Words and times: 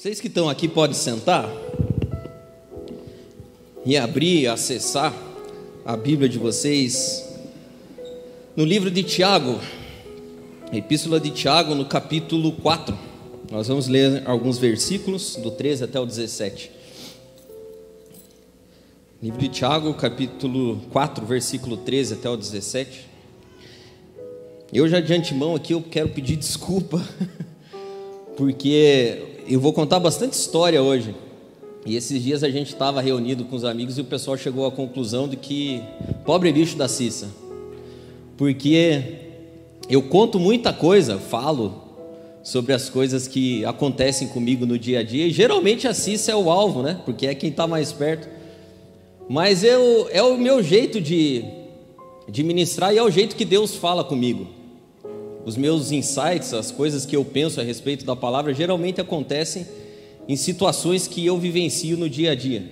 Vocês 0.00 0.18
que 0.18 0.28
estão 0.28 0.48
aqui 0.48 0.66
podem 0.66 0.96
sentar 0.96 1.46
e 3.84 3.98
abrir, 3.98 4.46
acessar 4.46 5.14
a 5.84 5.94
Bíblia 5.94 6.26
de 6.26 6.38
vocês 6.38 7.22
no 8.56 8.64
livro 8.64 8.90
de 8.90 9.02
Tiago, 9.02 9.60
Epístola 10.72 11.20
de 11.20 11.30
Tiago, 11.30 11.74
no 11.74 11.84
capítulo 11.84 12.52
4. 12.52 12.98
Nós 13.50 13.68
vamos 13.68 13.88
ler 13.88 14.26
alguns 14.26 14.56
versículos, 14.56 15.36
do 15.36 15.50
13 15.50 15.84
até 15.84 16.00
o 16.00 16.06
17. 16.06 16.70
Livro 19.22 19.38
de 19.38 19.48
Tiago, 19.48 19.92
capítulo 19.92 20.80
4, 20.92 21.26
versículo 21.26 21.76
13 21.76 22.14
até 22.14 22.30
o 22.30 22.38
17. 22.38 23.06
Eu 24.72 24.88
já 24.88 24.98
de 24.98 25.12
antemão 25.12 25.54
aqui 25.54 25.74
eu 25.74 25.82
quero 25.82 26.08
pedir 26.08 26.36
desculpa, 26.36 27.06
porque 28.34 29.29
eu 29.50 29.58
vou 29.58 29.72
contar 29.72 29.98
bastante 29.98 30.34
história 30.34 30.80
hoje. 30.80 31.14
E 31.84 31.96
esses 31.96 32.22
dias 32.22 32.44
a 32.44 32.50
gente 32.50 32.68
estava 32.68 33.00
reunido 33.00 33.44
com 33.44 33.56
os 33.56 33.64
amigos 33.64 33.98
e 33.98 34.00
o 34.00 34.04
pessoal 34.04 34.36
chegou 34.36 34.64
à 34.64 34.70
conclusão 34.70 35.26
de 35.26 35.36
que 35.36 35.82
pobre 36.24 36.52
bicho 36.52 36.76
da 36.76 36.86
Cissa. 36.86 37.28
Porque 38.36 39.02
eu 39.88 40.02
conto 40.02 40.38
muita 40.38 40.72
coisa, 40.72 41.18
falo 41.18 41.82
sobre 42.44 42.72
as 42.72 42.88
coisas 42.88 43.26
que 43.26 43.64
acontecem 43.64 44.28
comigo 44.28 44.64
no 44.64 44.78
dia 44.78 45.00
a 45.00 45.02
dia, 45.02 45.26
e 45.26 45.30
geralmente 45.30 45.88
a 45.88 45.92
Cissa 45.92 46.30
é 46.32 46.36
o 46.36 46.48
alvo, 46.48 46.82
né? 46.82 47.00
Porque 47.04 47.26
é 47.26 47.34
quem 47.34 47.50
está 47.50 47.66
mais 47.66 47.92
perto. 47.92 48.28
Mas 49.28 49.64
eu, 49.64 50.08
é 50.12 50.22
o 50.22 50.38
meu 50.38 50.62
jeito 50.62 51.00
de, 51.00 51.44
de 52.28 52.42
ministrar 52.44 52.94
e 52.94 52.98
é 52.98 53.02
o 53.02 53.10
jeito 53.10 53.34
que 53.34 53.44
Deus 53.44 53.74
fala 53.74 54.04
comigo. 54.04 54.59
Os 55.44 55.56
meus 55.56 55.90
insights, 55.90 56.52
as 56.52 56.70
coisas 56.70 57.06
que 57.06 57.16
eu 57.16 57.24
penso 57.24 57.60
a 57.60 57.64
respeito 57.64 58.04
da 58.04 58.14
palavra, 58.14 58.52
geralmente 58.52 59.00
acontecem 59.00 59.66
em 60.28 60.36
situações 60.36 61.06
que 61.06 61.24
eu 61.24 61.38
vivencio 61.38 61.96
no 61.96 62.08
dia 62.08 62.32
a 62.32 62.34
dia. 62.34 62.64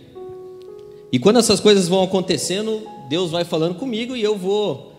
E 1.11 1.19
quando 1.19 1.39
essas 1.39 1.59
coisas 1.59 1.89
vão 1.89 2.03
acontecendo, 2.03 2.83
Deus 3.09 3.31
vai 3.31 3.45
falando 3.45 3.75
comigo 3.75 4.15
e 4.15 4.23
eu 4.23 4.37
vou 4.37 4.93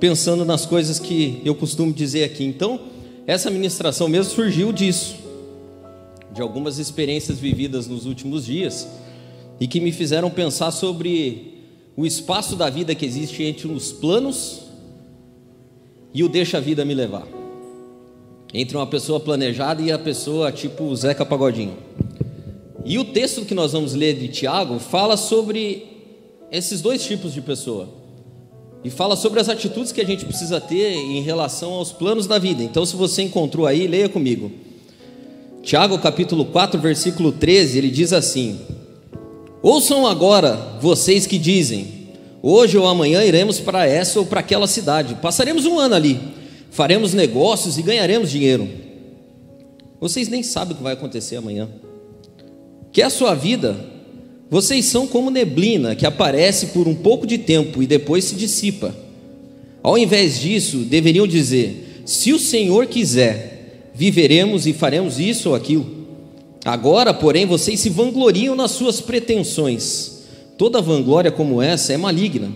pensando 0.00 0.44
nas 0.44 0.64
coisas 0.64 0.98
que 0.98 1.40
eu 1.44 1.54
costumo 1.54 1.92
dizer 1.92 2.24
aqui. 2.24 2.44
Então, 2.44 2.80
essa 3.26 3.50
ministração 3.50 4.08
mesmo 4.08 4.32
surgiu 4.32 4.72
disso, 4.72 5.16
de 6.32 6.40
algumas 6.40 6.78
experiências 6.78 7.38
vividas 7.38 7.86
nos 7.86 8.06
últimos 8.06 8.46
dias 8.46 8.88
e 9.60 9.68
que 9.68 9.78
me 9.78 9.92
fizeram 9.92 10.30
pensar 10.30 10.70
sobre 10.70 11.52
o 11.96 12.06
espaço 12.06 12.56
da 12.56 12.70
vida 12.70 12.94
que 12.94 13.04
existe 13.04 13.42
entre 13.42 13.68
os 13.68 13.92
planos 13.92 14.71
e 16.14 16.22
o 16.22 16.28
deixa 16.28 16.58
a 16.58 16.60
vida 16.60 16.84
me 16.84 16.94
levar. 16.94 17.26
Entre 18.52 18.76
uma 18.76 18.86
pessoa 18.86 19.18
planejada 19.18 19.80
e 19.80 19.90
a 19.90 19.98
pessoa 19.98 20.52
tipo 20.52 20.94
Zeca 20.94 21.24
Pagodinho. 21.24 21.76
E 22.84 22.98
o 22.98 23.04
texto 23.04 23.44
que 23.44 23.54
nós 23.54 23.72
vamos 23.72 23.94
ler 23.94 24.14
de 24.14 24.28
Tiago 24.28 24.78
fala 24.78 25.16
sobre 25.16 25.86
esses 26.50 26.80
dois 26.80 27.04
tipos 27.04 27.32
de 27.32 27.40
pessoa. 27.40 27.88
E 28.84 28.90
fala 28.90 29.14
sobre 29.14 29.40
as 29.40 29.48
atitudes 29.48 29.92
que 29.92 30.00
a 30.00 30.04
gente 30.04 30.24
precisa 30.24 30.60
ter 30.60 30.92
em 30.92 31.22
relação 31.22 31.72
aos 31.74 31.92
planos 31.92 32.26
da 32.26 32.38
vida. 32.38 32.62
Então, 32.62 32.84
se 32.84 32.96
você 32.96 33.22
encontrou 33.22 33.66
aí, 33.66 33.86
leia 33.86 34.08
comigo. 34.08 34.50
Tiago 35.62 35.96
capítulo 35.98 36.44
4, 36.46 36.80
versículo 36.80 37.30
13, 37.30 37.78
ele 37.78 37.90
diz 37.90 38.12
assim: 38.12 38.58
Ouçam 39.62 40.04
agora 40.04 40.76
vocês 40.80 41.24
que 41.24 41.38
dizem: 41.38 42.01
Hoje 42.42 42.76
ou 42.76 42.86
amanhã 42.86 43.24
iremos 43.24 43.60
para 43.60 43.86
essa 43.86 44.18
ou 44.18 44.26
para 44.26 44.40
aquela 44.40 44.66
cidade. 44.66 45.14
Passaremos 45.22 45.64
um 45.64 45.78
ano 45.78 45.94
ali, 45.94 46.18
faremos 46.72 47.14
negócios 47.14 47.78
e 47.78 47.82
ganharemos 47.82 48.30
dinheiro. 48.30 48.68
Vocês 50.00 50.28
nem 50.28 50.42
sabem 50.42 50.74
o 50.74 50.76
que 50.76 50.82
vai 50.82 50.94
acontecer 50.94 51.36
amanhã. 51.36 51.68
Que 52.90 53.00
é 53.00 53.04
a 53.04 53.10
sua 53.10 53.34
vida, 53.34 53.76
vocês 54.50 54.86
são 54.86 55.06
como 55.06 55.30
neblina 55.30 55.94
que 55.94 56.04
aparece 56.04 56.66
por 56.66 56.88
um 56.88 56.94
pouco 56.94 57.26
de 57.26 57.38
tempo 57.38 57.82
e 57.82 57.86
depois 57.86 58.24
se 58.24 58.34
dissipa. 58.34 58.92
Ao 59.80 59.96
invés 59.96 60.40
disso, 60.40 60.78
deveriam 60.78 61.26
dizer: 61.26 62.02
se 62.04 62.32
o 62.32 62.38
Senhor 62.38 62.86
quiser, 62.86 63.90
viveremos 63.94 64.66
e 64.66 64.72
faremos 64.72 65.20
isso 65.20 65.50
ou 65.50 65.54
aquilo. 65.54 66.02
Agora, 66.64 67.14
porém, 67.14 67.46
vocês 67.46 67.80
se 67.80 67.88
vangloriam 67.88 68.54
nas 68.54 68.72
suas 68.72 69.00
pretensões. 69.00 70.11
Toda 70.56 70.82
vanglória 70.82 71.32
como 71.32 71.60
essa 71.60 71.92
é 71.92 71.96
maligna. 71.96 72.52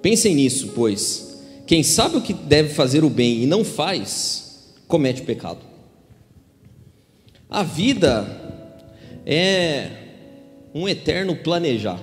Pensem 0.00 0.34
nisso, 0.34 0.72
pois 0.74 1.26
quem 1.66 1.82
sabe 1.82 2.16
o 2.16 2.22
que 2.22 2.32
deve 2.32 2.68
fazer 2.68 3.02
o 3.02 3.10
bem 3.10 3.42
e 3.42 3.46
não 3.46 3.64
faz, 3.64 4.72
comete 4.86 5.22
pecado. 5.22 5.58
A 7.50 7.64
vida 7.64 8.24
é 9.26 9.90
um 10.72 10.88
eterno 10.88 11.34
planejar. 11.34 12.00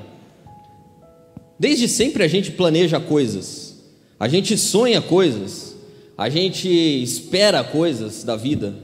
Desde 1.57 1.87
sempre 1.87 2.23
a 2.23 2.27
gente 2.27 2.51
planeja 2.51 2.99
coisas, 2.99 3.77
a 4.19 4.27
gente 4.27 4.57
sonha 4.57 5.01
coisas, 5.01 5.75
a 6.17 6.29
gente 6.29 6.67
espera 6.67 7.63
coisas 7.63 8.23
da 8.23 8.35
vida, 8.35 8.75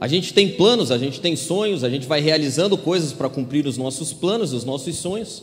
a 0.00 0.08
gente 0.08 0.32
tem 0.32 0.48
planos, 0.48 0.90
a 0.90 0.96
gente 0.96 1.20
tem 1.20 1.36
sonhos, 1.36 1.84
a 1.84 1.90
gente 1.90 2.06
vai 2.06 2.20
realizando 2.20 2.78
coisas 2.78 3.12
para 3.12 3.28
cumprir 3.28 3.66
os 3.66 3.76
nossos 3.76 4.14
planos, 4.14 4.54
os 4.54 4.64
nossos 4.64 4.96
sonhos. 4.96 5.42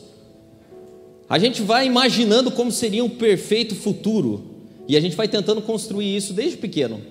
A 1.33 1.39
gente 1.39 1.63
vai 1.63 1.88
imaginando 1.88 2.51
como 2.51 2.71
seria 2.71 3.03
um 3.03 3.09
perfeito 3.09 3.73
futuro 3.73 4.44
e 4.88 4.95
a 4.95 5.01
gente 5.01 5.16
vai 5.16 5.27
tentando 5.27 5.63
construir 5.63 6.16
isso 6.16 6.31
desde 6.31 6.57
pequeno. 6.57 7.01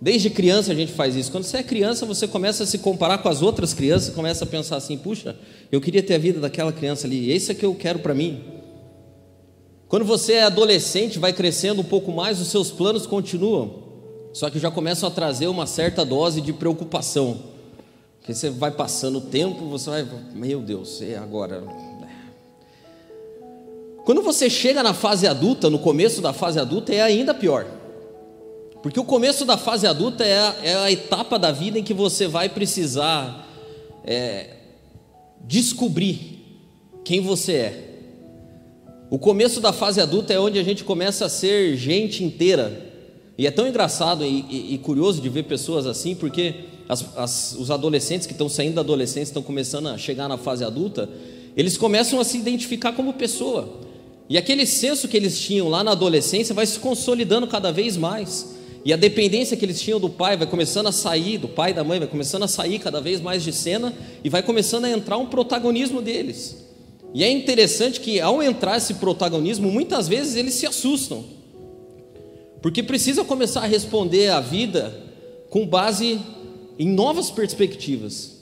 Desde 0.00 0.30
criança 0.30 0.70
a 0.70 0.74
gente 0.76 0.92
faz 0.92 1.16
isso. 1.16 1.32
Quando 1.32 1.42
você 1.42 1.56
é 1.56 1.62
criança, 1.64 2.06
você 2.06 2.28
começa 2.28 2.62
a 2.62 2.66
se 2.68 2.78
comparar 2.78 3.18
com 3.18 3.28
as 3.28 3.42
outras 3.42 3.74
crianças, 3.74 4.14
começa 4.14 4.44
a 4.44 4.46
pensar 4.46 4.76
assim: 4.76 4.96
puxa, 4.96 5.34
eu 5.72 5.80
queria 5.80 6.04
ter 6.04 6.14
a 6.14 6.18
vida 6.18 6.38
daquela 6.38 6.72
criança 6.72 7.08
ali, 7.08 7.32
esse 7.32 7.50
é 7.50 7.54
que 7.56 7.66
eu 7.66 7.74
quero 7.74 7.98
para 7.98 8.14
mim. 8.14 8.44
Quando 9.88 10.04
você 10.04 10.34
é 10.34 10.44
adolescente, 10.44 11.18
vai 11.18 11.32
crescendo 11.32 11.80
um 11.80 11.84
pouco 11.84 12.12
mais, 12.12 12.40
os 12.40 12.46
seus 12.46 12.70
planos 12.70 13.08
continuam, 13.08 13.82
só 14.32 14.50
que 14.50 14.60
já 14.60 14.70
começam 14.70 15.08
a 15.08 15.10
trazer 15.10 15.48
uma 15.48 15.66
certa 15.66 16.04
dose 16.04 16.40
de 16.40 16.52
preocupação. 16.52 17.42
Porque 18.20 18.34
você 18.34 18.50
vai 18.50 18.70
passando 18.70 19.18
o 19.18 19.20
tempo, 19.20 19.66
você 19.66 19.90
vai, 19.90 20.06
meu 20.32 20.60
Deus, 20.60 21.00
e 21.00 21.16
agora? 21.16 21.91
Quando 24.04 24.22
você 24.22 24.50
chega 24.50 24.82
na 24.82 24.92
fase 24.92 25.26
adulta, 25.26 25.70
no 25.70 25.78
começo 25.78 26.20
da 26.20 26.32
fase 26.32 26.58
adulta, 26.58 26.92
é 26.92 27.00
ainda 27.00 27.32
pior. 27.32 27.66
Porque 28.82 28.98
o 28.98 29.04
começo 29.04 29.44
da 29.44 29.56
fase 29.56 29.86
adulta 29.86 30.24
é 30.24 30.38
a, 30.38 30.56
é 30.62 30.74
a 30.74 30.90
etapa 30.90 31.38
da 31.38 31.52
vida 31.52 31.78
em 31.78 31.84
que 31.84 31.94
você 31.94 32.26
vai 32.26 32.48
precisar 32.48 33.48
é, 34.04 34.56
descobrir 35.44 36.42
quem 37.04 37.20
você 37.20 37.52
é. 37.52 37.88
O 39.08 39.18
começo 39.18 39.60
da 39.60 39.72
fase 39.72 40.00
adulta 40.00 40.32
é 40.32 40.40
onde 40.40 40.58
a 40.58 40.64
gente 40.64 40.82
começa 40.82 41.26
a 41.26 41.28
ser 41.28 41.76
gente 41.76 42.24
inteira. 42.24 42.90
E 43.38 43.46
é 43.46 43.50
tão 43.50 43.68
engraçado 43.68 44.24
e, 44.24 44.44
e, 44.50 44.74
e 44.74 44.78
curioso 44.78 45.20
de 45.20 45.28
ver 45.28 45.44
pessoas 45.44 45.86
assim, 45.86 46.14
porque 46.14 46.54
as, 46.88 47.16
as, 47.16 47.56
os 47.58 47.70
adolescentes 47.70 48.26
que 48.26 48.32
estão 48.32 48.48
saindo 48.48 48.74
da 48.74 48.80
adolescência, 48.80 49.30
estão 49.30 49.42
começando 49.42 49.88
a 49.88 49.98
chegar 49.98 50.28
na 50.28 50.36
fase 50.36 50.64
adulta, 50.64 51.08
eles 51.56 51.76
começam 51.76 52.18
a 52.18 52.24
se 52.24 52.36
identificar 52.36 52.92
como 52.92 53.12
pessoa. 53.12 53.91
E 54.28 54.38
aquele 54.38 54.66
senso 54.66 55.08
que 55.08 55.16
eles 55.16 55.38
tinham 55.38 55.68
lá 55.68 55.84
na 55.84 55.92
adolescência 55.92 56.54
vai 56.54 56.66
se 56.66 56.78
consolidando 56.78 57.46
cada 57.46 57.72
vez 57.72 57.96
mais. 57.96 58.54
E 58.84 58.92
a 58.92 58.96
dependência 58.96 59.56
que 59.56 59.64
eles 59.64 59.80
tinham 59.80 60.00
do 60.00 60.10
pai 60.10 60.36
vai 60.36 60.46
começando 60.46 60.88
a 60.88 60.92
sair, 60.92 61.38
do 61.38 61.48
pai 61.48 61.70
e 61.70 61.74
da 61.74 61.84
mãe, 61.84 61.98
vai 61.98 62.08
começando 62.08 62.42
a 62.42 62.48
sair 62.48 62.78
cada 62.78 63.00
vez 63.00 63.20
mais 63.20 63.42
de 63.42 63.52
cena 63.52 63.92
e 64.24 64.28
vai 64.28 64.42
começando 64.42 64.86
a 64.86 64.90
entrar 64.90 65.18
um 65.18 65.26
protagonismo 65.26 66.02
deles. 66.02 66.56
E 67.14 67.22
é 67.22 67.30
interessante 67.30 68.00
que 68.00 68.20
ao 68.20 68.42
entrar 68.42 68.78
esse 68.78 68.94
protagonismo, 68.94 69.70
muitas 69.70 70.08
vezes 70.08 70.34
eles 70.34 70.54
se 70.54 70.66
assustam. 70.66 71.24
Porque 72.60 72.82
precisa 72.82 73.24
começar 73.24 73.62
a 73.62 73.66
responder 73.66 74.30
à 74.30 74.40
vida 74.40 74.96
com 75.50 75.66
base 75.66 76.18
em 76.78 76.88
novas 76.88 77.30
perspectivas. 77.30 78.32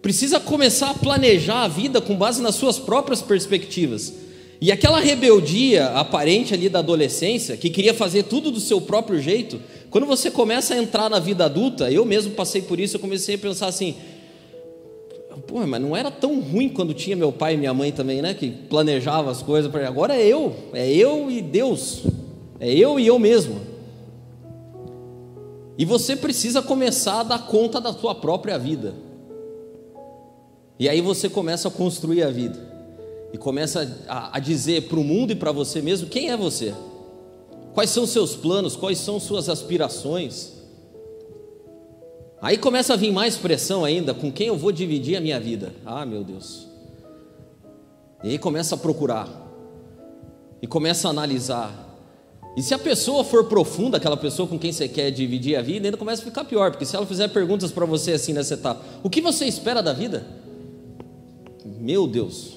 Precisa 0.00 0.38
começar 0.38 0.90
a 0.90 0.94
planejar 0.94 1.64
a 1.64 1.68
vida 1.68 2.00
com 2.00 2.14
base 2.14 2.40
nas 2.40 2.54
suas 2.54 2.78
próprias 2.78 3.20
perspectivas. 3.20 4.12
E 4.60 4.72
aquela 4.72 5.00
rebeldia 5.00 5.88
aparente 5.88 6.54
ali 6.54 6.68
da 6.68 6.78
adolescência, 6.78 7.56
que 7.56 7.68
queria 7.68 7.92
fazer 7.92 8.22
tudo 8.24 8.50
do 8.50 8.60
seu 8.60 8.80
próprio 8.80 9.20
jeito, 9.20 9.60
quando 9.90 10.06
você 10.06 10.30
começa 10.30 10.74
a 10.74 10.78
entrar 10.78 11.10
na 11.10 11.18
vida 11.18 11.44
adulta, 11.44 11.90
eu 11.90 12.04
mesmo 12.04 12.32
passei 12.32 12.62
por 12.62 12.80
isso, 12.80 12.96
eu 12.96 13.00
comecei 13.00 13.34
a 13.34 13.38
pensar 13.38 13.66
assim: 13.66 13.94
pô, 15.46 15.66
mas 15.66 15.80
não 15.80 15.94
era 15.94 16.10
tão 16.10 16.40
ruim 16.40 16.70
quando 16.70 16.94
tinha 16.94 17.14
meu 17.14 17.30
pai 17.30 17.54
e 17.54 17.56
minha 17.56 17.74
mãe 17.74 17.92
também, 17.92 18.22
né? 18.22 18.32
Que 18.32 18.50
planejava 18.50 19.30
as 19.30 19.42
coisas 19.42 19.70
para 19.70 19.86
agora 19.86 20.16
é 20.16 20.26
eu, 20.26 20.54
é 20.72 20.90
eu 20.90 21.30
e 21.30 21.42
Deus, 21.42 22.04
é 22.58 22.72
eu 22.72 22.98
e 22.98 23.06
eu 23.06 23.18
mesmo. 23.18 23.60
E 25.78 25.84
você 25.84 26.16
precisa 26.16 26.62
começar 26.62 27.20
a 27.20 27.22
dar 27.22 27.46
conta 27.46 27.78
da 27.78 27.92
sua 27.92 28.14
própria 28.14 28.58
vida. 28.58 28.94
E 30.78 30.88
aí 30.88 31.02
você 31.02 31.28
começa 31.28 31.68
a 31.68 31.70
construir 31.70 32.22
a 32.22 32.30
vida 32.30 32.65
e 33.36 33.38
começa 33.38 34.02
a, 34.08 34.38
a 34.38 34.40
dizer 34.40 34.88
para 34.88 34.98
o 34.98 35.04
mundo 35.04 35.30
e 35.30 35.34
para 35.34 35.52
você 35.52 35.82
mesmo 35.82 36.08
quem 36.08 36.30
é 36.30 36.36
você, 36.36 36.74
quais 37.74 37.90
são 37.90 38.06
seus 38.06 38.34
planos, 38.34 38.74
quais 38.74 38.96
são 38.96 39.20
suas 39.20 39.50
aspirações. 39.50 40.54
Aí 42.40 42.56
começa 42.56 42.94
a 42.94 42.96
vir 42.96 43.12
mais 43.12 43.36
pressão 43.36 43.84
ainda, 43.84 44.14
com 44.14 44.32
quem 44.32 44.46
eu 44.46 44.56
vou 44.56 44.72
dividir 44.72 45.16
a 45.16 45.20
minha 45.20 45.38
vida? 45.38 45.74
Ah, 45.84 46.06
meu 46.06 46.24
Deus. 46.24 46.66
E 48.24 48.30
aí 48.30 48.38
começa 48.38 48.74
a 48.74 48.78
procurar, 48.78 49.28
e 50.62 50.66
começa 50.66 51.06
a 51.06 51.10
analisar. 51.10 51.84
E 52.56 52.62
se 52.62 52.72
a 52.72 52.78
pessoa 52.78 53.22
for 53.22 53.44
profunda, 53.44 53.98
aquela 53.98 54.16
pessoa 54.16 54.48
com 54.48 54.58
quem 54.58 54.72
você 54.72 54.88
quer 54.88 55.10
dividir 55.10 55.56
a 55.56 55.62
vida, 55.62 55.88
ainda 55.88 55.98
começa 55.98 56.22
a 56.22 56.24
ficar 56.24 56.44
pior, 56.44 56.70
porque 56.70 56.86
se 56.86 56.96
ela 56.96 57.04
fizer 57.04 57.28
perguntas 57.28 57.70
para 57.70 57.84
você 57.84 58.12
assim 58.12 58.32
nessa 58.32 58.54
etapa, 58.54 58.82
o 59.02 59.10
que 59.10 59.20
você 59.20 59.44
espera 59.44 59.82
da 59.82 59.92
vida? 59.92 60.26
Meu 61.62 62.06
Deus, 62.06 62.56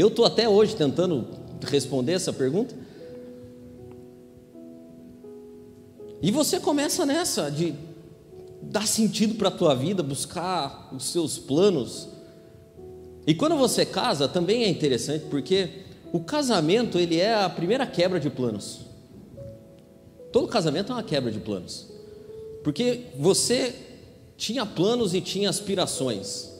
eu 0.00 0.08
estou 0.08 0.24
até 0.24 0.48
hoje 0.48 0.76
tentando 0.76 1.26
responder 1.62 2.12
essa 2.12 2.32
pergunta. 2.32 2.74
E 6.20 6.30
você 6.30 6.58
começa 6.60 7.06
nessa 7.06 7.50
de 7.50 7.74
dar 8.62 8.86
sentido 8.86 9.34
para 9.34 9.48
a 9.48 9.50
tua 9.50 9.74
vida, 9.74 10.02
buscar 10.02 10.90
os 10.94 11.06
seus 11.06 11.38
planos. 11.38 12.08
E 13.26 13.34
quando 13.34 13.56
você 13.56 13.84
casa, 13.84 14.28
também 14.28 14.64
é 14.64 14.68
interessante, 14.68 15.26
porque 15.30 15.84
o 16.12 16.20
casamento, 16.20 16.98
ele 16.98 17.18
é 17.18 17.34
a 17.34 17.48
primeira 17.48 17.86
quebra 17.86 18.18
de 18.18 18.30
planos. 18.30 18.80
Todo 20.32 20.48
casamento 20.48 20.92
é 20.92 20.94
uma 20.94 21.02
quebra 21.02 21.30
de 21.30 21.38
planos. 21.38 21.88
Porque 22.62 23.04
você 23.18 23.74
tinha 24.36 24.66
planos 24.66 25.14
e 25.14 25.20
tinha 25.20 25.48
aspirações. 25.48 26.50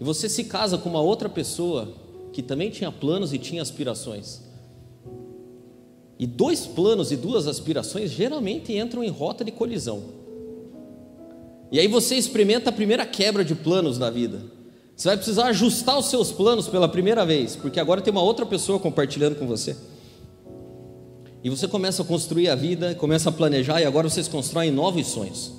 E 0.00 0.04
você 0.04 0.28
se 0.28 0.44
casa 0.44 0.78
com 0.78 0.88
uma 0.88 1.00
outra 1.00 1.28
pessoa 1.28 1.92
que 2.38 2.42
também 2.44 2.70
tinha 2.70 2.92
planos 2.92 3.32
e 3.32 3.38
tinha 3.38 3.60
aspirações. 3.60 4.42
E 6.16 6.24
dois 6.24 6.68
planos 6.68 7.10
e 7.10 7.16
duas 7.16 7.48
aspirações 7.48 8.12
geralmente 8.12 8.72
entram 8.72 9.02
em 9.02 9.08
rota 9.08 9.44
de 9.44 9.50
colisão. 9.50 10.04
E 11.72 11.80
aí 11.80 11.88
você 11.88 12.14
experimenta 12.14 12.70
a 12.70 12.72
primeira 12.72 13.04
quebra 13.04 13.44
de 13.44 13.56
planos 13.56 13.98
da 13.98 14.08
vida. 14.08 14.40
Você 14.94 15.08
vai 15.08 15.16
precisar 15.16 15.46
ajustar 15.46 15.98
os 15.98 16.06
seus 16.06 16.30
planos 16.30 16.68
pela 16.68 16.88
primeira 16.88 17.26
vez, 17.26 17.56
porque 17.56 17.80
agora 17.80 18.00
tem 18.00 18.12
uma 18.12 18.22
outra 18.22 18.46
pessoa 18.46 18.78
compartilhando 18.78 19.34
com 19.34 19.44
você. 19.48 19.76
E 21.42 21.50
você 21.50 21.66
começa 21.66 22.02
a 22.02 22.04
construir 22.04 22.48
a 22.50 22.54
vida, 22.54 22.94
começa 22.94 23.30
a 23.30 23.32
planejar, 23.32 23.80
e 23.80 23.84
agora 23.84 24.08
vocês 24.08 24.28
constroem 24.28 24.70
novos 24.70 25.08
sonhos. 25.08 25.57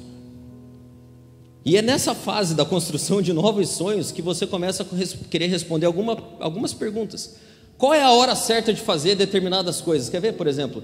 E 1.69 1.77
é 1.77 1.83
nessa 1.83 2.15
fase 2.15 2.55
da 2.55 2.65
construção 2.65 3.21
de 3.21 3.31
novos 3.31 3.69
sonhos 3.69 4.11
que 4.11 4.23
você 4.23 4.47
começa 4.47 4.81
a 4.81 5.27
querer 5.29 5.45
responder 5.45 5.85
alguma, 5.85 6.17
algumas 6.39 6.73
perguntas. 6.73 7.35
Qual 7.77 7.93
é 7.93 8.01
a 8.01 8.09
hora 8.09 8.35
certa 8.35 8.73
de 8.73 8.81
fazer 8.81 9.13
determinadas 9.13 9.79
coisas? 9.79 10.09
Quer 10.09 10.19
ver, 10.19 10.33
por 10.33 10.47
exemplo, 10.47 10.81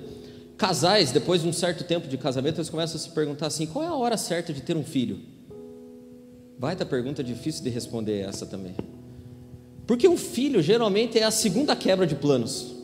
casais, 0.56 1.12
depois 1.12 1.42
de 1.42 1.48
um 1.48 1.52
certo 1.52 1.84
tempo 1.84 2.08
de 2.08 2.20
casamento, 2.20 2.58
eles 2.58 2.70
começam 2.70 2.98
a 2.98 3.00
se 3.00 3.10
perguntar 3.10 3.48
assim: 3.48 3.66
qual 3.66 3.84
é 3.84 3.88
a 3.88 3.96
hora 3.96 4.16
certa 4.16 4.54
de 4.54 4.62
ter 4.62 4.78
um 4.78 4.84
filho? 4.84 5.22
Vai 6.60 6.76
da 6.76 6.86
pergunta 6.86 7.24
difícil 7.24 7.64
de 7.64 7.72
responder 7.72 8.20
essa 8.20 8.46
também. 8.46 8.76
Porque 9.88 10.08
um 10.08 10.16
filho 10.16 10.62
geralmente 10.62 11.18
é 11.18 11.24
a 11.24 11.32
segunda 11.32 11.76
quebra 11.76 12.06
de 12.06 12.14
planos. 12.14 12.76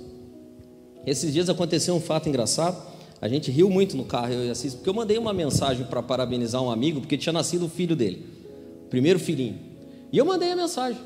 Esses 1.06 1.31
dias 1.31 1.50
aconteceu 1.50 1.94
um 1.94 2.01
fato 2.01 2.27
engraçado. 2.27 2.90
A 3.21 3.27
gente 3.27 3.51
riu 3.51 3.69
muito 3.69 3.95
no 3.95 4.03
carro, 4.03 4.33
eu 4.33 4.45
e 4.45 4.50
Assis, 4.50 4.73
porque 4.73 4.89
eu 4.89 4.94
mandei 4.95 5.18
uma 5.19 5.31
mensagem 5.31 5.85
para 5.85 6.01
parabenizar 6.01 6.62
um 6.62 6.71
amigo, 6.71 7.01
porque 7.01 7.15
tinha 7.15 7.31
nascido 7.31 7.65
o 7.65 7.69
filho 7.69 7.95
dele, 7.95 8.25
primeiro 8.89 9.19
filhinho. 9.19 9.59
E 10.12 10.18
eu 10.18 10.25
mandei 10.25 10.51
a 10.51 10.56
mensagem. 10.56 11.00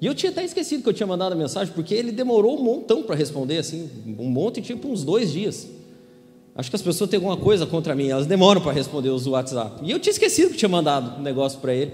E 0.00 0.06
eu 0.06 0.14
tinha 0.14 0.32
até 0.32 0.42
esquecido 0.42 0.82
que 0.82 0.88
eu 0.88 0.94
tinha 0.94 1.06
mandado 1.06 1.32
a 1.32 1.36
mensagem, 1.36 1.72
porque 1.74 1.94
ele 1.94 2.10
demorou 2.10 2.58
um 2.58 2.62
montão 2.62 3.02
para 3.02 3.14
responder, 3.14 3.58
assim, 3.58 3.90
um 4.18 4.28
monte, 4.28 4.62
tipo 4.62 4.88
uns 4.88 5.04
dois 5.04 5.30
dias. 5.30 5.68
Acho 6.54 6.70
que 6.70 6.76
as 6.76 6.82
pessoas 6.82 7.10
têm 7.10 7.18
alguma 7.18 7.36
coisa 7.36 7.66
contra 7.66 7.94
mim, 7.94 8.08
elas 8.08 8.26
demoram 8.26 8.60
para 8.60 8.72
responder 8.72 9.10
os 9.10 9.26
WhatsApp. 9.26 9.80
E 9.82 9.90
eu 9.90 10.00
tinha 10.00 10.12
esquecido 10.12 10.50
que 10.50 10.56
tinha 10.56 10.68
mandado 10.68 11.20
um 11.20 11.22
negócio 11.22 11.58
para 11.60 11.74
ele. 11.74 11.92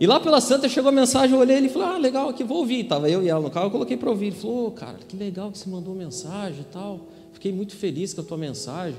E 0.00 0.06
lá 0.06 0.18
pela 0.18 0.40
Santa 0.40 0.68
chegou 0.68 0.88
a 0.88 0.92
mensagem, 0.92 1.34
eu 1.34 1.40
olhei 1.40 1.56
ele 1.56 1.66
e 1.66 1.70
falei: 1.70 1.88
Ah, 1.88 1.98
legal, 1.98 2.28
aqui 2.28 2.42
vou 2.42 2.58
ouvir. 2.58 2.84
Tava 2.84 3.08
eu 3.08 3.22
e 3.22 3.28
ela 3.28 3.40
no 3.40 3.50
carro, 3.50 3.66
eu 3.66 3.70
coloquei 3.70 3.96
para 3.96 4.10
ouvir. 4.10 4.26
Ele 4.26 4.36
falou: 4.36 4.66
oh, 4.66 4.70
Cara, 4.72 4.98
que 5.06 5.16
legal 5.16 5.52
que 5.52 5.58
você 5.58 5.70
mandou 5.70 5.94
mensagem 5.94 6.60
e 6.60 6.72
tal. 6.72 7.00
Fiquei 7.34 7.52
muito 7.52 7.76
feliz 7.76 8.14
com 8.14 8.22
a 8.22 8.24
tua 8.24 8.38
mensagem. 8.38 8.96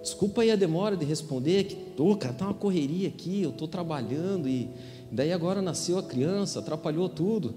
Desculpa 0.00 0.42
aí 0.42 0.52
a 0.52 0.56
demora 0.56 0.96
de 0.96 1.04
responder, 1.04 1.64
que 1.64 1.74
tô, 1.74 2.14
cara, 2.16 2.32
tá 2.32 2.44
uma 2.44 2.54
correria 2.54 3.08
aqui, 3.08 3.42
eu 3.42 3.50
tô 3.50 3.66
trabalhando 3.66 4.48
e 4.48 4.68
daí 5.10 5.32
agora 5.32 5.60
nasceu 5.60 5.98
a 5.98 6.02
criança, 6.02 6.60
atrapalhou 6.60 7.08
tudo. 7.08 7.54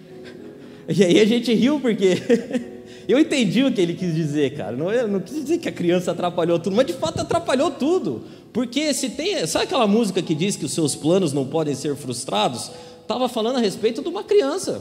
e 0.88 1.04
aí 1.04 1.20
a 1.20 1.26
gente 1.26 1.52
riu 1.52 1.78
porque 1.78 2.16
Eu 3.10 3.18
entendi 3.18 3.64
o 3.64 3.72
que 3.72 3.80
ele 3.80 3.94
quis 3.94 4.14
dizer, 4.14 4.56
cara. 4.56 4.76
Não, 4.76 5.08
não 5.08 5.18
quis 5.18 5.34
dizer 5.34 5.58
que 5.58 5.68
a 5.68 5.72
criança 5.72 6.12
atrapalhou 6.12 6.60
tudo, 6.60 6.76
mas 6.76 6.86
de 6.86 6.92
fato 6.92 7.20
atrapalhou 7.20 7.70
tudo. 7.72 8.22
Porque 8.52 8.94
se 8.94 9.10
tem. 9.10 9.44
Sabe 9.48 9.64
aquela 9.64 9.88
música 9.88 10.22
que 10.22 10.32
diz 10.32 10.54
que 10.54 10.64
os 10.64 10.72
seus 10.72 10.94
planos 10.94 11.32
não 11.32 11.44
podem 11.44 11.74
ser 11.74 11.96
frustrados? 11.96 12.70
Estava 13.02 13.28
falando 13.28 13.56
a 13.56 13.60
respeito 13.60 14.00
de 14.00 14.08
uma 14.08 14.22
criança. 14.22 14.80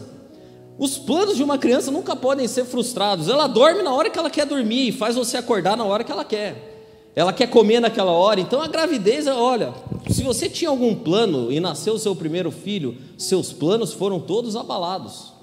Os 0.79 0.97
planos 0.97 1.35
de 1.35 1.43
uma 1.43 1.57
criança 1.57 1.91
nunca 1.91 2.15
podem 2.15 2.47
ser 2.47 2.63
frustrados. 2.63 3.27
Ela 3.27 3.47
dorme 3.47 3.83
na 3.83 3.93
hora 3.93 4.09
que 4.09 4.17
ela 4.17 4.29
quer 4.29 4.45
dormir 4.45 4.87
e 4.87 4.91
faz 4.93 5.13
você 5.17 5.35
acordar 5.35 5.75
na 5.75 5.83
hora 5.83 6.05
que 6.05 6.11
ela 6.11 6.23
quer. 6.23 7.11
Ela 7.13 7.33
quer 7.33 7.47
comer 7.47 7.81
naquela 7.81 8.11
hora. 8.11 8.39
Então 8.39 8.61
a 8.61 8.67
gravidez, 8.67 9.27
olha, 9.27 9.73
se 10.09 10.23
você 10.23 10.47
tinha 10.47 10.69
algum 10.69 10.95
plano 10.95 11.51
e 11.51 11.59
nasceu 11.59 11.95
o 11.95 11.99
seu 11.99 12.15
primeiro 12.15 12.49
filho, 12.49 12.95
seus 13.17 13.51
planos 13.51 13.91
foram 13.91 14.21
todos 14.21 14.55
abalados. 14.55 15.33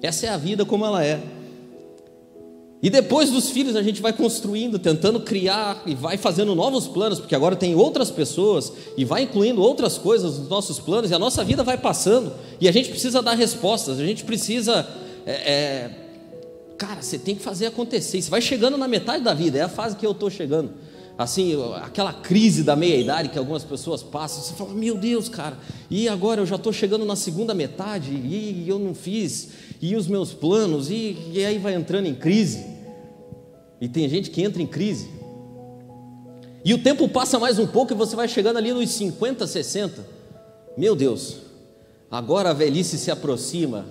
Essa 0.00 0.24
é 0.24 0.28
a 0.30 0.38
vida 0.38 0.64
como 0.64 0.86
ela 0.86 1.04
é. 1.04 1.22
E 2.86 2.90
depois 2.90 3.30
dos 3.30 3.50
filhos 3.50 3.74
a 3.74 3.82
gente 3.82 4.00
vai 4.00 4.12
construindo, 4.12 4.78
tentando 4.78 5.18
criar 5.18 5.82
e 5.86 5.92
vai 5.92 6.16
fazendo 6.16 6.54
novos 6.54 6.86
planos, 6.86 7.18
porque 7.18 7.34
agora 7.34 7.56
tem 7.56 7.74
outras 7.74 8.12
pessoas 8.12 8.72
e 8.96 9.04
vai 9.04 9.22
incluindo 9.22 9.60
outras 9.60 9.98
coisas 9.98 10.38
nos 10.38 10.48
nossos 10.48 10.78
planos 10.78 11.10
e 11.10 11.14
a 11.14 11.18
nossa 11.18 11.42
vida 11.42 11.64
vai 11.64 11.76
passando 11.76 12.32
e 12.60 12.68
a 12.68 12.72
gente 12.72 12.88
precisa 12.88 13.20
dar 13.20 13.34
respostas, 13.34 13.98
a 13.98 14.06
gente 14.06 14.22
precisa. 14.22 14.88
É, 15.26 15.32
é, 15.32 15.90
cara, 16.78 17.02
você 17.02 17.18
tem 17.18 17.34
que 17.34 17.42
fazer 17.42 17.66
acontecer. 17.66 18.22
Você 18.22 18.30
vai 18.30 18.40
chegando 18.40 18.78
na 18.78 18.86
metade 18.86 19.24
da 19.24 19.34
vida, 19.34 19.58
é 19.58 19.62
a 19.62 19.68
fase 19.68 19.96
que 19.96 20.06
eu 20.06 20.12
estou 20.12 20.30
chegando. 20.30 20.70
Assim, 21.18 21.54
aquela 21.82 22.12
crise 22.12 22.62
da 22.62 22.76
meia-idade 22.76 23.30
que 23.30 23.38
algumas 23.38 23.64
pessoas 23.64 24.00
passam, 24.00 24.44
você 24.44 24.54
fala, 24.54 24.72
meu 24.72 24.96
Deus, 24.96 25.28
cara, 25.28 25.58
e 25.90 26.08
agora 26.08 26.40
eu 26.40 26.46
já 26.46 26.54
estou 26.54 26.72
chegando 26.72 27.04
na 27.04 27.16
segunda 27.16 27.52
metade 27.52 28.12
e 28.12 28.64
eu 28.68 28.78
não 28.78 28.94
fiz, 28.94 29.48
e 29.82 29.96
os 29.96 30.06
meus 30.06 30.32
planos, 30.32 30.88
e, 30.88 31.16
e 31.32 31.44
aí 31.44 31.58
vai 31.58 31.74
entrando 31.74 32.06
em 32.06 32.14
crise. 32.14 32.75
E 33.80 33.88
tem 33.88 34.08
gente 34.08 34.30
que 34.30 34.42
entra 34.42 34.62
em 34.62 34.66
crise. 34.66 35.08
E 36.64 36.74
o 36.74 36.78
tempo 36.82 37.08
passa 37.08 37.38
mais 37.38 37.58
um 37.58 37.66
pouco 37.66 37.92
e 37.92 37.96
você 37.96 38.16
vai 38.16 38.26
chegando 38.26 38.56
ali 38.56 38.72
nos 38.72 38.90
50, 38.90 39.46
60. 39.46 40.04
Meu 40.76 40.96
Deus, 40.96 41.36
agora 42.10 42.50
a 42.50 42.52
velhice 42.52 42.98
se 42.98 43.10
aproxima. 43.10 43.86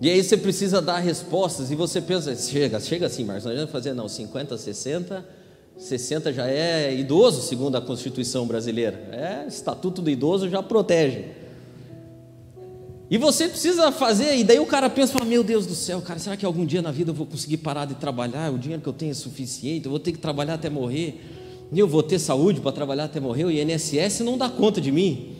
E 0.00 0.10
aí 0.10 0.22
você 0.22 0.36
precisa 0.36 0.82
dar 0.82 0.98
respostas 0.98 1.70
e 1.70 1.76
você 1.76 2.00
pensa, 2.00 2.34
chega, 2.34 2.80
chega 2.80 3.06
assim, 3.06 3.24
Marcos, 3.24 3.44
não 3.44 3.52
adianta 3.52 3.70
fazer 3.70 3.94
não, 3.94 4.08
50, 4.08 4.58
60, 4.58 5.24
60 5.76 6.32
já 6.32 6.48
é 6.48 6.92
idoso, 6.94 7.40
segundo 7.40 7.76
a 7.76 7.80
Constituição 7.80 8.46
brasileira. 8.46 9.08
É, 9.12 9.46
estatuto 9.46 10.02
do 10.02 10.10
idoso 10.10 10.48
já 10.48 10.62
protege. 10.62 11.41
E 13.12 13.18
você 13.18 13.46
precisa 13.46 13.92
fazer, 13.92 14.38
e 14.38 14.42
daí 14.42 14.58
o 14.58 14.64
cara 14.64 14.88
pensa, 14.88 15.12
fala, 15.12 15.26
meu 15.26 15.44
Deus 15.44 15.66
do 15.66 15.74
céu, 15.74 16.00
cara, 16.00 16.18
será 16.18 16.34
que 16.34 16.46
algum 16.46 16.64
dia 16.64 16.80
na 16.80 16.90
vida 16.90 17.10
eu 17.10 17.14
vou 17.14 17.26
conseguir 17.26 17.58
parar 17.58 17.84
de 17.84 17.94
trabalhar? 17.94 18.50
O 18.50 18.58
dinheiro 18.58 18.82
que 18.82 18.88
eu 18.88 18.92
tenho 18.94 19.10
é 19.10 19.14
suficiente, 19.14 19.84
eu 19.84 19.90
vou 19.90 20.00
ter 20.00 20.12
que 20.12 20.18
trabalhar 20.18 20.54
até 20.54 20.70
morrer, 20.70 21.20
e 21.70 21.78
eu 21.78 21.86
vou 21.86 22.02
ter 22.02 22.18
saúde 22.18 22.62
para 22.62 22.72
trabalhar 22.72 23.04
até 23.04 23.20
morrer, 23.20 23.44
o 23.44 23.50
INSS 23.50 24.20
não 24.20 24.38
dá 24.38 24.48
conta 24.48 24.80
de 24.80 24.90
mim. 24.90 25.36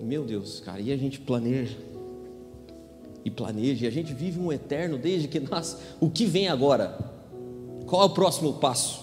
Meu 0.00 0.22
Deus, 0.22 0.60
cara, 0.60 0.80
e 0.80 0.92
a 0.92 0.96
gente 0.96 1.18
planeja, 1.18 1.76
e 3.24 3.28
planeja, 3.28 3.84
e 3.84 3.88
a 3.88 3.90
gente 3.90 4.14
vive 4.14 4.38
um 4.38 4.52
eterno 4.52 4.96
desde 4.96 5.26
que 5.26 5.40
nasce. 5.40 5.74
O 5.98 6.08
que 6.08 6.24
vem 6.24 6.46
agora? 6.46 6.96
Qual 7.86 8.00
é 8.00 8.04
o 8.04 8.10
próximo 8.10 8.52
passo? 8.52 9.02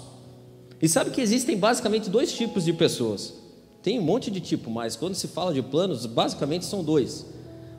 E 0.81 0.87
sabe 0.87 1.11
que 1.11 1.19
existem 1.19 1.57
basicamente 1.57 2.09
dois 2.09 2.31
tipos 2.31 2.63
de 2.63 2.71
pessoas 2.71 3.40
tem 3.81 3.99
um 3.99 4.03
monte 4.03 4.29
de 4.29 4.39
tipo, 4.39 4.69
mas 4.69 4.95
quando 4.95 5.15
se 5.15 5.27
fala 5.27 5.53
de 5.53 5.61
planos, 5.61 6.05
basicamente 6.05 6.65
são 6.65 6.83
dois: 6.83 7.25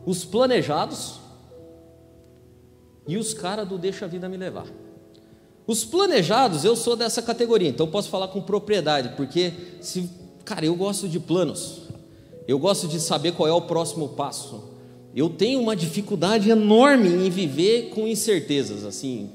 os 0.04 0.24
planejados 0.24 1.20
e 3.06 3.16
os 3.16 3.34
caras 3.34 3.68
do 3.68 3.78
deixa 3.78 4.04
a 4.04 4.08
vida 4.08 4.28
me 4.28 4.36
levar. 4.36 4.66
Os 5.66 5.84
planejados, 5.84 6.64
eu 6.64 6.74
sou 6.74 6.96
dessa 6.96 7.22
categoria, 7.22 7.68
então 7.68 7.86
posso 7.86 8.08
falar 8.08 8.28
com 8.28 8.40
propriedade, 8.42 9.10
porque 9.16 9.52
se, 9.80 10.10
cara, 10.44 10.66
eu 10.66 10.74
gosto 10.74 11.08
de 11.08 11.20
planos. 11.20 11.82
Eu 12.46 12.58
gosto 12.58 12.88
de 12.88 12.98
saber 12.98 13.32
qual 13.32 13.48
é 13.48 13.52
o 13.52 13.62
próximo 13.62 14.10
passo. 14.10 14.64
Eu 15.14 15.28
tenho 15.28 15.60
uma 15.60 15.76
dificuldade 15.76 16.50
enorme 16.50 17.08
em 17.08 17.30
viver 17.30 17.90
com 17.90 18.08
incertezas, 18.08 18.84
assim. 18.84 19.30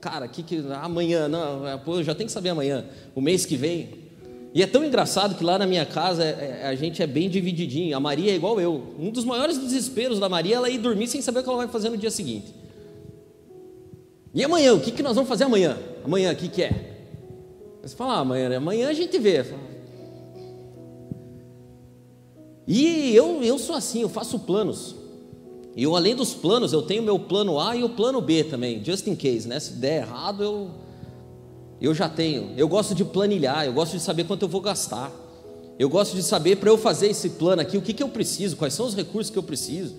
Cara, 0.00 0.28
que 0.28 0.42
que 0.42 0.62
amanhã, 0.80 1.26
não, 1.26 1.66
eu 1.66 2.04
já 2.04 2.14
tenho 2.14 2.28
que 2.28 2.32
saber 2.32 2.50
amanhã, 2.50 2.84
o 3.14 3.20
mês 3.20 3.44
que 3.44 3.56
vem. 3.56 4.05
E 4.56 4.62
é 4.62 4.66
tão 4.66 4.82
engraçado 4.82 5.34
que 5.34 5.44
lá 5.44 5.58
na 5.58 5.66
minha 5.66 5.84
casa 5.84 6.24
é, 6.24 6.60
é, 6.62 6.66
a 6.66 6.74
gente 6.74 7.02
é 7.02 7.06
bem 7.06 7.28
divididinho. 7.28 7.94
A 7.94 8.00
Maria 8.00 8.32
é 8.32 8.36
igual 8.36 8.58
eu. 8.58 8.94
Um 8.98 9.10
dos 9.10 9.22
maiores 9.22 9.58
desesperos 9.58 10.18
da 10.18 10.30
Maria 10.30 10.54
é 10.54 10.56
ela 10.56 10.70
ir 10.70 10.78
dormir 10.78 11.08
sem 11.08 11.20
saber 11.20 11.40
o 11.40 11.42
que 11.42 11.48
ela 11.50 11.58
vai 11.58 11.68
fazer 11.68 11.90
no 11.90 11.96
dia 11.98 12.10
seguinte. 12.10 12.54
E 14.32 14.42
amanhã, 14.42 14.72
o 14.72 14.80
que, 14.80 14.92
que 14.92 15.02
nós 15.02 15.14
vamos 15.14 15.28
fazer 15.28 15.44
amanhã? 15.44 15.78
Amanhã, 16.02 16.32
o 16.32 16.36
que, 16.36 16.48
que 16.48 16.62
é? 16.62 16.72
Você 17.82 17.94
fala, 17.94 18.14
ah, 18.14 18.20
amanhã, 18.20 18.56
amanhã 18.56 18.88
a 18.88 18.94
gente 18.94 19.18
vê. 19.18 19.44
E 22.66 23.14
eu, 23.14 23.42
eu 23.42 23.58
sou 23.58 23.76
assim, 23.76 24.00
eu 24.00 24.08
faço 24.08 24.38
planos. 24.38 24.96
E 25.76 25.82
eu, 25.82 25.94
além 25.94 26.16
dos 26.16 26.32
planos, 26.32 26.72
eu 26.72 26.80
tenho 26.80 27.02
meu 27.02 27.18
plano 27.18 27.60
A 27.60 27.76
e 27.76 27.84
o 27.84 27.90
plano 27.90 28.22
B 28.22 28.42
também, 28.42 28.82
just 28.82 29.06
in 29.06 29.16
case, 29.16 29.46
né? 29.46 29.60
Se 29.60 29.74
der 29.74 30.00
errado, 30.00 30.42
eu, 30.42 30.70
eu 31.80 31.94
já 31.94 32.08
tenho. 32.08 32.52
Eu 32.56 32.68
gosto 32.68 32.94
de 32.94 33.04
planilhar, 33.04 33.66
eu 33.66 33.72
gosto 33.72 33.92
de 33.92 34.00
saber 34.00 34.24
quanto 34.24 34.42
eu 34.42 34.48
vou 34.48 34.60
gastar. 34.60 35.12
Eu 35.78 35.88
gosto 35.88 36.14
de 36.14 36.22
saber 36.22 36.56
para 36.56 36.70
eu 36.70 36.78
fazer 36.78 37.08
esse 37.08 37.30
plano 37.30 37.60
aqui, 37.60 37.76
o 37.76 37.82
que, 37.82 37.92
que 37.92 38.02
eu 38.02 38.08
preciso, 38.08 38.56
quais 38.56 38.72
são 38.72 38.86
os 38.86 38.94
recursos 38.94 39.30
que 39.30 39.38
eu 39.38 39.42
preciso. 39.42 39.94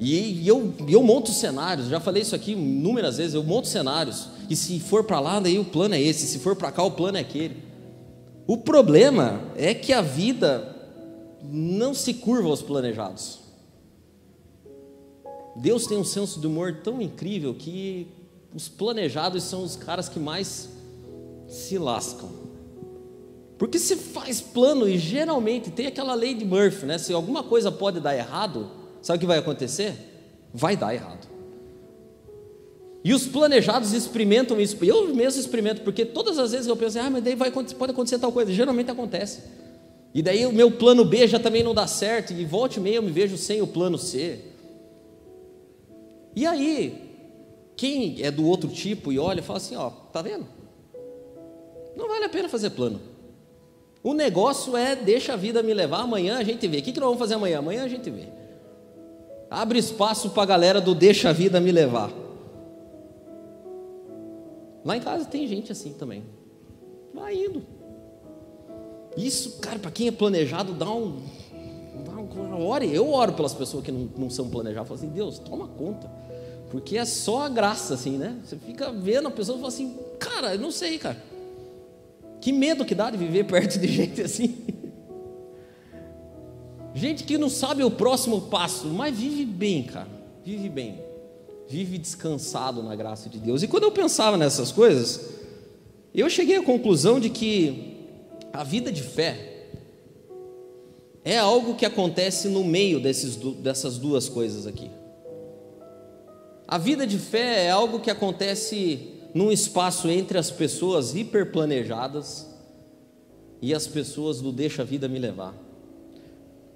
E, 0.00 0.42
e 0.42 0.48
eu, 0.48 0.74
eu 0.88 1.02
monto 1.02 1.30
cenários, 1.30 1.88
já 1.88 2.00
falei 2.00 2.22
isso 2.22 2.34
aqui 2.34 2.52
inúmeras 2.52 3.16
vezes, 3.18 3.34
eu 3.34 3.42
monto 3.42 3.68
cenários. 3.68 4.28
E 4.48 4.56
se 4.56 4.78
for 4.80 5.04
para 5.04 5.20
lá, 5.20 5.40
daí 5.40 5.58
o 5.58 5.64
plano 5.64 5.94
é 5.94 6.00
esse, 6.00 6.26
se 6.26 6.38
for 6.38 6.56
para 6.56 6.72
cá, 6.72 6.82
o 6.82 6.92
plano 6.92 7.18
é 7.18 7.20
aquele. 7.20 7.56
O 8.46 8.56
problema 8.56 9.42
é 9.56 9.74
que 9.74 9.92
a 9.92 10.00
vida 10.00 10.74
não 11.42 11.94
se 11.94 12.14
curva 12.14 12.48
aos 12.48 12.62
planejados. 12.62 13.40
Deus 15.56 15.86
tem 15.86 15.98
um 15.98 16.04
senso 16.04 16.40
de 16.40 16.46
humor 16.46 16.80
tão 16.82 17.02
incrível 17.02 17.54
que 17.54 18.06
os 18.54 18.68
planejados 18.68 19.44
são 19.44 19.62
os 19.62 19.76
caras 19.76 20.08
que 20.08 20.18
mais 20.18 20.68
se 21.46 21.78
lascam. 21.78 22.28
Porque 23.58 23.78
se 23.78 23.96
faz 23.96 24.40
plano 24.40 24.88
e 24.88 24.96
geralmente 24.96 25.70
tem 25.70 25.86
aquela 25.86 26.14
lei 26.14 26.32
de 26.32 26.44
Murphy, 26.44 26.86
né? 26.86 26.96
Se 26.96 27.12
alguma 27.12 27.42
coisa 27.42 27.72
pode 27.72 27.98
dar 27.98 28.16
errado, 28.16 28.70
sabe 29.02 29.16
o 29.16 29.20
que 29.20 29.26
vai 29.26 29.38
acontecer? 29.38 29.94
Vai 30.54 30.76
dar 30.76 30.94
errado. 30.94 31.26
E 33.02 33.12
os 33.12 33.26
planejados 33.26 33.92
experimentam 33.92 34.60
isso. 34.60 34.76
Eu 34.84 35.14
mesmo 35.14 35.40
experimento, 35.40 35.82
porque 35.82 36.04
todas 36.04 36.38
as 36.38 36.52
vezes 36.52 36.66
eu 36.66 36.76
penso, 36.76 36.98
ah, 37.00 37.10
mas 37.10 37.24
daí 37.24 37.34
vai, 37.34 37.50
pode 37.50 37.92
acontecer 37.92 38.18
tal 38.18 38.32
coisa. 38.32 38.52
Geralmente 38.52 38.90
acontece. 38.90 39.42
E 40.14 40.22
daí 40.22 40.46
o 40.46 40.52
meu 40.52 40.70
plano 40.70 41.04
B 41.04 41.26
já 41.26 41.38
também 41.38 41.62
não 41.62 41.74
dá 41.74 41.86
certo. 41.86 42.32
E 42.32 42.44
volte 42.44 42.78
e 42.78 42.80
meia 42.80 42.96
eu 42.96 43.02
me 43.02 43.10
vejo 43.10 43.36
sem 43.36 43.60
o 43.60 43.66
plano 43.66 43.98
C. 43.98 44.40
E 46.36 46.46
aí, 46.46 47.07
quem 47.78 48.20
é 48.22 48.30
do 48.30 48.44
outro 48.44 48.68
tipo 48.68 49.12
e 49.12 49.20
olha, 49.20 49.40
fala 49.40 49.58
assim: 49.58 49.76
ó, 49.76 49.88
tá 49.88 50.20
vendo? 50.20 50.44
Não 51.96 52.08
vale 52.08 52.24
a 52.24 52.28
pena 52.28 52.48
fazer 52.48 52.70
plano. 52.70 53.00
O 54.02 54.12
negócio 54.12 54.76
é 54.76 54.96
deixa 54.96 55.34
a 55.34 55.36
vida 55.36 55.62
me 55.62 55.72
levar, 55.72 56.00
amanhã 56.00 56.38
a 56.38 56.42
gente 56.42 56.66
vê. 56.66 56.78
O 56.78 56.82
que, 56.82 56.92
que 56.92 56.98
nós 56.98 57.06
vamos 57.06 57.20
fazer 57.20 57.34
amanhã? 57.34 57.60
Amanhã 57.60 57.84
a 57.84 57.88
gente 57.88 58.10
vê. 58.10 58.28
Abre 59.48 59.78
espaço 59.78 60.30
para 60.30 60.42
a 60.42 60.46
galera 60.46 60.80
do 60.80 60.92
deixa 60.92 61.30
a 61.30 61.32
vida 61.32 61.60
me 61.60 61.70
levar. 61.70 62.10
Lá 64.84 64.96
em 64.96 65.00
casa 65.00 65.24
tem 65.24 65.46
gente 65.46 65.70
assim 65.70 65.92
também. 65.92 66.24
Vai 67.14 67.36
indo. 67.36 67.62
Isso, 69.16 69.60
cara, 69.60 69.78
para 69.78 69.90
quem 69.92 70.08
é 70.08 70.12
planejado, 70.12 70.72
dá 70.72 70.90
um. 70.90 71.22
Dá 72.04 72.12
um 72.12 72.66
ore. 72.66 72.92
Eu 72.92 73.12
oro 73.12 73.34
pelas 73.34 73.54
pessoas 73.54 73.84
que 73.84 73.92
não, 73.92 74.08
não 74.16 74.30
são 74.30 74.48
planejadas. 74.48 74.88
Falo 74.88 75.00
assim, 75.00 75.10
Deus, 75.10 75.38
toma 75.38 75.68
conta. 75.68 76.10
Porque 76.70 76.98
é 76.98 77.04
só 77.04 77.42
a 77.42 77.48
graça, 77.48 77.94
assim, 77.94 78.18
né? 78.18 78.36
Você 78.44 78.56
fica 78.56 78.92
vendo 78.92 79.28
a 79.28 79.30
pessoa 79.30 79.56
e 79.56 79.60
fala 79.60 79.68
assim, 79.68 79.96
cara, 80.18 80.54
eu 80.54 80.60
não 80.60 80.70
sei, 80.70 80.98
cara. 80.98 81.22
Que 82.40 82.52
medo 82.52 82.84
que 82.84 82.94
dá 82.94 83.10
de 83.10 83.16
viver 83.16 83.44
perto 83.48 83.78
de 83.78 83.88
gente 83.88 84.20
assim. 84.20 84.56
Gente 86.94 87.24
que 87.24 87.38
não 87.38 87.48
sabe 87.48 87.82
o 87.84 87.90
próximo 87.90 88.42
passo, 88.42 88.88
mas 88.88 89.16
vive 89.16 89.44
bem, 89.44 89.84
cara. 89.84 90.08
Vive 90.44 90.68
bem. 90.68 91.00
Vive 91.68 91.98
descansado 91.98 92.82
na 92.82 92.96
graça 92.96 93.28
de 93.28 93.38
Deus. 93.38 93.62
E 93.62 93.68
quando 93.68 93.84
eu 93.84 93.92
pensava 93.92 94.36
nessas 94.36 94.72
coisas, 94.72 95.20
eu 96.14 96.28
cheguei 96.28 96.56
à 96.56 96.62
conclusão 96.62 97.20
de 97.20 97.30
que 97.30 97.96
a 98.52 98.64
vida 98.64 98.90
de 98.90 99.02
fé 99.02 99.66
é 101.24 101.38
algo 101.38 101.74
que 101.74 101.84
acontece 101.84 102.48
no 102.48 102.64
meio 102.64 103.00
desses, 103.00 103.36
dessas 103.36 103.98
duas 103.98 104.28
coisas 104.28 104.66
aqui. 104.66 104.90
A 106.70 106.76
vida 106.76 107.06
de 107.06 107.18
fé 107.18 107.64
é 107.64 107.70
algo 107.70 107.98
que 107.98 108.10
acontece 108.10 109.14
num 109.32 109.50
espaço 109.50 110.06
entre 110.10 110.36
as 110.36 110.50
pessoas 110.50 111.14
hiperplanejadas 111.14 112.46
e 113.62 113.72
as 113.72 113.86
pessoas 113.86 114.42
do 114.42 114.52
deixa 114.52 114.82
a 114.82 114.84
vida 114.84 115.08
me 115.08 115.18
levar. 115.18 115.54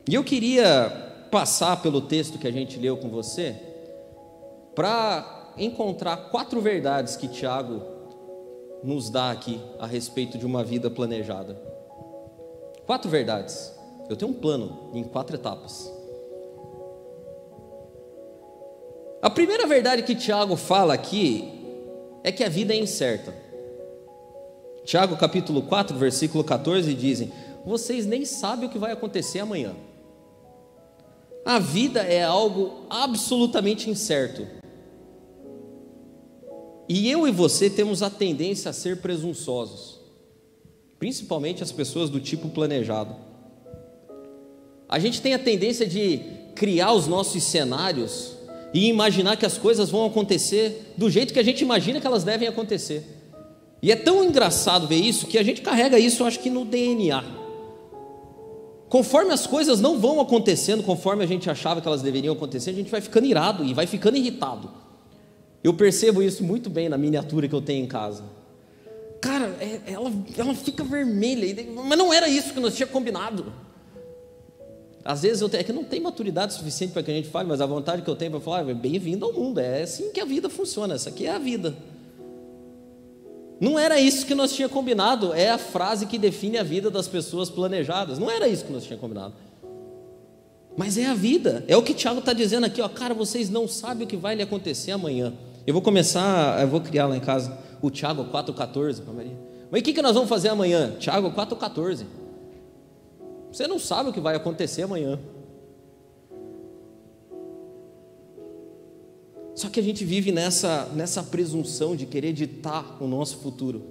E 0.08 0.14
eu 0.14 0.24
queria 0.24 0.88
passar 1.30 1.82
pelo 1.82 2.00
texto 2.00 2.38
que 2.38 2.48
a 2.48 2.50
gente 2.50 2.78
leu 2.78 2.96
com 2.96 3.10
você 3.10 3.54
para 4.74 5.52
encontrar 5.58 6.16
quatro 6.30 6.62
verdades 6.62 7.14
que 7.14 7.28
Tiago 7.28 7.82
nos 8.82 9.10
dá 9.10 9.30
aqui 9.30 9.60
a 9.78 9.86
respeito 9.86 10.38
de 10.38 10.46
uma 10.46 10.64
vida 10.64 10.90
planejada. 10.90 11.60
Quatro 12.86 13.10
verdades. 13.10 13.74
Eu 14.08 14.16
tenho 14.16 14.30
um 14.30 14.34
plano 14.34 14.90
em 14.94 15.04
quatro 15.04 15.36
etapas. 15.36 15.92
A 19.22 19.30
primeira 19.30 19.68
verdade 19.68 20.02
que 20.02 20.16
Tiago 20.16 20.56
fala 20.56 20.92
aqui 20.92 21.48
é 22.24 22.32
que 22.32 22.42
a 22.42 22.48
vida 22.48 22.74
é 22.74 22.76
incerta. 22.76 23.32
Tiago 24.84 25.16
capítulo 25.16 25.62
4, 25.62 25.96
versículo 25.96 26.42
14 26.42 26.92
dizem: 26.92 27.30
Vocês 27.64 28.04
nem 28.04 28.24
sabem 28.24 28.68
o 28.68 28.72
que 28.72 28.80
vai 28.80 28.90
acontecer 28.90 29.38
amanhã. 29.38 29.76
A 31.44 31.60
vida 31.60 32.00
é 32.00 32.24
algo 32.24 32.84
absolutamente 32.90 33.88
incerto. 33.88 34.44
E 36.88 37.08
eu 37.08 37.26
e 37.26 37.30
você 37.30 37.70
temos 37.70 38.02
a 38.02 38.10
tendência 38.10 38.70
a 38.70 38.72
ser 38.72 39.00
presunçosos, 39.00 40.00
principalmente 40.98 41.62
as 41.62 41.70
pessoas 41.70 42.10
do 42.10 42.18
tipo 42.18 42.48
planejado. 42.48 43.14
A 44.88 44.98
gente 44.98 45.22
tem 45.22 45.32
a 45.32 45.38
tendência 45.38 45.86
de 45.86 46.20
criar 46.56 46.92
os 46.92 47.06
nossos 47.06 47.44
cenários 47.44 48.41
e 48.74 48.88
imaginar 48.88 49.36
que 49.36 49.46
as 49.46 49.58
coisas 49.58 49.90
vão 49.90 50.06
acontecer 50.06 50.94
do 50.96 51.10
jeito 51.10 51.32
que 51.32 51.38
a 51.38 51.42
gente 51.42 51.62
imagina 51.62 52.00
que 52.00 52.06
elas 52.06 52.24
devem 52.24 52.48
acontecer. 52.48 53.04
E 53.82 53.90
é 53.90 53.96
tão 53.96 54.24
engraçado 54.24 54.86
ver 54.86 54.96
isso 54.96 55.26
que 55.26 55.36
a 55.36 55.42
gente 55.42 55.60
carrega 55.60 55.98
isso, 55.98 56.24
acho 56.24 56.38
que 56.38 56.48
no 56.48 56.64
DNA. 56.64 57.22
Conforme 58.88 59.32
as 59.32 59.46
coisas 59.46 59.80
não 59.80 59.98
vão 59.98 60.20
acontecendo 60.20 60.82
conforme 60.82 61.24
a 61.24 61.26
gente 61.26 61.50
achava 61.50 61.80
que 61.80 61.88
elas 61.88 62.02
deveriam 62.02 62.34
acontecer, 62.34 62.70
a 62.70 62.74
gente 62.74 62.90
vai 62.90 63.00
ficando 63.00 63.26
irado 63.26 63.64
e 63.64 63.74
vai 63.74 63.86
ficando 63.86 64.16
irritado. 64.16 64.70
Eu 65.64 65.74
percebo 65.74 66.22
isso 66.22 66.44
muito 66.44 66.68
bem 66.68 66.88
na 66.88 66.98
miniatura 66.98 67.48
que 67.48 67.54
eu 67.54 67.62
tenho 67.62 67.84
em 67.84 67.88
casa. 67.88 68.24
Cara, 69.20 69.56
é, 69.60 69.80
ela, 69.92 70.12
ela 70.36 70.54
fica 70.54 70.82
vermelha, 70.82 71.66
mas 71.86 71.96
não 71.96 72.12
era 72.12 72.28
isso 72.28 72.52
que 72.52 72.60
nós 72.60 72.74
tínhamos 72.74 72.92
combinado. 72.92 73.52
Às 75.04 75.22
vezes 75.22 75.40
eu 75.40 75.48
tenho, 75.48 75.60
é 75.60 75.64
que 75.64 75.72
não 75.72 75.84
tem 75.84 76.00
maturidade 76.00 76.54
suficiente 76.54 76.92
para 76.92 77.02
que 77.02 77.10
a 77.10 77.14
gente 77.14 77.28
fale, 77.28 77.48
mas 77.48 77.60
a 77.60 77.66
vontade 77.66 78.02
que 78.02 78.08
eu 78.08 78.14
tenho 78.14 78.30
para 78.30 78.40
falar 78.40 78.68
é 78.68 78.74
bem-vindo 78.74 79.24
ao 79.24 79.32
mundo, 79.32 79.58
é 79.58 79.82
assim 79.82 80.12
que 80.12 80.20
a 80.20 80.24
vida 80.24 80.48
funciona, 80.48 80.94
essa 80.94 81.08
aqui 81.08 81.26
é 81.26 81.30
a 81.30 81.38
vida. 81.38 81.74
Não 83.60 83.78
era 83.78 84.00
isso 84.00 84.26
que 84.26 84.34
nós 84.34 84.52
tínhamos 84.52 84.74
combinado, 84.74 85.32
é 85.32 85.50
a 85.50 85.58
frase 85.58 86.06
que 86.06 86.18
define 86.18 86.58
a 86.58 86.64
vida 86.64 86.90
das 86.90 87.06
pessoas 87.06 87.48
planejadas. 87.48 88.18
Não 88.18 88.28
era 88.28 88.48
isso 88.48 88.64
que 88.64 88.72
nós 88.72 88.82
tínhamos 88.82 89.00
combinado. 89.00 89.34
Mas 90.76 90.98
é 90.98 91.06
a 91.06 91.14
vida, 91.14 91.64
é 91.68 91.76
o 91.76 91.82
que 91.82 91.94
Tiago 91.94 92.18
está 92.18 92.32
dizendo 92.32 92.64
aqui, 92.64 92.80
ó, 92.80 92.88
cara, 92.88 93.14
vocês 93.14 93.50
não 93.50 93.68
sabem 93.68 94.04
o 94.04 94.08
que 94.08 94.16
vai 94.16 94.34
lhe 94.34 94.42
acontecer 94.42 94.90
amanhã. 94.90 95.32
Eu 95.64 95.74
vou 95.74 95.82
começar, 95.82 96.60
eu 96.60 96.66
vou 96.66 96.80
criar 96.80 97.06
lá 97.06 97.16
em 97.16 97.20
casa 97.20 97.56
o 97.80 97.88
Tiago 97.88 98.24
4,14 98.24 99.00
para 99.00 99.12
Maria. 99.12 99.38
Mas 99.70 99.80
o 99.80 99.84
que, 99.84 99.92
que 99.92 100.02
nós 100.02 100.14
vamos 100.14 100.28
fazer 100.28 100.48
amanhã? 100.48 100.96
Tiago 100.98 101.30
4,14. 101.30 102.04
Você 103.52 103.66
não 103.66 103.78
sabe 103.78 104.08
o 104.08 104.12
que 104.12 104.20
vai 104.20 104.34
acontecer 104.34 104.82
amanhã. 104.82 105.20
Só 109.54 109.68
que 109.68 109.78
a 109.78 109.82
gente 109.82 110.04
vive 110.04 110.32
nessa, 110.32 110.86
nessa 110.94 111.22
presunção 111.22 111.94
de 111.94 112.06
querer 112.06 112.32
ditar 112.32 112.96
o 112.98 113.06
nosso 113.06 113.36
futuro, 113.36 113.82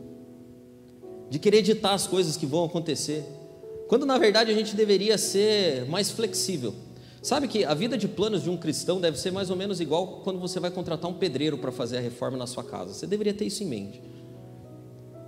de 1.29 1.37
querer 1.37 1.61
ditar 1.61 1.93
as 1.93 2.07
coisas 2.07 2.35
que 2.35 2.47
vão 2.47 2.65
acontecer, 2.65 3.23
quando 3.87 4.03
na 4.03 4.17
verdade 4.17 4.51
a 4.51 4.55
gente 4.55 4.75
deveria 4.75 5.17
ser 5.17 5.85
mais 5.85 6.09
flexível. 6.09 6.73
Sabe 7.21 7.47
que 7.47 7.63
a 7.63 7.75
vida 7.75 7.95
de 7.95 8.07
planos 8.07 8.41
de 8.41 8.49
um 8.49 8.57
cristão 8.57 8.99
deve 8.99 9.19
ser 9.19 9.31
mais 9.31 9.51
ou 9.51 9.55
menos 9.55 9.79
igual 9.79 10.21
quando 10.23 10.39
você 10.39 10.59
vai 10.59 10.71
contratar 10.71 11.09
um 11.09 11.13
pedreiro 11.13 11.55
para 11.59 11.71
fazer 11.71 11.97
a 11.97 12.01
reforma 12.01 12.35
na 12.35 12.47
sua 12.47 12.63
casa. 12.63 12.95
Você 12.95 13.05
deveria 13.05 13.33
ter 13.33 13.45
isso 13.45 13.63
em 13.63 13.67
mente. 13.67 14.01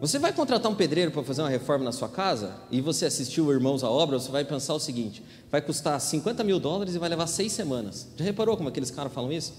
Você 0.03 0.19
vai 0.19 0.33
contratar 0.33 0.69
um 0.69 0.75
pedreiro 0.75 1.12
para 1.12 1.24
fazer 1.24 1.41
uma 1.41 1.50
reforma 1.50 1.86
na 1.86 1.93
sua 1.93 2.10
casa 2.10 2.55
e 2.69 2.81
você 2.81 3.05
assistiu 3.05 3.50
Irmãos 3.50 3.86
à 3.86 3.89
Obra, 3.89 4.19
você 4.19 4.29
vai 4.29 4.43
pensar 4.43 4.74
o 4.74 4.79
seguinte: 4.79 5.24
vai 5.50 5.62
custar 5.62 5.98
50 5.98 6.43
mil 6.43 6.60
dólares 6.60 6.93
e 6.93 7.00
vai 7.00 7.07
levar 7.07 7.25
seis 7.25 7.53
semanas. 7.53 8.10
Já 8.17 8.25
reparou 8.25 8.57
como 8.57 8.67
aqueles 8.67 8.91
caras 8.91 9.13
falam 9.13 9.31
isso? 9.31 9.53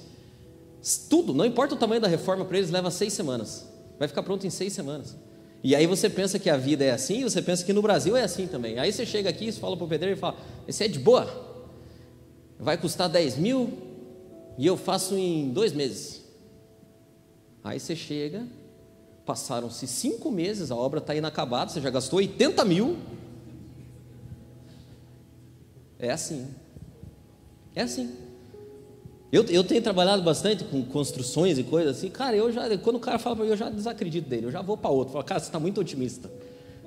Tudo, 1.08 1.32
não 1.32 1.46
importa 1.46 1.74
o 1.74 1.78
tamanho 1.78 2.02
da 2.02 2.08
reforma 2.08 2.44
para 2.44 2.58
eles, 2.58 2.68
leva 2.68 2.90
seis 2.90 3.14
semanas. 3.14 3.66
Vai 3.98 4.06
ficar 4.06 4.22
pronto 4.22 4.46
em 4.46 4.50
seis 4.50 4.74
semanas. 4.74 5.16
E 5.62 5.74
aí 5.74 5.86
você 5.86 6.10
pensa 6.10 6.38
que 6.38 6.50
a 6.50 6.58
vida 6.58 6.84
é 6.84 6.90
assim, 6.90 7.20
e 7.20 7.24
você 7.24 7.40
pensa 7.40 7.64
que 7.64 7.72
no 7.72 7.80
Brasil 7.80 8.14
é 8.14 8.22
assim 8.22 8.46
também. 8.46 8.78
Aí 8.78 8.92
você 8.92 9.06
chega 9.06 9.30
aqui 9.30 9.48
e 9.48 9.52
fala 9.52 9.78
para 9.78 9.86
o 9.86 9.88
pedreiro 9.88 10.18
e 10.18 10.20
fala: 10.20 10.36
Esse 10.68 10.84
é 10.84 10.88
de 10.88 10.98
boa, 10.98 11.26
vai 12.60 12.76
custar 12.76 13.08
10 13.08 13.38
mil 13.38 13.72
e 14.58 14.66
eu 14.66 14.76
faço 14.76 15.16
em 15.16 15.48
dois 15.48 15.72
meses. 15.72 16.22
Aí 17.64 17.80
você 17.80 17.96
chega, 17.96 18.46
Passaram-se 19.24 19.86
cinco 19.86 20.30
meses, 20.30 20.70
a 20.70 20.76
obra 20.76 20.98
está 20.98 21.14
inacabada, 21.14 21.70
você 21.70 21.80
já 21.80 21.90
gastou 21.90 22.18
80 22.18 22.64
mil. 22.64 22.98
É 25.98 26.10
assim. 26.10 26.46
É 27.74 27.82
assim. 27.82 28.10
Eu, 29.32 29.44
eu 29.46 29.64
tenho 29.64 29.82
trabalhado 29.82 30.22
bastante 30.22 30.62
com 30.62 30.84
construções 30.84 31.58
e 31.58 31.64
coisas 31.64 31.96
assim. 31.96 32.08
Cara, 32.08 32.36
eu 32.36 32.52
já, 32.52 32.76
quando 32.78 32.96
o 32.96 33.00
cara 33.00 33.18
fala 33.18 33.34
para 33.34 33.44
mim, 33.44 33.50
eu 33.50 33.56
já 33.56 33.68
desacredito 33.68 34.28
dele, 34.28 34.46
eu 34.46 34.50
já 34.52 34.62
vou 34.62 34.76
para 34.76 34.90
outro. 34.90 35.12
Falo, 35.12 35.24
cara, 35.24 35.40
você 35.40 35.46
está 35.46 35.58
muito 35.58 35.80
otimista. 35.80 36.30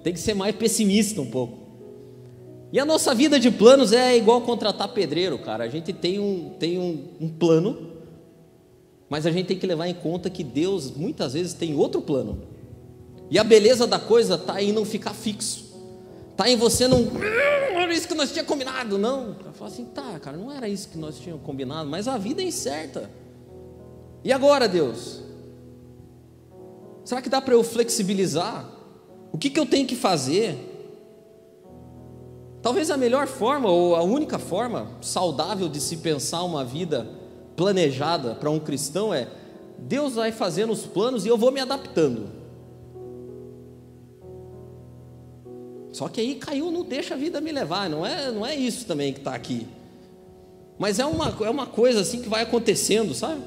Tem 0.04 0.14
que 0.14 0.20
ser 0.20 0.34
mais 0.34 0.56
pessimista 0.56 1.20
um 1.20 1.30
pouco. 1.30 1.58
E 2.72 2.80
a 2.80 2.86
nossa 2.86 3.14
vida 3.16 3.40
de 3.40 3.50
planos 3.50 3.92
é 3.92 4.16
igual 4.16 4.42
contratar 4.42 4.90
pedreiro, 4.90 5.38
cara. 5.40 5.64
A 5.64 5.68
gente 5.68 5.92
tem 5.92 6.20
um, 6.20 6.52
tem 6.58 6.78
um, 6.78 7.08
um 7.20 7.28
plano, 7.28 7.97
mas 9.10 9.26
a 9.26 9.32
gente 9.32 9.48
tem 9.48 9.58
que 9.58 9.66
levar 9.66 9.88
em 9.88 9.94
conta 9.94 10.30
que 10.30 10.44
Deus 10.44 10.92
muitas 10.92 11.34
vezes 11.34 11.54
tem 11.54 11.76
outro 11.76 12.02
plano. 12.02 12.42
E 13.30 13.38
a 13.38 13.44
beleza 13.44 13.86
da 13.86 14.00
coisa 14.00 14.36
está 14.36 14.62
em 14.62 14.72
não 14.72 14.86
ficar 14.86 15.14
fixo. 15.14 15.66
Está 16.32 16.50
em 16.50 16.56
você 16.56 16.88
não. 16.88 17.08
Era 17.76 17.94
isso 17.94 18.08
que 18.08 18.14
nós 18.14 18.30
tínhamos 18.30 18.50
combinado, 18.50 18.98
não. 18.98 19.36
Eu 19.46 19.54
falo 19.54 19.72
assim, 19.72 19.86
tá, 19.86 20.20
cara, 20.20 20.38
não 20.38 20.52
era 20.52 20.68
isso 20.68 20.90
que 20.90 20.98
nós 20.98 21.18
tínhamos 21.18 21.44
combinado, 21.44 21.90
mas 21.90 22.08
a 22.08 22.18
vida 22.18 22.42
é 22.42 22.46
incerta. 22.46 23.10
E 24.24 24.32
agora, 24.32 24.68
Deus? 24.68 25.22
Será 27.04 27.22
que 27.22 27.30
dá 27.30 27.42
para 27.42 27.54
eu 27.54 27.64
flexibilizar? 27.64 28.70
O 29.32 29.38
que, 29.38 29.50
que 29.50 29.60
eu 29.60 29.66
tenho 29.66 29.88
que 29.88 29.96
fazer? 29.96 30.58
Talvez 32.62 32.92
a 32.92 32.98
melhor 32.98 33.28
forma, 33.28 33.70
ou 33.70 33.96
a 33.96 34.04
única 34.04 34.38
forma 34.38 34.92
saudável 35.02 35.70
de 35.70 35.80
se 35.80 35.98
pensar 35.98 36.44
uma 36.44 36.66
vida 36.66 37.08
planejada 37.58 38.36
para 38.36 38.50
um 38.50 38.60
cristão 38.60 39.14
é: 39.14 39.28
Deus 39.80 40.14
vai 40.14 40.32
fazendo 40.32 40.72
os 40.72 40.86
planos 40.86 41.26
e 41.26 41.28
eu 41.28 41.38
vou 41.38 41.52
me 41.52 41.60
adaptando. 41.60 42.38
Só 45.92 46.08
que 46.08 46.22
aí 46.22 46.36
caiu, 46.36 46.72
não 46.72 46.84
deixa 46.84 47.16
a 47.16 47.18
vida 47.18 47.42
me 47.42 47.52
levar, 47.52 47.90
não 47.90 48.06
é, 48.06 48.32
não 48.32 48.46
é 48.46 48.56
isso 48.56 48.86
também 48.86 49.12
que 49.12 49.20
está 49.20 49.34
aqui. 49.34 49.68
Mas 50.78 51.00
é 51.00 51.06
uma, 51.06 51.36
é 51.42 51.50
uma 51.50 51.66
coisa 51.66 52.02
assim 52.02 52.22
que 52.22 52.30
vai 52.30 52.44
acontecendo, 52.44 53.16
sabe? 53.16 53.42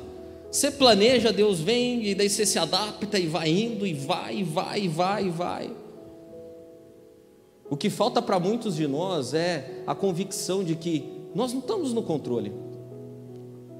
Você 0.50 0.68
planeja, 0.68 1.32
Deus 1.32 1.60
vem, 1.60 2.04
e 2.04 2.12
daí 2.12 2.28
você 2.28 2.44
se 2.44 2.58
adapta 2.58 3.20
e 3.20 3.28
vai 3.28 3.48
indo, 3.48 3.86
e 3.86 3.94
vai, 3.94 4.38
e 4.38 4.42
vai, 4.42 4.80
e 4.80 4.88
vai, 4.88 5.26
e 5.26 5.30
vai. 5.30 5.70
O 7.70 7.76
que 7.76 7.88
falta 7.88 8.20
para 8.20 8.40
muitos 8.40 8.74
de 8.74 8.88
nós 8.88 9.32
é 9.32 9.84
a 9.86 9.94
convicção 9.94 10.64
de 10.64 10.74
que 10.74 11.04
nós 11.32 11.52
não 11.52 11.60
estamos 11.60 11.92
no 11.92 12.02
controle. 12.02 12.52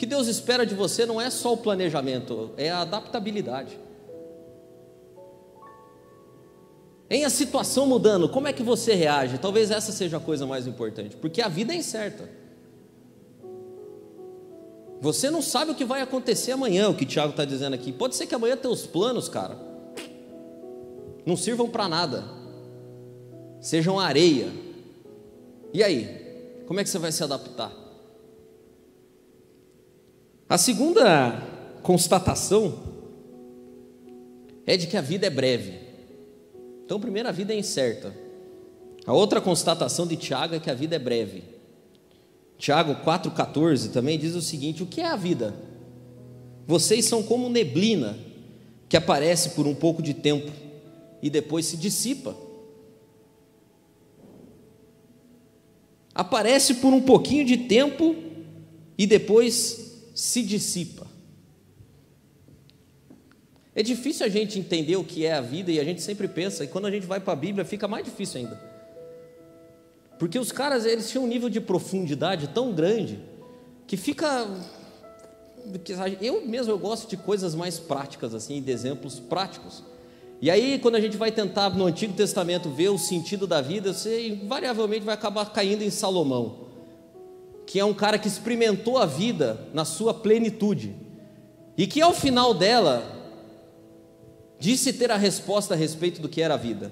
Que 0.01 0.07
Deus 0.07 0.29
espera 0.29 0.65
de 0.65 0.75
você 0.75 1.05
não 1.05 1.21
é 1.21 1.29
só 1.29 1.53
o 1.53 1.59
planejamento, 1.59 2.53
é 2.57 2.71
a 2.71 2.81
adaptabilidade. 2.81 3.79
Em 7.11 7.27
a 7.27 7.29
situação 7.29 7.85
mudando, 7.85 8.27
como 8.27 8.49
é 8.49 8.53
que 8.55 8.63
você 8.63 8.95
reage? 8.95 9.37
Talvez 9.37 9.71
essa 9.71 9.93
seja 9.93 10.17
a 10.17 10.21
coisa 10.21 10.47
mais 10.47 10.67
importante, 10.67 11.17
porque 11.17 11.43
a 11.43 11.49
vida 11.49 11.75
é 11.75 11.77
incerta. 11.77 12.31
Você 15.03 15.31
não 15.31 15.43
sabe 15.43 15.73
o 15.73 15.75
que 15.75 15.85
vai 15.85 16.01
acontecer 16.01 16.53
amanhã, 16.53 16.89
o 16.89 16.95
que 16.95 17.05
o 17.05 17.07
Tiago 17.07 17.33
está 17.33 17.45
dizendo 17.45 17.75
aqui. 17.75 17.93
Pode 17.93 18.17
ser 18.17 18.27
que 18.27 18.35
amanhã 18.35 18.57
teus 18.57 18.87
planos, 18.87 19.29
cara, 19.29 19.59
não 21.27 21.37
sirvam 21.37 21.69
para 21.69 21.91
nada, 21.91 22.25
sejam 23.61 24.01
areia. 24.01 24.51
E 25.75 25.85
aí? 25.85 26.63
Como 26.67 26.81
é 26.81 26.85
que 26.85 26.89
você 26.89 26.99
vai 26.99 27.13
se 27.13 27.23
adaptar? 27.23 27.80
A 30.51 30.59
segunda 30.59 31.41
constatação 31.81 32.75
é 34.67 34.77
de 34.77 34.89
que 34.89 34.97
a 34.97 35.01
vida 35.01 35.29
é 35.29 35.31
breve. 35.31 35.79
Então, 36.85 36.99
primeiro, 36.99 37.29
a 37.29 37.33
vida 37.33 37.55
é 37.55 37.57
incerta. 37.57 38.13
A 39.07 39.13
outra 39.13 39.41
constatação 39.41 40.09
de 40.09 40.17
Tiago 40.17 40.57
é 40.57 40.59
que 40.59 40.69
a 40.69 40.75
vida 40.75 40.97
é 40.97 40.99
breve. 40.99 41.45
Tiago 42.59 42.97
4,14 42.97 43.93
também 43.93 44.19
diz 44.19 44.35
o 44.35 44.43
seguinte: 44.43 44.83
O 44.83 44.87
que 44.87 45.01
é 45.01 45.07
a 45.07 45.15
vida? 45.15 45.55
Vocês 46.67 47.05
são 47.05 47.23
como 47.23 47.49
neblina 47.49 48.19
que 48.89 48.97
aparece 48.97 49.51
por 49.51 49.69
um 49.69 49.75
pouco 49.75 50.03
de 50.03 50.15
tempo 50.15 50.51
e 51.23 51.31
depois 51.31 51.67
se 51.67 51.77
dissipa. 51.77 52.37
Aparece 56.13 56.75
por 56.75 56.93
um 56.93 57.01
pouquinho 57.01 57.45
de 57.45 57.57
tempo 57.57 58.17
e 58.99 59.07
depois 59.07 59.90
se 60.15 60.43
dissipa. 60.43 61.07
É 63.75 63.83
difícil 63.83 64.27
a 64.27 64.29
gente 64.29 64.59
entender 64.59 64.97
o 64.97 65.05
que 65.05 65.25
é 65.25 65.35
a 65.35 65.41
vida 65.41 65.71
e 65.71 65.79
a 65.79 65.85
gente 65.85 66.03
sempre 66.03 66.29
pensa, 66.29 66.65
e 66.65 66.69
quando 66.69 66.87
a 66.87 66.91
gente 66.91 67.07
vai 67.07 67.21
para 67.21 67.33
a 67.33 67.37
Bíblia 67.37 67.65
fica 67.65 67.87
mais 67.87 68.05
difícil 68.05 68.41
ainda. 68.41 68.61
Porque 70.19 70.39
os 70.39 70.53
caras, 70.53 70.85
eles 70.85 71.09
tinham 71.09 71.25
um 71.25 71.29
nível 71.29 71.49
de 71.49 71.61
profundidade 71.61 72.49
tão 72.49 72.73
grande 72.73 73.19
que 73.87 73.97
fica 73.97 74.47
eu 76.21 76.47
mesmo 76.47 76.73
eu 76.73 76.79
gosto 76.79 77.09
de 77.09 77.17
coisas 77.17 77.55
mais 77.55 77.79
práticas 77.79 78.35
assim, 78.35 78.61
de 78.63 78.71
exemplos 78.71 79.21
práticos. 79.21 79.83
E 80.41 80.51
aí, 80.51 80.79
quando 80.79 80.95
a 80.95 81.01
gente 81.01 81.19
vai 81.19 81.31
tentar 81.31 81.69
no 81.71 81.85
Antigo 81.85 82.15
Testamento 82.15 82.71
ver 82.71 82.89
o 82.89 82.99
sentido 82.99 83.47
da 83.47 83.61
vida, 83.61 83.93
você 83.93 84.29
invariavelmente 84.29 85.05
vai 85.05 85.15
acabar 85.15 85.45
caindo 85.53 85.83
em 85.83 85.91
Salomão, 85.91 86.70
que 87.71 87.79
é 87.79 87.85
um 87.85 87.95
cara 87.95 88.19
que 88.19 88.27
experimentou 88.27 88.99
a 88.99 89.07
vida 89.07 89.69
na 89.73 89.85
sua 89.85 90.13
plenitude. 90.13 90.93
E 91.79 91.87
que 91.87 92.01
ao 92.01 92.13
final 92.13 92.53
dela, 92.53 93.01
disse 94.59 94.93
ter 94.93 95.09
a 95.13 95.17
resposta 95.17 95.75
a 95.75 95.77
respeito 95.77 96.21
do 96.21 96.29
que 96.29 96.43
era 96.43 96.55
a 96.55 96.57
vida. 96.57 96.91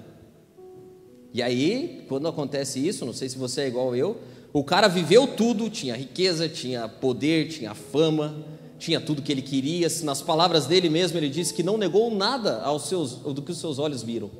E 1.33 1.43
aí, 1.43 2.05
quando 2.07 2.29
acontece 2.29 2.79
isso, 2.79 3.05
não 3.05 3.11
sei 3.11 3.27
se 3.27 3.37
você 3.37 3.63
é 3.63 3.67
igual 3.67 3.93
eu, 3.93 4.21
o 4.53 4.63
cara 4.63 4.87
viveu 4.87 5.27
tudo, 5.27 5.69
tinha 5.69 5.97
riqueza, 5.97 6.47
tinha 6.47 6.87
poder, 6.87 7.49
tinha 7.49 7.75
fama, 7.75 8.41
tinha 8.77 9.01
tudo 9.01 9.21
que 9.21 9.33
ele 9.33 9.41
queria. 9.41 9.89
Nas 10.03 10.21
palavras 10.21 10.65
dele 10.65 10.89
mesmo, 10.89 11.17
ele 11.17 11.27
disse 11.27 11.53
que 11.53 11.61
não 11.61 11.77
negou 11.77 12.09
nada 12.09 12.61
aos 12.61 12.87
seus, 12.87 13.15
do 13.15 13.41
que 13.41 13.51
os 13.51 13.57
seus 13.57 13.79
olhos 13.79 14.01
viram. 14.01 14.31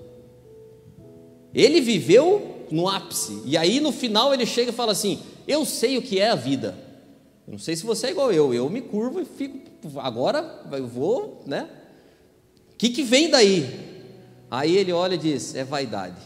Ele 1.54 1.82
viveu 1.82 2.66
no 2.72 2.88
ápice, 2.88 3.42
e 3.46 3.58
aí 3.58 3.82
no 3.82 3.92
final 3.92 4.34
ele 4.34 4.46
chega 4.46 4.70
e 4.70 4.74
fala 4.74 4.94
assim: 4.94 5.20
Eu 5.48 5.66
sei 5.66 5.98
o 5.98 6.02
que 6.02 6.20
é 6.20 6.30
a 6.30 6.36
vida. 6.36 6.78
Eu 7.48 7.54
não 7.54 7.60
sei 7.60 7.76
se 7.76 7.86
você 7.86 8.08
é 8.08 8.12
igual 8.12 8.32
eu, 8.32 8.54
eu 8.54 8.70
me 8.70 8.82
curvo 8.82 9.20
e 9.20 9.26
fico, 9.26 9.60
agora 10.00 10.64
eu 10.72 10.88
vou, 10.88 11.44
né? 11.46 11.70
que, 12.80 12.90
que 12.90 13.04
vem 13.04 13.30
daí? 13.30 13.68
Aí 14.50 14.78
ele 14.78 14.94
olha 14.94 15.16
e 15.16 15.18
diz: 15.18 15.54
é 15.54 15.66
vaidade. 15.66 16.22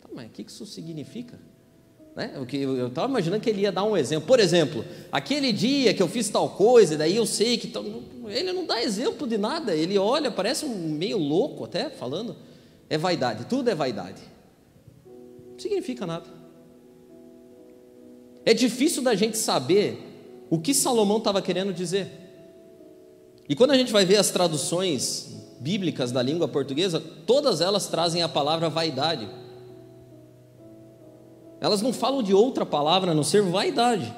Tá, 0.00 0.08
mas 0.12 0.26
o 0.26 0.30
que, 0.30 0.42
que 0.42 0.50
isso 0.50 0.66
significa? 0.66 1.38
Né? 2.16 2.32
Eu 2.36 2.88
estava 2.88 3.08
imaginando 3.08 3.40
que 3.40 3.48
ele 3.48 3.62
ia 3.62 3.72
dar 3.72 3.84
um 3.84 3.96
exemplo. 3.96 4.26
Por 4.26 4.40
exemplo, 4.40 4.84
aquele 5.10 5.52
dia 5.52 5.94
que 5.94 6.02
eu 6.02 6.08
fiz 6.08 6.28
tal 6.28 6.50
coisa, 6.50 6.98
daí 6.98 7.14
eu 7.14 7.24
sei 7.24 7.56
que. 7.56 7.72
Ele 8.26 8.52
não 8.52 8.66
dá 8.66 8.82
exemplo 8.82 9.26
de 9.26 9.38
nada, 9.38 9.74
ele 9.74 9.96
olha, 9.96 10.30
parece 10.32 10.64
um 10.64 10.88
meio 10.88 11.16
louco 11.16 11.64
até 11.64 11.88
falando. 11.88 12.36
É 12.90 12.98
vaidade, 12.98 13.46
tudo 13.46 13.70
é 13.70 13.74
vaidade. 13.74 14.20
Não 15.06 15.58
significa 15.58 16.04
nada. 16.04 16.28
É 18.44 18.52
difícil 18.52 19.02
da 19.02 19.14
gente 19.14 19.38
saber 19.38 20.46
o 20.50 20.58
que 20.58 20.74
Salomão 20.74 21.18
estava 21.18 21.40
querendo 21.40 21.72
dizer. 21.72 22.08
E 23.48 23.54
quando 23.54 23.70
a 23.70 23.76
gente 23.76 23.92
vai 23.92 24.04
ver 24.04 24.16
as 24.16 24.30
traduções 24.30 25.36
bíblicas 25.60 26.10
da 26.10 26.22
língua 26.22 26.48
portuguesa, 26.48 27.00
todas 27.26 27.60
elas 27.60 27.86
trazem 27.86 28.22
a 28.22 28.28
palavra 28.28 28.68
vaidade. 28.68 29.28
Elas 31.60 31.80
não 31.80 31.92
falam 31.92 32.22
de 32.22 32.34
outra 32.34 32.66
palavra 32.66 33.12
a 33.12 33.14
não 33.14 33.22
ser 33.22 33.42
vaidade. 33.42 34.12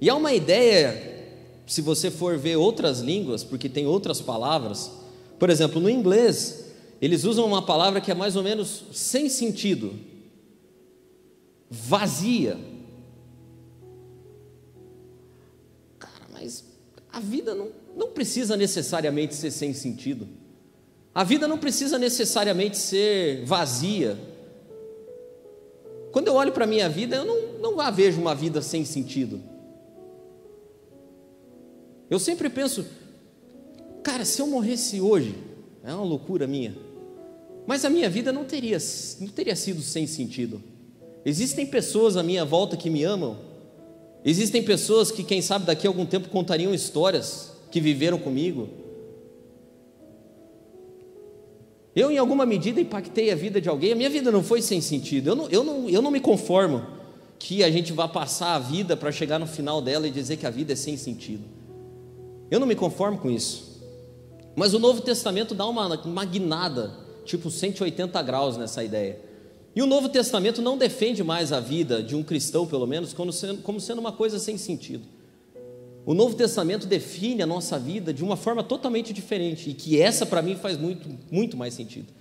E 0.00 0.10
há 0.10 0.16
uma 0.16 0.32
ideia, 0.32 1.30
se 1.64 1.80
você 1.80 2.10
for 2.10 2.36
ver 2.36 2.56
outras 2.56 3.00
línguas, 3.00 3.44
porque 3.44 3.68
tem 3.68 3.86
outras 3.86 4.20
palavras, 4.20 4.90
por 5.38 5.48
exemplo, 5.48 5.80
no 5.80 5.88
inglês, 5.88 6.72
eles 7.00 7.22
usam 7.22 7.46
uma 7.46 7.62
palavra 7.62 8.00
que 8.00 8.10
é 8.10 8.14
mais 8.14 8.34
ou 8.34 8.42
menos 8.42 8.84
sem 8.92 9.28
sentido, 9.28 9.94
vazia. 11.72 12.58
A 17.10 17.20
vida 17.20 17.54
não, 17.54 17.70
não 17.96 18.10
precisa 18.10 18.56
necessariamente 18.56 19.34
ser 19.34 19.50
sem 19.50 19.72
sentido. 19.72 20.28
A 21.14 21.24
vida 21.24 21.48
não 21.48 21.58
precisa 21.58 21.98
necessariamente 21.98 22.76
ser 22.76 23.44
vazia. 23.44 24.18
Quando 26.10 26.28
eu 26.28 26.34
olho 26.34 26.52
para 26.52 26.64
a 26.64 26.66
minha 26.66 26.88
vida, 26.88 27.16
eu 27.16 27.24
não, 27.24 27.74
não 27.74 27.92
vejo 27.92 28.20
uma 28.20 28.34
vida 28.34 28.60
sem 28.60 28.84
sentido. 28.84 29.40
Eu 32.10 32.18
sempre 32.18 32.50
penso, 32.50 32.84
cara, 34.02 34.24
se 34.24 34.40
eu 34.40 34.46
morresse 34.46 35.00
hoje, 35.00 35.34
é 35.82 35.92
uma 35.92 36.04
loucura 36.04 36.46
minha, 36.46 36.76
mas 37.66 37.84
a 37.84 37.90
minha 37.90 38.10
vida 38.10 38.32
não 38.32 38.44
teria, 38.44 38.78
não 39.20 39.28
teria 39.28 39.56
sido 39.56 39.80
sem 39.80 40.06
sentido. 40.06 40.62
Existem 41.24 41.66
pessoas 41.66 42.16
à 42.16 42.22
minha 42.22 42.44
volta 42.44 42.76
que 42.76 42.90
me 42.90 43.04
amam, 43.04 43.38
Existem 44.24 44.62
pessoas 44.62 45.10
que, 45.10 45.24
quem 45.24 45.42
sabe, 45.42 45.64
daqui 45.64 45.86
a 45.86 45.90
algum 45.90 46.06
tempo 46.06 46.28
contariam 46.28 46.72
histórias 46.72 47.52
que 47.70 47.80
viveram 47.80 48.18
comigo. 48.18 48.68
Eu, 51.94 52.10
em 52.10 52.18
alguma 52.18 52.46
medida, 52.46 52.80
impactei 52.80 53.30
a 53.32 53.34
vida 53.34 53.60
de 53.60 53.68
alguém. 53.68 53.92
A 53.92 53.96
minha 53.96 54.08
vida 54.08 54.30
não 54.30 54.42
foi 54.42 54.62
sem 54.62 54.80
sentido. 54.80 55.28
Eu 55.28 55.34
não, 55.34 55.48
eu 55.48 55.64
não, 55.64 55.90
eu 55.90 56.00
não 56.00 56.10
me 56.10 56.20
conformo 56.20 56.86
que 57.38 57.64
a 57.64 57.70
gente 57.70 57.92
vá 57.92 58.06
passar 58.06 58.54
a 58.54 58.58
vida 58.60 58.96
para 58.96 59.10
chegar 59.10 59.40
no 59.40 59.46
final 59.46 59.82
dela 59.82 60.06
e 60.06 60.10
dizer 60.10 60.36
que 60.36 60.46
a 60.46 60.50
vida 60.50 60.72
é 60.72 60.76
sem 60.76 60.96
sentido. 60.96 61.42
Eu 62.48 62.60
não 62.60 62.66
me 62.66 62.76
conformo 62.76 63.18
com 63.18 63.28
isso. 63.28 63.82
Mas 64.54 64.72
o 64.72 64.78
Novo 64.78 65.00
Testamento 65.00 65.54
dá 65.54 65.66
uma, 65.66 66.24
guinada, 66.24 66.92
tipo 67.24 67.50
180 67.50 68.22
graus 68.22 68.56
nessa 68.56 68.84
ideia. 68.84 69.18
E 69.74 69.80
o 69.80 69.86
Novo 69.86 70.08
Testamento 70.08 70.60
não 70.60 70.76
defende 70.76 71.24
mais 71.24 71.52
a 71.52 71.58
vida 71.58 72.02
de 72.02 72.14
um 72.14 72.22
cristão, 72.22 72.66
pelo 72.66 72.86
menos, 72.86 73.12
como 73.12 73.32
sendo, 73.32 73.62
como 73.62 73.80
sendo 73.80 74.00
uma 74.00 74.12
coisa 74.12 74.38
sem 74.38 74.58
sentido. 74.58 75.04
O 76.04 76.14
Novo 76.14 76.34
Testamento 76.34 76.86
define 76.86 77.42
a 77.42 77.46
nossa 77.46 77.78
vida 77.78 78.12
de 78.12 78.24
uma 78.24 78.36
forma 78.36 78.62
totalmente 78.62 79.12
diferente 79.12 79.70
e 79.70 79.74
que 79.74 80.00
essa 80.00 80.26
para 80.26 80.42
mim 80.42 80.56
faz 80.56 80.76
muito, 80.76 81.08
muito 81.30 81.56
mais 81.56 81.74
sentido. 81.74 82.12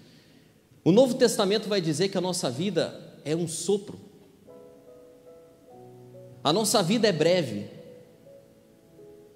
O 0.83 0.91
Novo 0.91 1.15
Testamento 1.15 1.67
vai 1.67 1.81
dizer 1.81 2.09
que 2.09 2.17
a 2.17 2.21
nossa 2.21 2.49
vida 2.49 3.17
é 3.25 3.35
um 3.35 3.47
sopro. 3.47 3.99
A 6.43 6.53
nossa 6.53 6.81
vida 6.81 7.07
é 7.07 7.11
breve. 7.11 7.65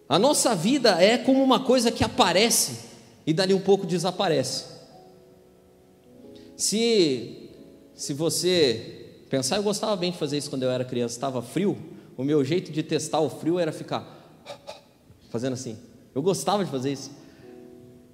A 0.08 0.19
nossa 0.19 0.56
vida 0.56 1.01
é 1.01 1.17
como 1.17 1.43
uma 1.43 1.60
coisa 1.60 1.91
que 1.91 2.04
aparece 2.04 2.80
e 3.25 3.34
dali 3.34 3.54
um 3.54 3.60
pouco 3.60 3.86
desaparece. 3.86 4.65
Se 6.56 7.44
se 7.95 8.13
você 8.13 9.23
pensar, 9.29 9.55
eu 9.55 9.63
gostava 9.63 9.95
bem 9.95 10.12
de 10.12 10.17
fazer 10.17 10.38
isso 10.38 10.49
quando 10.49 10.63
eu 10.63 10.69
era 10.69 10.84
criança, 10.84 11.15
estava 11.15 11.41
frio, 11.41 11.77
o 12.17 12.23
meu 12.23 12.43
jeito 12.43 12.71
de 12.71 12.84
testar 12.84 13.21
o 13.21 13.29
frio 13.29 13.58
era 13.58 13.71
ficar 13.71 14.43
fazendo 15.29 15.53
assim. 15.53 15.77
Eu 16.13 16.21
gostava 16.21 16.63
de 16.63 16.69
fazer 16.69 16.91
isso. 16.91 17.12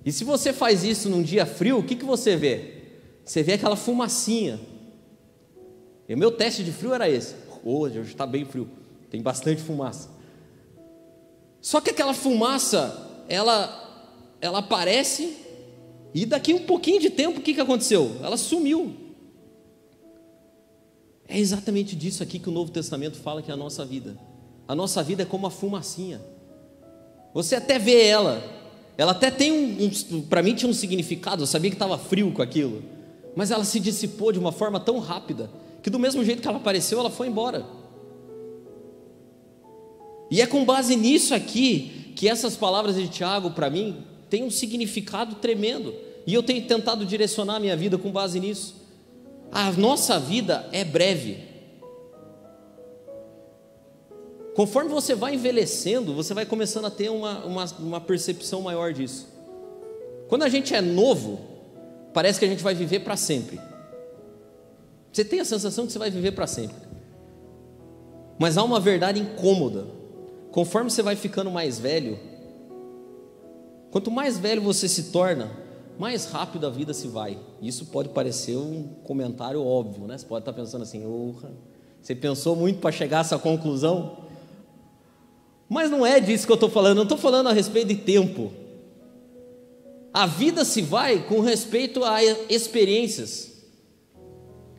E 0.06 0.12
se 0.12 0.24
você 0.24 0.54
faz 0.54 0.84
isso 0.84 1.10
num 1.10 1.22
dia 1.22 1.46
frio, 1.46 1.80
o 1.80 1.84
que, 1.84 1.96
que 1.96 2.06
você 2.06 2.36
vê? 2.36 2.82
Você 3.24 3.44
vê 3.44 3.54
aquela 3.54 3.76
fumacinha. 3.76 4.60
E 6.08 6.14
o 6.14 6.18
meu 6.18 6.32
teste 6.32 6.64
de 6.64 6.72
frio 6.72 6.94
era 6.94 7.10
esse. 7.10 7.36
Hoje 7.64 8.00
oh, 8.00 8.02
está 8.02 8.26
bem 8.26 8.44
frio, 8.46 8.70
tem 9.10 9.22
bastante 9.22 9.62
fumaça. 9.62 10.10
Só 11.62 11.80
que 11.80 11.92
aquela 11.92 12.14
fumaça, 12.14 13.24
ela, 13.30 14.36
ela 14.42 14.60
aparece 14.60 15.38
e 16.14 16.26
daqui 16.26 16.54
um 16.54 16.66
pouquinho 16.66 17.00
de 17.00 17.10
tempo, 17.10 17.40
o 17.40 17.42
que, 17.42 17.54
que 17.54 17.62
aconteceu? 17.62 18.18
Ela 18.22 18.38
sumiu. 18.38 19.01
É 21.32 21.40
exatamente 21.40 21.96
disso 21.96 22.22
aqui 22.22 22.38
que 22.38 22.50
o 22.50 22.52
Novo 22.52 22.72
Testamento 22.72 23.16
fala 23.16 23.42
que 23.42 23.50
é 23.50 23.54
a 23.54 23.58
nossa 23.58 23.86
vida. 23.86 24.18
A 24.68 24.76
nossa 24.76 25.02
vida 25.02 25.24
é 25.24 25.26
como 25.26 25.48
a 25.48 25.50
fumacinha. 25.50 26.22
Você 27.34 27.56
até 27.56 27.80
vê 27.80 28.06
ela, 28.06 28.44
ela 28.98 29.14
até 29.14 29.32
tem 29.32 29.50
um, 29.50 29.90
um 30.12 30.22
para 30.24 30.44
mim 30.44 30.54
tinha 30.54 30.70
um 30.70 30.74
significado, 30.74 31.44
eu 31.44 31.48
sabia 31.48 31.72
que 31.72 31.76
estava 31.76 31.98
frio 31.98 32.34
com 32.34 32.42
aquilo, 32.42 32.84
mas 33.34 33.50
ela 33.50 33.64
se 33.64 33.80
dissipou 33.80 34.34
de 34.34 34.40
uma 34.40 34.52
forma 34.52 34.78
tão 34.78 35.00
rápida 35.00 35.50
que 35.82 35.90
do 35.90 35.98
mesmo 35.98 36.22
jeito 36.26 36.42
que 36.42 36.48
ela 36.50 36.58
apareceu, 36.58 37.00
ela 37.00 37.10
foi 37.10 37.28
embora. 37.28 37.66
E 40.30 40.42
é 40.42 40.46
com 40.46 40.66
base 40.66 40.98
nisso 40.98 41.34
aqui 41.34 42.12
que 42.14 42.28
essas 42.28 42.58
palavras 42.58 42.98
de 42.98 43.08
Tiago 43.08 43.52
para 43.52 43.70
mim 43.70 44.04
têm 44.30 44.44
um 44.44 44.52
significado 44.52 45.36
tremendo. 45.36 45.94
E 46.28 46.34
eu 46.34 46.44
tenho 46.44 46.66
tentado 46.66 47.06
direcionar 47.06 47.56
a 47.56 47.60
minha 47.60 47.76
vida 47.76 47.98
com 47.98 48.12
base 48.12 48.38
nisso. 48.38 48.81
A 49.52 49.72
nossa 49.74 50.18
vida 50.18 50.66
é 50.72 50.84
breve. 50.84 51.52
Conforme 54.56 54.90
você 54.90 55.14
vai 55.14 55.36
envelhecendo, 55.36 56.14
você 56.14 56.34
vai 56.34 56.46
começando 56.46 56.86
a 56.86 56.92
ter 56.92 57.10
uma, 57.10 57.46
uma, 57.46 57.66
uma, 57.80 58.02
percepção 58.02 58.62
maior 58.62 58.94
disso. 58.94 59.28
Quando 60.28 60.44
a 60.44 60.50
gente 60.50 60.74
é 60.74 60.82
novo, 60.82 61.40
parece 62.14 62.40
que 62.40 62.46
a 62.46 62.48
gente 62.48 62.64
vai 62.64 62.74
viver 62.74 63.00
para 63.00 63.18
sempre. 63.18 63.60
Você 65.12 65.26
tem 65.26 65.40
a 65.40 65.46
sensação 65.46 65.86
que 65.86 65.92
você 65.92 66.00
vai 66.00 66.10
viver 66.10 66.32
para 66.32 66.48
sempre. 66.48 66.76
Mas 68.40 68.58
há 68.58 68.64
uma 68.64 68.80
verdade 68.80 69.20
incômoda. 69.20 69.86
Conforme 70.52 70.90
você 70.90 71.02
vai 71.02 71.16
ficando 71.16 71.52
mais 71.52 71.80
velho, 71.80 72.20
quanto 73.90 74.12
mais 74.12 74.38
velho 74.38 74.62
você 74.62 74.88
se 74.88 75.12
torna, 75.12 75.52
mais 76.00 76.26
rápido 76.26 76.66
a 76.66 76.70
vida 76.70 76.94
se 76.94 77.08
vai. 77.08 77.38
Isso 77.62 77.86
pode 77.88 78.10
parecer 78.10 78.56
um 78.56 78.88
comentário 79.04 79.64
óbvio, 79.64 80.08
né? 80.08 80.18
Você 80.18 80.26
pode 80.26 80.42
estar 80.42 80.54
pensando 80.54 80.82
assim, 80.82 81.06
oh, 81.06 81.34
você 82.02 82.16
pensou 82.16 82.56
muito 82.56 82.80
para 82.80 82.92
chegar 82.92 83.20
a 83.20 83.22
essa 83.22 83.38
conclusão? 83.38 84.18
Mas 85.70 85.90
não 85.90 86.06
é 86.06 86.20
disso 86.20 86.46
que 86.46 86.52
eu 86.52 86.56
estou 86.56 86.70
falando, 86.70 86.98
não 86.98 87.04
estou 87.04 87.18
falando 87.18 87.48
a 87.48 87.54
respeito 87.54 87.90
de 87.90 87.96
tempo. 87.96 88.52
A 90.14 90.26
vida 90.26 90.66
se 90.66 90.82
vai 90.82 91.24
com 91.24 91.40
respeito 91.40 92.04
a 92.04 92.22
experiências. 92.50 93.52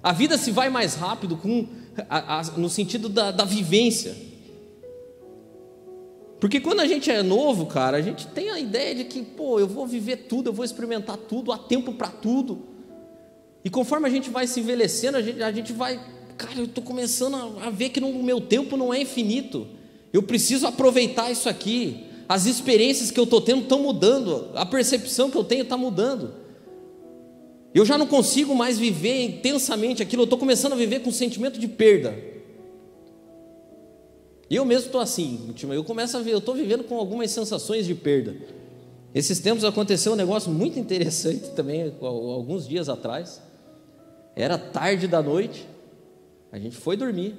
A 0.03 0.13
vida 0.13 0.37
se 0.37 0.51
vai 0.51 0.69
mais 0.69 0.95
rápido 0.95 1.37
com, 1.37 1.67
a, 2.11 2.41
a, 2.41 2.43
no 2.59 2.69
sentido 2.69 3.09
da, 3.09 3.31
da 3.31 3.45
vivência. 3.45 4.15
Porque 6.43 6.59
quando 6.59 6.81
a 6.81 6.89
gente 6.89 7.09
é 7.09 7.23
novo, 7.23 7.67
cara, 7.67 7.99
a 7.99 8.01
gente 8.03 8.27
tem 8.27 8.51
a 8.51 8.59
ideia 8.59 8.97
de 8.97 9.05
que, 9.05 9.23
pô, 9.23 9.61
eu 9.61 9.69
vou 9.69 9.87
viver 9.87 10.27
tudo, 10.27 10.49
eu 10.49 10.53
vou 10.53 10.65
experimentar 10.65 11.17
tudo, 11.17 11.53
há 11.53 11.57
tempo 11.57 11.93
para 11.93 12.09
tudo. 12.09 12.63
E 13.65 13.71
conforme 13.71 14.09
a 14.09 14.11
gente 14.11 14.29
vai 14.29 14.49
se 14.49 14.59
envelhecendo, 14.59 15.19
a 15.19 15.23
gente, 15.23 15.41
a 15.41 15.53
gente 15.53 15.73
vai, 15.73 16.01
cara, 16.37 16.59
eu 16.59 16.65
estou 16.65 16.83
começando 16.83 17.37
a, 17.37 17.69
a 17.69 17.71
ver 17.71 17.91
que 17.91 18.01
o 18.01 18.23
meu 18.25 18.41
tempo 18.41 18.77
não 18.77 18.93
é 18.93 19.01
infinito. 19.01 19.69
Eu 20.13 20.25
preciso 20.25 20.67
aproveitar 20.67 21.31
isso 21.31 21.49
aqui. 21.49 22.07
As 22.29 22.45
experiências 22.45 23.13
que 23.13 23.21
eu 23.21 23.25
estou 23.25 23.41
tendo 23.41 23.63
estão 23.63 23.79
mudando, 23.79 24.51
a 24.57 24.67
percepção 24.67 25.31
que 25.31 25.39
eu 25.39 25.45
tenho 25.45 25.63
está 25.63 25.77
mudando. 25.77 26.35
Eu 27.73 27.85
já 27.85 27.97
não 27.97 28.09
consigo 28.09 28.53
mais 28.53 28.77
viver 28.77 29.23
intensamente 29.23 30.03
aquilo, 30.03 30.23
eu 30.23 30.25
estou 30.25 30.41
começando 30.41 30.73
a 30.73 30.77
viver 30.77 31.03
com 31.03 31.11
um 31.11 31.13
sentimento 31.13 31.61
de 31.61 31.69
perda. 31.69 32.32
Eu 34.55 34.67
mesmo 34.67 34.87
estou 34.87 35.01
assim, 35.01 35.55
eu 35.71 35.83
começo 35.83 36.15
a 36.15 36.21
ver, 36.21 36.33
eu 36.33 36.39
estou 36.39 36.55
vivendo 36.55 36.85
com 36.85 36.99
algumas 36.99 37.31
sensações 37.31 37.87
de 37.87 37.95
perda. 37.95 38.37
Esses 39.15 39.41
tempos 39.41 39.65
aconteceu 39.65 40.13
um 40.13 40.17
negócio 40.17 40.51
muito 40.51 40.79
interessante 40.79 41.51
também, 41.53 41.91
alguns 42.03 42.69
dias 42.69 42.91
atrás. 42.91 43.41
Era 44.37 44.59
tarde 44.59 45.09
da 45.09 45.23
noite, 45.23 45.67
a 46.51 46.59
gente 46.59 46.77
foi 46.77 46.99
dormir. 46.99 47.35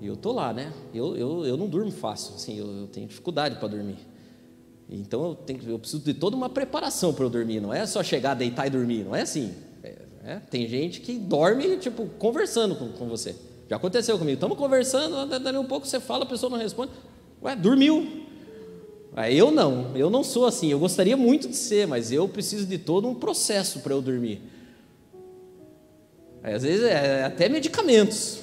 E 0.00 0.06
eu 0.06 0.16
tô 0.16 0.32
lá, 0.32 0.50
né? 0.50 0.72
Eu, 0.94 1.14
eu, 1.14 1.44
eu 1.44 1.56
não 1.58 1.66
durmo 1.66 1.90
fácil, 1.90 2.36
assim, 2.36 2.58
eu, 2.58 2.66
eu 2.66 2.86
tenho 2.86 3.06
dificuldade 3.06 3.56
para 3.56 3.68
dormir. 3.68 3.98
Então 4.88 5.22
eu, 5.22 5.34
tenho, 5.34 5.60
eu 5.68 5.78
preciso 5.78 6.02
de 6.02 6.14
toda 6.14 6.34
uma 6.34 6.48
preparação 6.48 7.12
para 7.12 7.26
eu 7.26 7.28
dormir, 7.28 7.60
não 7.60 7.74
é 7.74 7.84
só 7.84 8.02
chegar, 8.02 8.32
deitar 8.32 8.66
e 8.66 8.70
dormir, 8.70 9.04
não 9.04 9.14
é 9.14 9.20
assim. 9.20 9.52
É, 9.82 9.96
é, 10.24 10.36
tem 10.36 10.66
gente 10.66 11.02
que 11.02 11.18
dorme, 11.18 11.76
tipo, 11.76 12.06
conversando 12.18 12.74
com, 12.76 12.88
com 12.92 13.08
você. 13.08 13.36
Já 13.68 13.76
aconteceu 13.76 14.18
comigo, 14.18 14.34
estamos 14.34 14.56
conversando, 14.56 15.26
dali 15.38 15.58
um 15.58 15.66
pouco 15.66 15.86
você 15.86 16.00
fala, 16.00 16.24
a 16.24 16.26
pessoa 16.26 16.48
não 16.48 16.56
responde, 16.58 16.90
ué, 17.42 17.54
dormiu. 17.54 18.26
Eu 19.30 19.50
não, 19.50 19.96
eu 19.96 20.08
não 20.08 20.22
sou 20.24 20.46
assim, 20.46 20.70
eu 20.70 20.78
gostaria 20.78 21.16
muito 21.16 21.48
de 21.48 21.56
ser, 21.56 21.86
mas 21.86 22.10
eu 22.10 22.28
preciso 22.28 22.66
de 22.66 22.78
todo 22.78 23.06
um 23.08 23.14
processo 23.14 23.80
para 23.80 23.92
eu 23.92 24.00
dormir. 24.00 24.40
Às 26.42 26.62
vezes 26.62 26.84
é 26.84 27.24
até 27.24 27.48
medicamentos. 27.48 28.42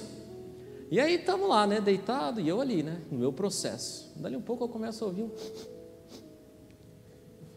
E 0.91 0.99
aí 0.99 1.15
estamos 1.15 1.49
lá, 1.49 1.65
né, 1.65 1.81
deitado, 1.81 2.39
e 2.39 2.47
eu 2.47 2.61
ali, 2.61 2.83
né, 2.83 3.01
no 3.09 3.17
meu 3.17 3.33
processo. 3.33 4.11
Dali 4.17 4.35
um 4.35 4.41
pouco 4.41 4.63
eu 4.63 4.69
começo 4.69 5.03
a 5.03 5.07
ouvir 5.07 5.23
um. 5.23 5.31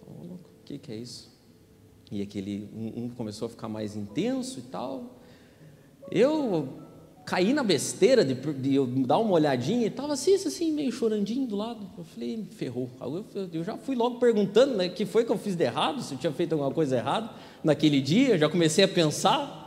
O 0.06 0.38
que, 0.64 0.78
que 0.78 0.92
é 0.92 0.96
isso? 0.96 1.36
E 2.10 2.22
aquele 2.22 2.70
um, 2.74 3.04
um 3.04 3.10
começou 3.10 3.46
a 3.46 3.48
ficar 3.50 3.68
mais 3.68 3.94
intenso 3.96 4.60
e 4.60 4.62
tal. 4.62 5.18
Eu 6.10 6.87
caí 7.28 7.52
na 7.52 7.62
besteira 7.62 8.24
de, 8.24 8.32
de 8.34 8.74
eu 8.74 8.86
dar 8.86 9.18
uma 9.18 9.32
olhadinha 9.32 9.84
e 9.84 9.88
estava 9.88 10.14
assim, 10.14 10.34
assim, 10.34 10.72
meio 10.72 10.90
chorandinho 10.90 11.46
do 11.46 11.56
lado. 11.56 11.86
Eu 11.98 12.04
falei, 12.04 12.42
ferrou. 12.52 12.88
Eu, 12.98 13.48
eu, 13.52 13.62
já 13.62 13.76
fui 13.76 13.94
logo 13.94 14.18
perguntando 14.18 14.74
né, 14.74 14.86
o 14.86 14.94
que 14.94 15.04
foi 15.04 15.26
que 15.26 15.30
eu 15.30 15.36
fiz 15.36 15.54
de 15.54 15.62
errado, 15.62 16.00
se 16.02 16.14
eu 16.14 16.18
tinha 16.18 16.32
feito 16.32 16.52
alguma 16.54 16.72
coisa 16.72 16.96
errada 16.96 17.28
naquele 17.62 18.00
dia. 18.00 18.30
Eu 18.30 18.38
já 18.38 18.48
comecei 18.48 18.82
a 18.82 18.88
pensar. 18.88 19.66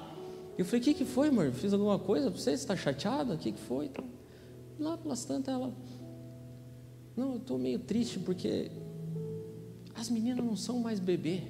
Eu 0.57 0.65
falei, 0.65 0.81
o 0.81 0.83
que, 0.83 0.95
que 0.95 1.05
foi, 1.05 1.27
amor? 1.27 1.51
Fiz 1.51 1.71
alguma 1.71 1.99
coisa 1.99 2.31
para 2.31 2.39
você? 2.39 2.49
Você 2.49 2.55
está 2.55 2.75
chateada? 2.75 3.35
O 3.35 3.37
que, 3.37 3.51
que 3.51 3.59
foi? 3.59 3.85
Então, 3.85 4.05
lá 4.79 4.97
pelas 4.97 5.23
tantas, 5.23 5.53
ela. 5.53 5.71
Não, 7.15 7.33
eu 7.33 7.37
estou 7.37 7.59
meio 7.59 7.77
triste 7.77 8.17
porque 8.17 8.71
as 9.93 10.09
meninas 10.09 10.43
não 10.43 10.55
são 10.55 10.79
mais 10.79 10.99
bebê. 10.99 11.43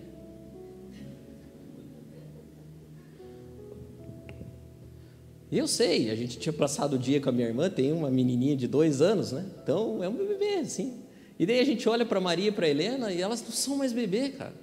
Eu 5.52 5.68
sei, 5.68 6.10
a 6.10 6.16
gente 6.16 6.40
tinha 6.40 6.54
passado 6.54 6.94
o 6.94 6.98
dia 6.98 7.20
com 7.20 7.28
a 7.28 7.32
minha 7.32 7.48
irmã, 7.48 7.70
tem 7.70 7.92
uma 7.92 8.10
menininha 8.10 8.56
de 8.56 8.68
dois 8.68 9.02
anos, 9.02 9.34
né? 9.34 9.46
Então 9.62 10.02
é 10.02 10.08
um 10.08 10.14
bebê, 10.14 10.60
assim. 10.60 11.02
E 11.38 11.46
daí 11.46 11.60
a 11.60 11.66
gente 11.66 11.90
olha 11.90 12.06
para 12.06 12.22
Maria 12.22 12.48
e 12.48 12.52
para 12.52 12.70
Helena 12.70 13.12
e 13.12 13.22
elas 13.22 13.44
não 13.44 13.52
são 13.52 13.76
mais 13.76 13.92
bebê, 13.92 14.30
cara. 14.30 14.54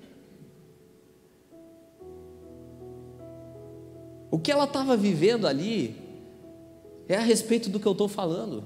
O 4.31 4.39
que 4.39 4.51
ela 4.51 4.65
estava 4.65 4.97
vivendo 4.97 5.47
ali 5.47 5.95
é 7.07 7.17
a 7.17 7.21
respeito 7.21 7.69
do 7.69 7.79
que 7.79 7.87
eu 7.87 7.93
estou 7.93 8.09
falando. 8.09 8.65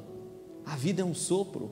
A 0.65 0.77
vida 0.77 1.03
é 1.03 1.05
um 1.05 1.15
sopro. 1.15 1.71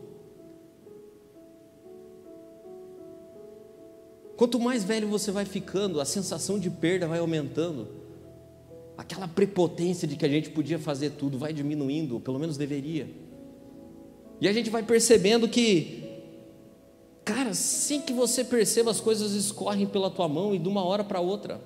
Quanto 4.36 4.58
mais 4.58 4.82
velho 4.82 5.06
você 5.06 5.30
vai 5.30 5.44
ficando, 5.44 6.00
a 6.00 6.04
sensação 6.04 6.58
de 6.58 6.70
perda 6.70 7.06
vai 7.06 7.18
aumentando. 7.18 7.99
Aquela 9.00 9.26
prepotência 9.26 10.06
de 10.06 10.14
que 10.14 10.26
a 10.26 10.28
gente 10.28 10.50
podia 10.50 10.78
fazer 10.78 11.12
tudo 11.12 11.38
vai 11.38 11.54
diminuindo, 11.54 12.16
ou 12.16 12.20
pelo 12.20 12.38
menos 12.38 12.58
deveria. 12.58 13.08
E 14.38 14.46
a 14.46 14.52
gente 14.52 14.68
vai 14.68 14.82
percebendo 14.82 15.48
que, 15.48 16.04
cara, 17.24 17.54
sem 17.54 18.02
que 18.02 18.12
você 18.12 18.44
perceba, 18.44 18.90
as 18.90 19.00
coisas 19.00 19.32
escorrem 19.32 19.86
pela 19.86 20.10
tua 20.10 20.28
mão 20.28 20.54
e 20.54 20.58
de 20.58 20.68
uma 20.68 20.84
hora 20.84 21.02
para 21.02 21.18
outra. 21.18 21.62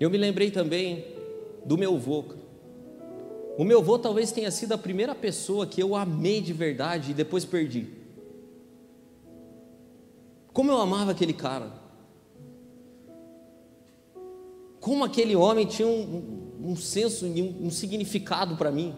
Eu 0.00 0.10
me 0.10 0.18
lembrei 0.18 0.50
também 0.50 1.04
do 1.64 1.78
meu 1.78 1.94
avô. 1.94 2.24
O 3.56 3.62
meu 3.62 3.78
avô 3.78 4.00
talvez 4.00 4.32
tenha 4.32 4.50
sido 4.50 4.72
a 4.72 4.78
primeira 4.78 5.14
pessoa 5.14 5.64
que 5.64 5.80
eu 5.80 5.94
amei 5.94 6.40
de 6.40 6.52
verdade 6.52 7.12
e 7.12 7.14
depois 7.14 7.44
perdi. 7.44 7.86
Como 10.52 10.72
eu 10.72 10.78
amava 10.78 11.12
aquele 11.12 11.32
cara. 11.32 11.85
Como 14.86 15.02
aquele 15.02 15.34
homem 15.34 15.66
tinha 15.66 15.88
um, 15.88 16.60
um 16.62 16.76
senso 16.76 17.26
e 17.26 17.42
um, 17.42 17.66
um 17.66 17.70
significado 17.72 18.54
para 18.54 18.70
mim. 18.70 18.94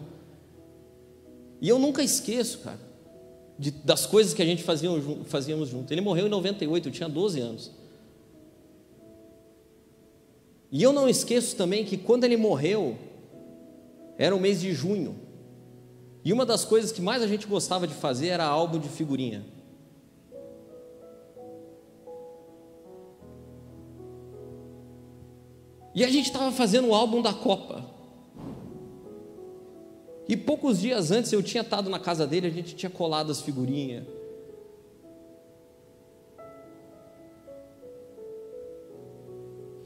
E 1.63 1.67
eu 1.67 1.79
nunca 1.79 2.03
esqueço, 2.03 2.59
cara, 2.59 2.79
de, 3.59 3.71
das 3.71 4.05
coisas 4.05 4.35
que 4.35 4.43
a 4.43 4.45
gente 4.45 4.63
fazia, 4.63 4.91
fazíamos 5.25 5.71
junto. 5.71 5.91
Ele 5.91 6.03
morreu 6.03 6.27
em 6.27 6.29
98, 6.29 6.89
eu 6.89 6.93
tinha 6.93 7.09
12 7.09 7.41
anos. 7.41 7.71
E 10.71 10.83
eu 10.83 10.93
não 10.93 11.09
esqueço 11.09 11.57
também 11.57 11.87
que 11.87 11.97
quando 11.97 12.25
ele 12.25 12.37
morreu, 12.37 12.99
era 14.19 14.37
o 14.37 14.39
mês 14.39 14.61
de 14.61 14.75
junho. 14.75 15.17
E 16.23 16.35
uma 16.35 16.45
das 16.45 16.67
coisas 16.67 16.93
que 16.93 17.01
mais 17.01 17.23
a 17.23 17.27
gente 17.27 17.47
gostava 17.47 17.87
de 17.87 17.95
fazer 17.95 18.27
era 18.27 18.45
álbum 18.45 18.79
de 18.79 18.91
figurinha. 18.91 19.43
E 25.95 26.05
a 26.05 26.09
gente 26.09 26.27
estava 26.27 26.53
fazendo 26.53 26.89
o 26.89 26.95
álbum 26.95 27.23
da 27.23 27.33
Copa. 27.33 27.85
E 30.29 30.37
poucos 30.37 30.81
dias 30.81 31.11
antes 31.11 31.33
eu 31.33 31.43
tinha 31.43 31.63
estado 31.63 31.89
na 31.89 31.99
casa 31.99 32.27
dele, 32.27 32.47
a 32.47 32.51
gente 32.51 32.77
tinha 32.77 32.91
colado 32.91 33.33
as 33.33 33.41
figurinhas. 33.41 34.05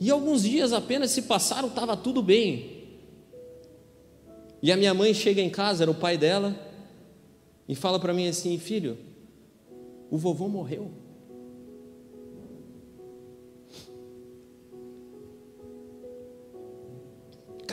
E 0.00 0.10
alguns 0.10 0.42
dias 0.42 0.72
apenas 0.72 1.12
se 1.12 1.22
passaram, 1.22 1.68
estava 1.68 1.96
tudo 1.96 2.20
bem. 2.20 2.82
E 4.60 4.72
a 4.72 4.76
minha 4.76 4.92
mãe 4.92 5.14
chega 5.14 5.40
em 5.40 5.48
casa, 5.48 5.84
era 5.84 5.90
o 5.90 5.94
pai 5.94 6.18
dela, 6.18 6.56
e 7.68 7.76
fala 7.76 8.00
para 8.00 8.12
mim 8.12 8.26
assim: 8.26 8.58
Filho, 8.58 8.98
o 10.10 10.18
vovô 10.18 10.48
morreu. 10.48 11.01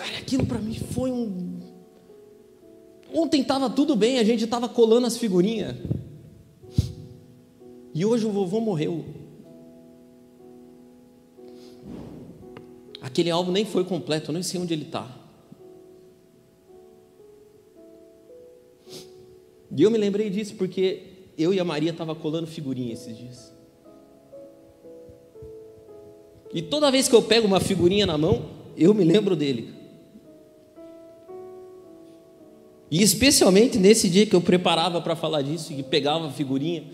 Cara, 0.09 0.21
aquilo 0.21 0.43
para 0.43 0.57
mim 0.57 0.73
foi 0.73 1.11
um. 1.11 1.59
Ontem 3.13 3.41
estava 3.41 3.69
tudo 3.69 3.95
bem, 3.95 4.17
a 4.17 4.23
gente 4.23 4.43
estava 4.43 4.67
colando 4.67 5.05
as 5.05 5.17
figurinhas. 5.17 5.75
E 7.93 8.03
hoje 8.03 8.25
o 8.25 8.31
vovô 8.31 8.59
morreu. 8.59 9.05
Aquele 12.99 13.29
álbum 13.29 13.51
nem 13.51 13.65
foi 13.65 13.83
completo, 13.83 14.31
eu 14.31 14.33
nem 14.33 14.41
sei 14.41 14.59
onde 14.59 14.73
ele 14.73 14.85
está. 14.85 15.07
E 19.75 19.83
eu 19.83 19.91
me 19.91 19.97
lembrei 19.97 20.29
disso 20.31 20.55
porque 20.55 21.03
eu 21.37 21.53
e 21.53 21.59
a 21.59 21.63
Maria 21.63 21.91
estavam 21.91 22.15
colando 22.15 22.47
figurinha 22.47 22.93
esses 22.93 23.15
dias. 23.15 23.53
E 26.51 26.63
toda 26.63 26.89
vez 26.89 27.07
que 27.07 27.15
eu 27.15 27.21
pego 27.21 27.45
uma 27.45 27.59
figurinha 27.59 28.07
na 28.07 28.17
mão, 28.17 28.49
eu 28.75 28.91
me 28.93 29.03
lembro 29.03 29.35
dele. 29.35 29.78
E 32.91 33.03
especialmente 33.03 33.77
nesse 33.77 34.09
dia 34.09 34.25
que 34.25 34.35
eu 34.35 34.41
preparava 34.41 34.99
para 34.99 35.15
falar 35.15 35.41
disso 35.41 35.71
e 35.73 35.83
pegava 35.83 36.27
a 36.27 36.31
figurinha, 36.31 36.89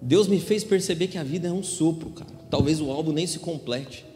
Deus 0.00 0.26
me 0.26 0.40
fez 0.40 0.64
perceber 0.64 1.08
que 1.08 1.18
a 1.18 1.24
vida 1.24 1.48
é 1.48 1.52
um 1.52 1.62
sopro, 1.62 2.10
cara. 2.10 2.30
Talvez 2.48 2.80
o 2.80 2.90
álbum 2.90 3.12
nem 3.12 3.26
se 3.26 3.38
complete. 3.38 4.06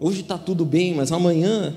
Hoje 0.00 0.22
está 0.22 0.36
tudo 0.36 0.64
bem, 0.64 0.92
mas 0.94 1.12
amanhã. 1.12 1.76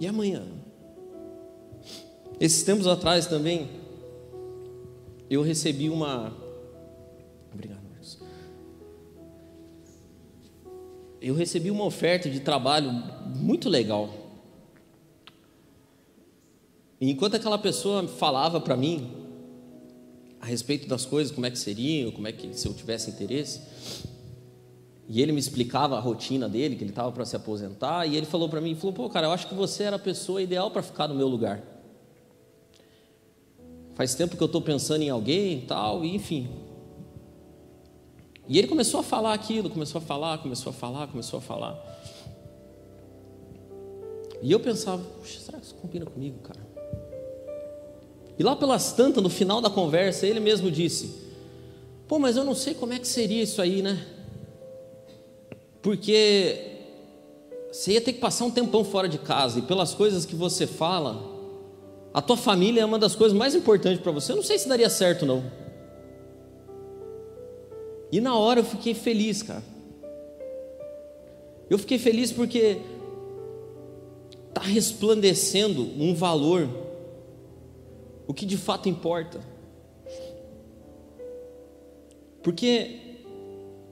E 0.00 0.06
amanhã? 0.06 0.42
Esses 2.38 2.62
tempos 2.62 2.86
atrás 2.86 3.26
também, 3.26 3.68
eu 5.28 5.42
recebi 5.42 5.90
uma. 5.90 6.45
Eu 11.26 11.34
recebi 11.34 11.72
uma 11.72 11.84
oferta 11.84 12.30
de 12.30 12.38
trabalho 12.38 12.88
muito 13.34 13.68
legal. 13.68 14.08
E 17.00 17.10
enquanto 17.10 17.34
aquela 17.34 17.58
pessoa 17.58 18.06
falava 18.06 18.60
para 18.60 18.76
mim 18.76 19.10
a 20.40 20.46
respeito 20.46 20.86
das 20.86 21.04
coisas, 21.04 21.34
como 21.34 21.44
é 21.44 21.50
que 21.50 21.58
seriam, 21.58 22.12
como 22.12 22.28
é 22.28 22.32
que 22.32 22.54
se 22.54 22.68
eu 22.68 22.72
tivesse 22.72 23.10
interesse, 23.10 23.60
e 25.08 25.20
ele 25.20 25.32
me 25.32 25.40
explicava 25.40 25.96
a 25.96 26.00
rotina 26.00 26.48
dele, 26.48 26.76
que 26.76 26.84
ele 26.84 26.90
estava 26.90 27.10
para 27.10 27.24
se 27.24 27.34
aposentar, 27.34 28.06
e 28.06 28.16
ele 28.16 28.24
falou 28.24 28.48
para 28.48 28.60
mim, 28.60 28.76
falou: 28.76 28.92
"Pô, 28.92 29.10
cara, 29.10 29.26
eu 29.26 29.32
acho 29.32 29.48
que 29.48 29.54
você 29.54 29.82
era 29.82 29.96
a 29.96 29.98
pessoa 29.98 30.40
ideal 30.40 30.70
para 30.70 30.80
ficar 30.80 31.08
no 31.08 31.14
meu 31.16 31.26
lugar. 31.26 31.60
Faz 33.96 34.14
tempo 34.14 34.36
que 34.36 34.42
eu 34.44 34.46
estou 34.46 34.62
pensando 34.62 35.02
em 35.02 35.10
alguém, 35.10 35.62
tal, 35.62 36.04
e 36.04 36.14
enfim." 36.14 36.65
E 38.48 38.58
ele 38.58 38.68
começou 38.68 39.00
a 39.00 39.02
falar 39.02 39.34
aquilo, 39.34 39.68
começou 39.68 40.00
a 40.00 40.02
falar, 40.02 40.38
começou 40.38 40.70
a 40.70 40.72
falar, 40.72 41.06
começou 41.08 41.38
a 41.38 41.42
falar. 41.42 42.02
E 44.42 44.52
eu 44.52 44.60
pensava, 44.60 45.02
será 45.24 45.58
que 45.58 45.66
isso 45.66 45.74
combina 45.74 46.06
comigo, 46.06 46.38
cara? 46.40 46.60
E 48.38 48.42
lá 48.42 48.54
pelas 48.54 48.92
tantas, 48.92 49.22
no 49.22 49.30
final 49.30 49.60
da 49.60 49.70
conversa, 49.70 50.26
ele 50.26 50.40
mesmo 50.40 50.70
disse: 50.70 51.26
Pô, 52.06 52.18
mas 52.18 52.36
eu 52.36 52.44
não 52.44 52.54
sei 52.54 52.74
como 52.74 52.92
é 52.92 52.98
que 52.98 53.08
seria 53.08 53.42
isso 53.42 53.62
aí, 53.62 53.80
né? 53.82 54.06
Porque 55.80 56.76
você 57.72 57.92
ia 57.92 58.00
ter 58.00 58.12
que 58.12 58.20
passar 58.20 58.44
um 58.44 58.50
tempão 58.50 58.84
fora 58.84 59.08
de 59.08 59.18
casa, 59.18 59.58
e 59.58 59.62
pelas 59.62 59.94
coisas 59.94 60.26
que 60.26 60.34
você 60.34 60.66
fala, 60.66 61.18
a 62.12 62.20
tua 62.20 62.36
família 62.36 62.82
é 62.82 62.84
uma 62.84 62.98
das 62.98 63.14
coisas 63.14 63.36
mais 63.36 63.54
importantes 63.54 64.00
para 64.00 64.12
você. 64.12 64.32
Eu 64.32 64.36
não 64.36 64.42
sei 64.42 64.58
se 64.58 64.68
daria 64.68 64.90
certo, 64.90 65.24
não. 65.24 65.44
E 68.10 68.20
na 68.20 68.36
hora 68.36 68.60
eu 68.60 68.64
fiquei 68.64 68.94
feliz, 68.94 69.42
cara. 69.42 69.62
Eu 71.68 71.78
fiquei 71.78 71.98
feliz 71.98 72.30
porque 72.30 72.80
está 74.48 74.62
resplandecendo 74.62 75.82
um 75.98 76.14
valor 76.14 76.68
o 78.26 78.34
que 78.34 78.46
de 78.46 78.56
fato 78.56 78.88
importa. 78.88 79.40
Porque 82.42 83.00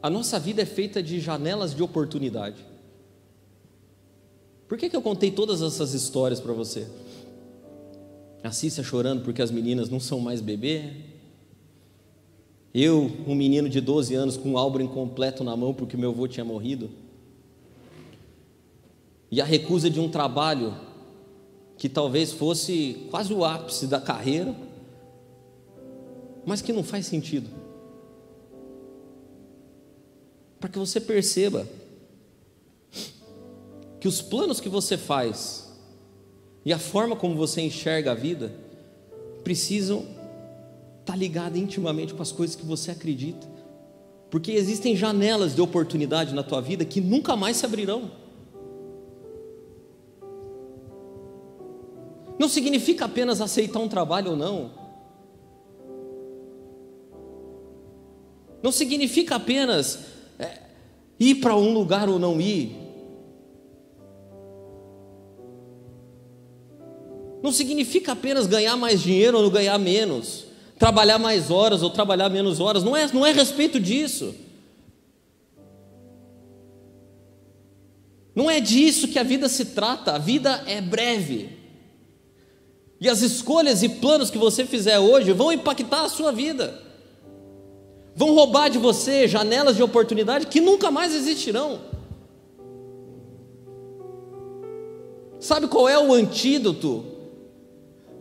a 0.03 0.11
nossa 0.11 0.39
vida 0.39 0.63
é 0.63 0.67
feita 0.67 1.03
de 1.03 1.21
janelas 1.21 1.75
de 1.75 1.83
oportunidade. 1.83 2.65
Por 4.69 4.79
que, 4.79 4.89
que 4.89 4.97
eu 4.97 5.03
contei 5.03 5.31
todas 5.31 5.63
essas 5.63 5.95
histórias 5.95 6.41
para 6.41 6.53
você? 6.53 6.87
A 8.43 8.51
Cícia 8.51 8.83
chorando 8.83 9.23
porque 9.23 9.41
as 9.41 9.51
meninas 9.51 9.89
não 9.89 10.01
são 10.01 10.21
mais 10.21 10.41
bebê. 10.41 10.93
Eu, 12.75 13.09
um 13.25 13.37
menino 13.37 13.69
de 13.69 13.81
12 13.81 14.17
anos 14.17 14.37
com 14.37 14.51
um 14.51 14.59
álbum 14.59 14.81
incompleto 14.81 15.45
na 15.45 15.57
mão 15.57 15.73
porque 15.73 15.97
meu 15.97 16.11
avô 16.11 16.27
tinha 16.27 16.45
morrido. 16.45 16.91
E 19.31 19.41
a 19.41 19.45
recusa 19.45 19.89
de 19.89 20.01
um 20.01 20.09
trabalho 20.09 20.75
que 21.79 21.89
talvez 21.89 22.33
fosse 22.33 23.07
quase 23.11 23.33
o 23.33 23.45
ápice 23.45 23.87
da 23.87 24.01
carreira, 24.01 24.57
mas 26.45 26.61
que 26.61 26.73
não 26.73 26.83
faz 26.83 27.07
sentido. 27.07 27.49
Para 30.59 30.69
que 30.69 30.79
você 30.79 31.01
perceba 31.01 31.69
que 34.01 34.09
os 34.09 34.21
planos 34.21 34.61
que 34.61 34.69
você 34.69 34.97
faz 34.97 35.73
e 36.65 36.73
a 36.73 36.79
forma 36.79 37.15
como 37.15 37.37
você 37.37 37.61
enxerga 37.61 38.13
a 38.13 38.15
vida 38.15 38.53
precisam 39.45 40.24
estar 41.05 41.13
tá 41.13 41.19
ligados 41.19 41.59
intimamente 41.59 42.15
com 42.15 42.23
as 42.23 42.33
coisas 42.33 42.57
que 42.57 42.65
você 42.65 42.91
acredita. 42.91 43.47
Porque 44.31 44.53
existem 44.53 44.97
janelas 44.97 45.55
de 45.55 45.61
oportunidade 45.61 46.35
na 46.35 46.43
tua 46.43 46.61
vida 46.61 46.85
que 46.85 47.01
nunca 47.01 47.37
mais 47.37 47.59
se 47.59 47.67
abrirão. 47.67 48.11
Não 52.39 52.49
significa 52.49 53.05
apenas 53.05 53.41
aceitar 53.41 53.79
um 53.79 53.89
trabalho 53.89 54.33
ou 54.33 54.37
não. 54.37 54.73
Não 58.63 58.73
significa 58.73 59.37
apenas 59.37 60.07
é, 60.39 60.59
ir 61.21 61.37
para 61.37 61.55
um 61.55 61.73
lugar 61.73 62.09
ou 62.09 62.19
não 62.19 62.41
ir. 62.41 62.85
Não 67.43 67.53
significa 67.53 68.13
apenas 68.13 68.47
ganhar 68.47 68.75
mais 68.75 69.03
dinheiro 69.03 69.39
ou 69.39 69.51
ganhar 69.51 69.79
menos, 69.79 70.44
trabalhar 70.79 71.19
mais 71.19 71.51
horas 71.51 71.83
ou 71.83 71.91
trabalhar 71.91 72.29
menos 72.29 72.61
horas, 72.61 72.83
não 72.83 72.97
é, 72.97 73.07
não 73.13 73.25
é 73.25 73.31
a 73.31 73.35
respeito 73.35 73.79
disso. 73.79 74.35
Não 78.35 78.51
é 78.51 78.61
disso 78.61 79.09
que 79.09 79.19
a 79.19 79.23
vida 79.23 79.49
se 79.49 79.67
trata, 79.67 80.13
a 80.13 80.19
vida 80.19 80.65
é 80.67 80.81
breve. 80.81 81.51
E 83.01 83.09
as 83.09 83.23
escolhas 83.23 83.83
e 83.83 83.89
planos 83.89 84.31
que 84.31 84.39
você 84.39 84.65
fizer 84.65 84.99
hoje 84.99 85.33
vão 85.33 85.53
impactar 85.53 86.05
a 86.05 86.09
sua 86.09 86.33
vida. 86.33 86.83
Vão 88.17 88.35
roubar 88.35 88.69
de 88.69 88.79
você 88.79 89.29
janelas 89.29 89.77
de 89.77 89.83
oportunidade 89.83 90.47
que 90.47 90.61
nunca 90.61 90.91
mais 90.91 91.15
existirão. 91.15 91.81
Sabe 95.39 95.69
qual 95.69 95.89
é 95.89 95.99
o 95.99 96.13
antídoto 96.13 97.14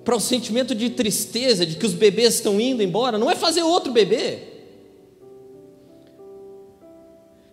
para 0.04 0.16
o 0.16 0.20
sentimento 0.20 0.76
de 0.76 0.90
tristeza 0.90 1.66
de 1.66 1.76
que 1.76 1.86
os 1.86 1.94
bebês 1.94 2.36
estão 2.36 2.60
indo 2.60 2.84
embora? 2.84 3.18
Não 3.18 3.30
é 3.30 3.36
fazer 3.36 3.64
outro 3.64 3.92
bebê 3.92 4.54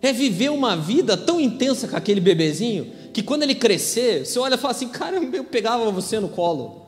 é 0.03 0.13
viver 0.13 0.51
uma 0.51 0.77
vida 0.77 1.17
tão 1.17 1.41
intensa 1.41 1.87
com 1.87 1.97
aquele 1.97 2.21
bebezinho 2.21 2.91
que 3.13 3.23
quando 3.23 3.43
ele 3.43 3.55
crescer, 3.55 4.25
você 4.25 4.39
olha 4.39 4.55
e 4.55 4.59
fala 4.59 4.73
assim: 4.73 4.89
cara, 4.89 5.17
eu 5.17 5.45
pegava 5.45 5.91
você 5.91 6.19
no 6.19 6.29
colo. 6.29 6.87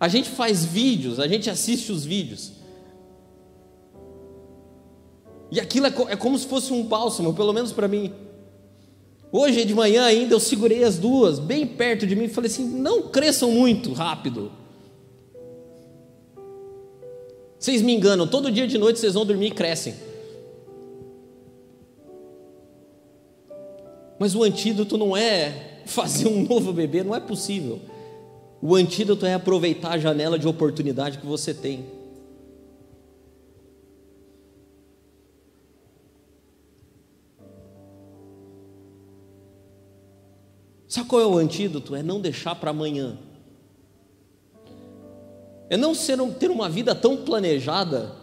A 0.00 0.08
gente 0.08 0.28
faz 0.28 0.64
vídeos, 0.64 1.20
a 1.20 1.28
gente 1.28 1.48
assiste 1.48 1.92
os 1.92 2.04
vídeos. 2.04 2.52
E 5.52 5.60
aquilo 5.60 5.86
é, 5.86 5.94
é 6.08 6.16
como 6.16 6.36
se 6.36 6.46
fosse 6.46 6.72
um 6.72 6.82
bálsamo, 6.82 7.32
pelo 7.32 7.52
menos 7.52 7.72
para 7.72 7.86
mim. 7.86 8.12
Hoje 9.36 9.64
de 9.64 9.74
manhã 9.74 10.04
ainda 10.04 10.32
eu 10.32 10.38
segurei 10.38 10.84
as 10.84 10.96
duas 10.96 11.40
bem 11.40 11.66
perto 11.66 12.06
de 12.06 12.14
mim 12.14 12.26
e 12.26 12.28
falei 12.28 12.48
assim: 12.48 12.64
não 12.64 13.08
cresçam 13.08 13.50
muito 13.50 13.92
rápido. 13.92 14.52
Vocês 17.58 17.82
me 17.82 17.92
enganam, 17.92 18.28
todo 18.28 18.48
dia 18.48 18.68
de 18.68 18.78
noite 18.78 19.00
vocês 19.00 19.14
vão 19.14 19.26
dormir 19.26 19.48
e 19.48 19.50
crescem. 19.50 19.96
Mas 24.20 24.36
o 24.36 24.44
antídoto 24.44 24.96
não 24.96 25.16
é 25.16 25.80
fazer 25.84 26.28
um 26.28 26.44
novo 26.44 26.72
bebê, 26.72 27.02
não 27.02 27.12
é 27.12 27.18
possível. 27.18 27.80
O 28.62 28.76
antídoto 28.76 29.26
é 29.26 29.34
aproveitar 29.34 29.94
a 29.94 29.98
janela 29.98 30.38
de 30.38 30.46
oportunidade 30.46 31.18
que 31.18 31.26
você 31.26 31.52
tem. 31.52 31.84
Sabe 40.94 41.08
qual 41.08 41.20
é 41.20 41.26
o 41.26 41.38
antídoto? 41.38 41.96
É 41.96 42.04
não 42.04 42.20
deixar 42.20 42.54
para 42.54 42.70
amanhã. 42.70 43.18
É 45.68 45.76
não 45.76 45.92
ser, 45.92 46.16
ter 46.34 46.52
uma 46.52 46.68
vida 46.68 46.94
tão 46.94 47.16
planejada 47.16 48.14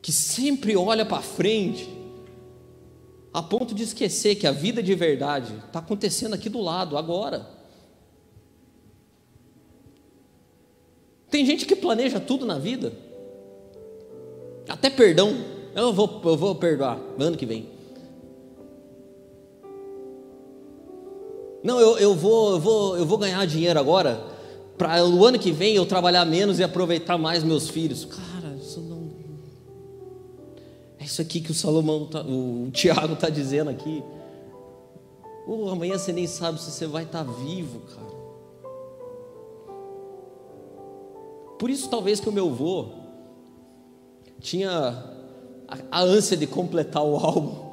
que 0.00 0.12
sempre 0.12 0.76
olha 0.76 1.04
para 1.04 1.20
frente 1.20 1.88
a 3.34 3.42
ponto 3.42 3.74
de 3.74 3.82
esquecer 3.82 4.36
que 4.36 4.46
a 4.46 4.52
vida 4.52 4.80
de 4.80 4.94
verdade 4.94 5.52
está 5.66 5.80
acontecendo 5.80 6.34
aqui 6.34 6.48
do 6.48 6.60
lado, 6.60 6.96
agora. 6.96 7.44
Tem 11.28 11.44
gente 11.44 11.66
que 11.66 11.74
planeja 11.74 12.20
tudo 12.20 12.46
na 12.46 12.56
vida, 12.56 12.92
até 14.68 14.88
perdão. 14.88 15.34
Eu 15.74 15.92
vou, 15.92 16.22
eu 16.24 16.36
vou 16.36 16.54
perdoar 16.54 17.00
ano 17.18 17.36
que 17.36 17.46
vem. 17.46 17.77
Não, 21.62 21.80
eu, 21.80 21.98
eu, 21.98 22.14
vou, 22.14 22.52
eu, 22.52 22.60
vou, 22.60 22.96
eu 22.98 23.06
vou 23.06 23.18
ganhar 23.18 23.44
dinheiro 23.46 23.78
agora, 23.78 24.22
para 24.76 25.04
o 25.04 25.24
ano 25.24 25.38
que 25.38 25.50
vem 25.50 25.74
eu 25.74 25.84
trabalhar 25.84 26.24
menos 26.24 26.58
e 26.58 26.64
aproveitar 26.64 27.18
mais 27.18 27.42
meus 27.42 27.68
filhos. 27.68 28.04
Cara, 28.04 28.38
isso 31.08 31.22
aqui 31.22 31.40
que 31.40 31.50
o 31.50 31.54
Salomão, 31.54 32.06
tá, 32.06 32.20
o 32.20 32.68
Tiago 32.70 33.14
está 33.14 33.30
dizendo 33.30 33.70
aqui. 33.70 34.04
Oh, 35.46 35.70
amanhã 35.70 35.96
você 35.96 36.12
nem 36.12 36.26
sabe 36.26 36.60
se 36.60 36.70
você 36.70 36.86
vai 36.86 37.04
estar 37.04 37.24
tá 37.24 37.32
vivo, 37.32 37.80
cara. 37.80 38.18
Por 41.58 41.70
isso, 41.70 41.88
talvez 41.88 42.20
que 42.20 42.28
o 42.28 42.32
meu 42.32 42.48
avô 42.48 42.90
tinha 44.38 44.70
a, 45.66 45.78
a 45.90 46.02
ânsia 46.02 46.36
de 46.36 46.46
completar 46.46 47.02
o 47.02 47.16
álbum. 47.16 47.67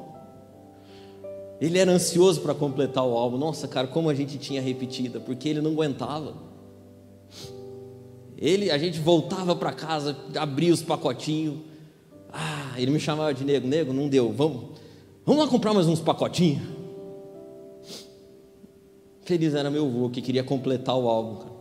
Ele 1.60 1.78
era 1.78 1.90
ansioso 1.90 2.40
para 2.40 2.54
completar 2.54 3.04
o 3.04 3.16
álbum. 3.16 3.38
Nossa, 3.38 3.66
cara, 3.66 3.86
como 3.86 4.10
a 4.10 4.14
gente 4.14 4.38
tinha 4.38 4.60
repetida, 4.60 5.20
porque 5.20 5.48
ele 5.48 5.60
não 5.60 5.72
aguentava. 5.72 6.34
Ele, 8.36 8.70
a 8.70 8.76
gente 8.76 9.00
voltava 9.00 9.56
para 9.56 9.72
casa, 9.72 10.16
abria 10.36 10.72
os 10.72 10.82
pacotinhos 10.82 11.58
ah, 12.38 12.74
ele 12.76 12.90
me 12.90 13.00
chamava 13.00 13.32
de 13.32 13.44
nego, 13.44 13.66
nego, 13.66 13.92
não 13.94 14.08
deu. 14.08 14.30
Vamos, 14.30 14.64
vamos 15.24 15.42
lá 15.42 15.50
comprar 15.50 15.72
mais 15.72 15.86
uns 15.86 16.00
pacotinhos. 16.00 16.62
Feliz 19.22 19.54
era 19.54 19.70
meu 19.70 19.86
avô 19.86 20.10
que 20.10 20.20
queria 20.20 20.44
completar 20.44 20.96
o 20.96 21.08
álbum. 21.08 21.36
Cara. 21.36 21.56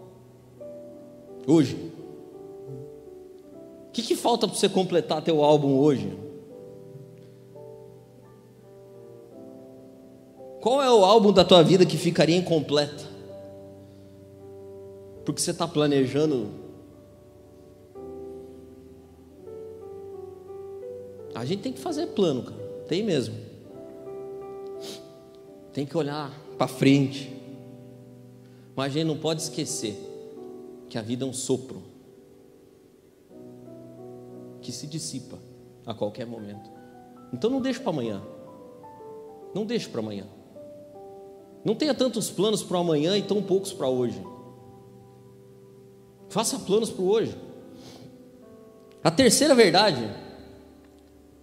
Hoje, 1.47 1.75
o 3.87 3.91
que, 3.93 4.01
que 4.01 4.15
falta 4.17 4.47
para 4.47 4.57
você 4.57 4.67
completar 4.67 5.21
teu 5.21 5.41
álbum 5.43 5.77
hoje? 5.77 6.11
Qual 10.65 10.81
é 10.81 10.91
o 10.91 11.05
álbum 11.05 11.31
da 11.31 11.45
tua 11.45 11.61
vida 11.61 11.85
que 11.85 11.95
ficaria 11.95 12.35
incompleto? 12.35 13.07
Porque 15.23 15.39
você 15.39 15.51
está 15.51 15.67
planejando 15.67 16.49
A 21.35 21.45
gente 21.45 21.61
tem 21.61 21.71
que 21.71 21.79
fazer 21.79 22.07
plano, 22.07 22.41
cara. 22.41 22.57
Tem 22.87 23.03
mesmo. 23.03 23.35
Tem 25.71 25.85
que 25.85 25.95
olhar 25.95 26.31
para 26.57 26.67
frente. 26.67 27.31
Mas 28.75 28.87
a 28.87 28.89
gente 28.89 29.05
não 29.05 29.19
pode 29.19 29.43
esquecer 29.43 29.95
que 30.89 30.97
a 30.97 31.01
vida 31.03 31.25
é 31.25 31.27
um 31.27 31.33
sopro 31.33 31.83
que 34.61 34.71
se 34.71 34.87
dissipa 34.87 35.37
a 35.85 35.93
qualquer 35.93 36.25
momento. 36.25 36.67
Então 37.31 37.51
não 37.51 37.61
deixe 37.61 37.79
para 37.79 37.91
amanhã. 37.91 38.23
Não 39.53 39.63
deixe 39.63 39.87
para 39.87 39.99
amanhã. 39.99 40.25
Não 41.65 41.73
tenha 41.73 41.95
tantos 41.95 42.29
planos 42.29 42.61
para 42.61 42.77
amanhã 42.77 43.17
e 43.17 43.23
tão 43.23 43.41
poucos 43.41 43.73
para 43.73 43.89
hoje. 43.89 44.21
Faça 46.29 46.59
planos 46.59 46.91
para 46.91 47.03
hoje. 47.03 47.35
A 49.03 49.09
terceira 49.09 49.55
verdade 49.55 50.07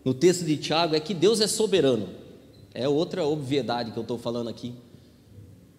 no 0.05 0.15
texto 0.15 0.45
de 0.45 0.57
Tiago 0.57 0.95
é 0.95 1.01
que 1.01 1.13
Deus 1.13 1.41
é 1.41 1.49
soberano. 1.49 2.09
É 2.73 2.89
outra 2.89 3.27
obviedade 3.27 3.91
que 3.91 3.99
eu 3.99 4.03
estou 4.03 4.17
falando 4.17 4.49
aqui. 4.49 4.75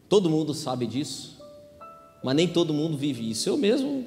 Todo 0.10 0.30
mundo 0.30 0.54
sabe 0.54 0.86
disso, 0.86 1.38
mas 2.22 2.36
nem 2.36 2.48
todo 2.48 2.74
mundo 2.74 2.98
vive 2.98 3.30
isso. 3.30 3.48
Eu 3.48 3.58
mesmo. 3.58 4.06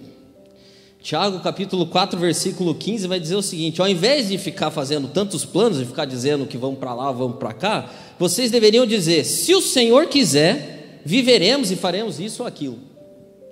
Tiago 1.06 1.38
capítulo 1.38 1.86
4, 1.86 2.18
versículo 2.18 2.74
15 2.74 3.06
vai 3.06 3.20
dizer 3.20 3.36
o 3.36 3.42
seguinte: 3.42 3.80
ao 3.80 3.86
invés 3.86 4.26
de 4.26 4.36
ficar 4.38 4.72
fazendo 4.72 5.06
tantos 5.06 5.44
planos 5.44 5.80
e 5.80 5.84
ficar 5.84 6.04
dizendo 6.04 6.46
que 6.46 6.58
vão 6.58 6.74
para 6.74 6.92
lá, 6.92 7.12
vão 7.12 7.30
para 7.30 7.52
cá, 7.52 7.88
vocês 8.18 8.50
deveriam 8.50 8.84
dizer: 8.84 9.22
se 9.22 9.54
o 9.54 9.62
Senhor 9.62 10.06
quiser, 10.06 11.00
viveremos 11.04 11.70
e 11.70 11.76
faremos 11.76 12.18
isso 12.18 12.42
ou 12.42 12.48
aquilo. 12.48 12.80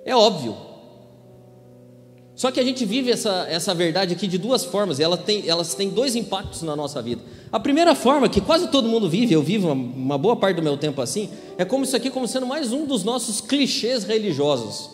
É 0.03 0.13
óbvio, 0.13 0.53
só 2.35 2.51
que 2.51 2.59
a 2.59 2.63
gente 2.63 2.83
vive 2.83 3.09
essa, 3.09 3.47
essa 3.49 3.73
verdade 3.73 4.13
aqui 4.13 4.27
de 4.27 4.37
duas 4.37 4.65
formas, 4.65 4.99
e 4.99 5.03
ela 5.03 5.15
tem, 5.15 5.47
elas 5.47 5.73
têm 5.75 5.87
dois 5.87 6.13
impactos 6.13 6.61
na 6.61 6.75
nossa 6.75 7.01
vida. 7.01 7.21
A 7.53 7.59
primeira 7.59 7.95
forma, 7.95 8.27
que 8.27 8.41
quase 8.41 8.67
todo 8.67 8.89
mundo 8.89 9.09
vive, 9.09 9.33
eu 9.33 9.41
vivo 9.41 9.71
uma, 9.71 9.95
uma 9.95 10.17
boa 10.17 10.35
parte 10.35 10.57
do 10.57 10.61
meu 10.61 10.75
tempo 10.75 11.01
assim, 11.01 11.29
é 11.57 11.63
como 11.63 11.85
isso 11.85 11.95
aqui 11.95 12.09
como 12.09 12.27
sendo 12.27 12.45
mais 12.45 12.73
um 12.73 12.85
dos 12.85 13.05
nossos 13.05 13.39
clichês 13.39 14.03
religiosos. 14.03 14.89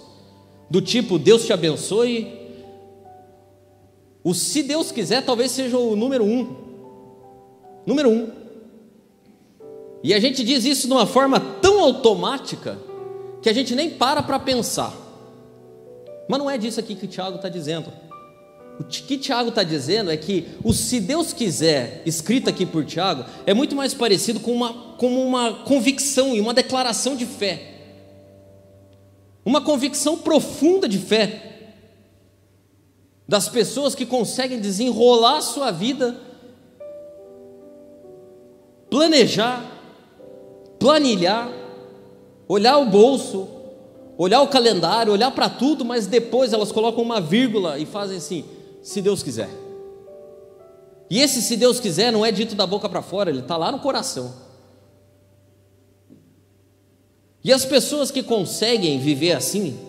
Do 0.70 0.80
tipo, 0.80 1.18
Deus 1.18 1.44
te 1.44 1.52
abençoe. 1.52 2.41
O 4.24 4.34
se 4.34 4.62
Deus 4.64 4.92
quiser, 4.92 5.24
talvez 5.24 5.52
seja 5.52 5.78
o 5.78 5.96
número 5.96 6.24
um. 6.24 6.56
Número 7.86 8.10
um. 8.10 8.30
E 10.04 10.14
a 10.14 10.20
gente 10.20 10.44
diz 10.44 10.66
isso 10.66 10.88
de 10.88 10.94
uma 10.94 11.06
forma 11.06 11.40
tão 11.40 11.80
automática 11.80 12.78
que 13.42 13.50
a 13.50 13.54
gente 13.54 13.76
nem 13.76 13.90
para 13.90 14.22
para 14.22 14.40
pensar. 14.40 14.94
Mas 16.28 16.40
não 16.40 16.50
é 16.50 16.58
disso 16.58 16.80
aqui 16.80 16.96
que 16.96 17.06
o 17.06 17.08
Tiago 17.08 17.38
está 17.38 17.50
dizendo. 17.50 17.92
O 18.80 18.84
que 18.84 19.18
Tiago 19.18 19.50
está 19.50 19.64
dizendo 19.64 20.10
é 20.10 20.18
que 20.18 20.48
o 20.64 20.74
se 20.74 21.00
Deus 21.00 21.34
quiser, 21.34 22.02
escrito 22.06 22.50
aqui 22.50 22.66
por 22.66 22.84
Tiago, 22.86 23.26
é 23.46 23.54
muito 23.54 23.76
mais 23.76 23.94
parecido 23.94 24.40
com 24.40 24.52
uma, 24.52 24.74
com 24.98 25.24
uma 25.24 25.54
convicção 25.66 26.36
e 26.36 26.40
uma 26.40 26.54
declaração 26.54 27.16
de 27.16 27.26
fé. 27.26 27.76
Uma 29.46 29.62
convicção 29.62 30.18
profunda 30.18 30.88
de 30.88 30.98
fé. 30.98 31.51
Das 33.32 33.48
pessoas 33.48 33.96
que 33.96 34.06
conseguem 34.06 34.60
desenrolar 34.60 35.38
a 35.38 35.42
sua 35.42 35.72
vida, 35.72 36.20
planejar, 38.90 39.66
planilhar, 40.78 41.50
olhar 42.46 42.78
o 42.80 42.88
bolso, 42.88 43.48
olhar 44.18 44.42
o 44.42 44.50
calendário, 44.50 45.14
olhar 45.14 45.32
para 45.32 45.50
tudo, 45.50 45.86
mas 45.86 46.08
depois 46.08 46.52
elas 46.52 46.74
colocam 46.74 47.02
uma 47.02 47.22
vírgula 47.22 47.80
e 47.80 47.86
fazem 47.86 48.18
assim: 48.18 48.44
se 48.84 49.02
Deus 49.02 49.24
quiser. 49.24 49.50
E 51.10 51.22
esse 51.22 51.42
se 51.42 51.56
Deus 51.56 51.80
quiser 51.80 52.12
não 52.12 52.26
é 52.26 52.34
dito 52.34 52.54
da 52.54 52.68
boca 52.68 52.90
para 52.90 53.02
fora, 53.02 53.30
ele 53.30 53.40
está 53.40 53.56
lá 53.56 53.72
no 53.72 53.80
coração. 53.80 54.34
E 57.42 57.54
as 57.54 57.64
pessoas 57.64 58.12
que 58.12 58.24
conseguem 58.24 59.00
viver 59.00 59.32
assim, 59.32 59.80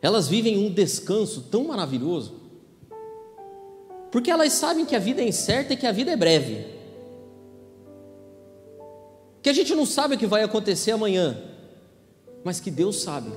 elas 0.00 0.28
vivem 0.28 0.58
um 0.58 0.72
descanso 0.72 1.42
tão 1.50 1.64
maravilhoso, 1.64 2.34
porque 4.10 4.30
elas 4.30 4.52
sabem 4.52 4.86
que 4.86 4.96
a 4.96 4.98
vida 4.98 5.20
é 5.20 5.28
incerta 5.28 5.72
e 5.72 5.76
que 5.76 5.86
a 5.86 5.92
vida 5.92 6.10
é 6.10 6.16
breve, 6.16 6.66
que 9.42 9.48
a 9.48 9.52
gente 9.52 9.74
não 9.74 9.84
sabe 9.84 10.14
o 10.14 10.18
que 10.18 10.26
vai 10.26 10.42
acontecer 10.42 10.92
amanhã, 10.92 11.36
mas 12.44 12.60
que 12.60 12.70
Deus 12.70 13.00
sabe. 13.00 13.30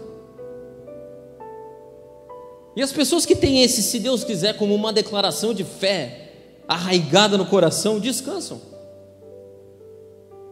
E 2.76 2.82
as 2.82 2.92
pessoas 2.92 3.26
que 3.26 3.36
têm 3.36 3.64
esse, 3.64 3.84
se 3.84 4.00
Deus 4.00 4.24
quiser, 4.24 4.58
como 4.58 4.74
uma 4.74 4.94
declaração 4.94 5.54
de 5.54 5.64
fé 5.64 6.30
arraigada 6.68 7.38
no 7.38 7.46
coração, 7.46 8.00
descansam. 8.00 8.62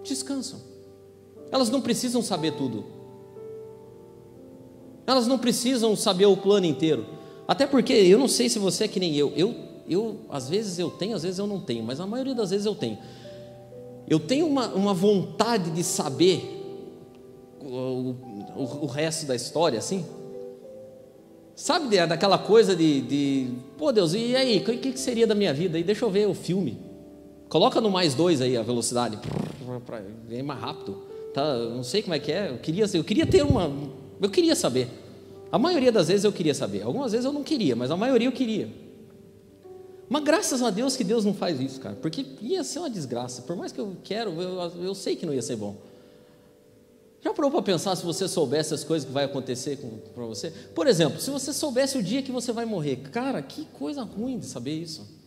Descansam. 0.03 0.60
Elas 1.49 1.70
não 1.70 1.82
precisam 1.82 2.22
saber 2.22 2.55
tudo. 2.57 2.98
Elas 5.10 5.26
não 5.26 5.39
precisam 5.39 5.95
saber 5.95 6.28
o 6.28 6.38
plano 6.38 6.68
inteiro. 6.68 7.03
Até 7.47 7.66
porque 7.66 7.93
eu 7.93 8.20
não 8.20 8.28
sei 8.28 8.47
se 8.47 8.60
você 8.60 8.84
é 8.84 8.88
que 8.88 8.99
nem 8.99 9.16
eu. 9.16 9.34
Eu, 9.36 9.55
eu 9.89 10.18
às 10.30 10.47
vezes 10.47 10.78
eu 10.78 10.91
tenho, 10.91 11.16
às 11.16 11.24
vezes 11.24 11.39
eu 11.39 11.47
não 11.47 11.60
tenho, 11.60 11.84
mas 11.84 11.99
a 11.99 12.05
maioria 12.05 12.36
das 12.36 12.51
vezes 12.51 12.68
eu 12.68 12.76
tenho. 12.76 12.99
Eu 14.07 14.20
tenho 14.20 14.45
uma, 14.45 14.68
uma 14.68 14.93
vontade 14.93 15.72
de 15.72 15.84
saber 15.84 16.64
o, 17.60 18.14
o, 18.55 18.64
o 18.84 18.86
resto 18.86 19.26
da 19.26 19.36
história, 19.36 19.80
assim. 19.80 20.05
Sabe 21.55 22.05
daquela 22.05 22.38
coisa 22.38 22.76
de, 22.76 23.01
de 23.01 23.49
pô 23.80 23.91
Deus, 23.91 24.14
e 24.14 24.36
aí, 24.36 24.60
o 24.60 24.64
que, 24.64 24.91
que 24.91 24.99
seria 24.99 25.26
da 25.26 25.34
minha 25.34 25.55
vida? 25.55 25.80
E 25.80 25.84
deixa 25.84 26.05
eu 26.05 26.12
ver 26.12 26.28
o 26.28 26.36
filme. 26.36 26.80
Coloca 27.49 27.82
no 27.82 27.89
mais 27.89 28.14
dois 28.14 28.41
aí 28.41 28.55
a 28.55 28.62
velocidade, 28.62 29.18
vem 30.28 30.43
mais 30.43 30.62
rápido. 30.62 31.01
Tá, 31.34 31.57
não 31.57 31.84
sei 31.84 32.03
como 32.03 32.14
é 32.14 32.20
que 32.20 32.32
é. 32.32 32.51
Eu 32.51 32.60
queria, 32.60 32.86
eu 32.93 33.03
queria 33.03 33.26
ter 33.26 33.41
uma, 33.41 33.72
eu 34.22 34.30
queria 34.30 34.55
saber. 34.55 34.98
A 35.51 35.57
maioria 35.57 35.91
das 35.91 36.07
vezes 36.07 36.23
eu 36.23 36.31
queria 36.31 36.53
saber. 36.53 36.83
Algumas 36.83 37.11
vezes 37.11 37.25
eu 37.25 37.33
não 37.33 37.43
queria, 37.43 37.75
mas 37.75 37.89
a 37.89 37.97
maioria 37.97 38.27
eu 38.27 38.31
queria. 38.31 38.69
Mas 40.07 40.23
graças 40.23 40.61
a 40.61 40.69
Deus 40.69 40.95
que 40.97 41.03
Deus 41.03 41.23
não 41.23 41.33
faz 41.33 41.59
isso, 41.61 41.79
cara, 41.79 41.95
porque 41.95 42.25
ia 42.41 42.63
ser 42.63 42.79
uma 42.79 42.89
desgraça. 42.89 43.43
Por 43.43 43.55
mais 43.55 43.71
que 43.71 43.79
eu 43.79 43.95
quero, 44.03 44.31
eu, 44.41 44.83
eu 44.83 44.95
sei 44.95 45.15
que 45.15 45.25
não 45.25 45.33
ia 45.33 45.41
ser 45.41 45.55
bom. 45.55 45.75
Já 47.21 47.33
parou 47.33 47.51
para 47.51 47.61
pensar 47.61 47.95
se 47.95 48.05
você 48.05 48.27
soubesse 48.27 48.73
as 48.73 48.83
coisas 48.83 49.05
que 49.05 49.13
vai 49.13 49.25
acontecer 49.25 49.77
para 50.15 50.25
você? 50.25 50.51
Por 50.73 50.87
exemplo, 50.87 51.19
se 51.19 51.29
você 51.29 51.51
soubesse 51.51 51.97
o 51.97 52.03
dia 52.03 52.21
que 52.21 52.31
você 52.31 52.51
vai 52.51 52.65
morrer, 52.65 52.95
cara, 53.11 53.41
que 53.41 53.65
coisa 53.65 54.03
ruim 54.03 54.39
de 54.39 54.45
saber 54.45 54.73
isso. 54.73 55.19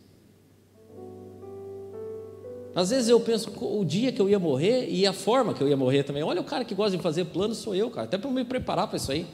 Às 2.74 2.88
vezes 2.88 3.10
eu 3.10 3.20
penso 3.20 3.52
o 3.60 3.84
dia 3.84 4.10
que 4.10 4.20
eu 4.20 4.30
ia 4.30 4.38
morrer 4.38 4.88
e 4.88 5.06
a 5.06 5.12
forma 5.12 5.52
que 5.52 5.62
eu 5.62 5.68
ia 5.68 5.76
morrer 5.76 6.02
também. 6.04 6.22
Olha, 6.22 6.40
o 6.40 6.44
cara 6.44 6.64
que 6.64 6.74
gosta 6.74 6.96
de 6.96 7.02
fazer 7.02 7.26
planos 7.26 7.58
sou 7.58 7.74
eu, 7.74 7.90
cara, 7.90 8.06
até 8.06 8.16
para 8.16 8.30
me 8.30 8.44
preparar 8.44 8.88
para 8.88 8.96
isso 8.96 9.12
aí. 9.12 9.26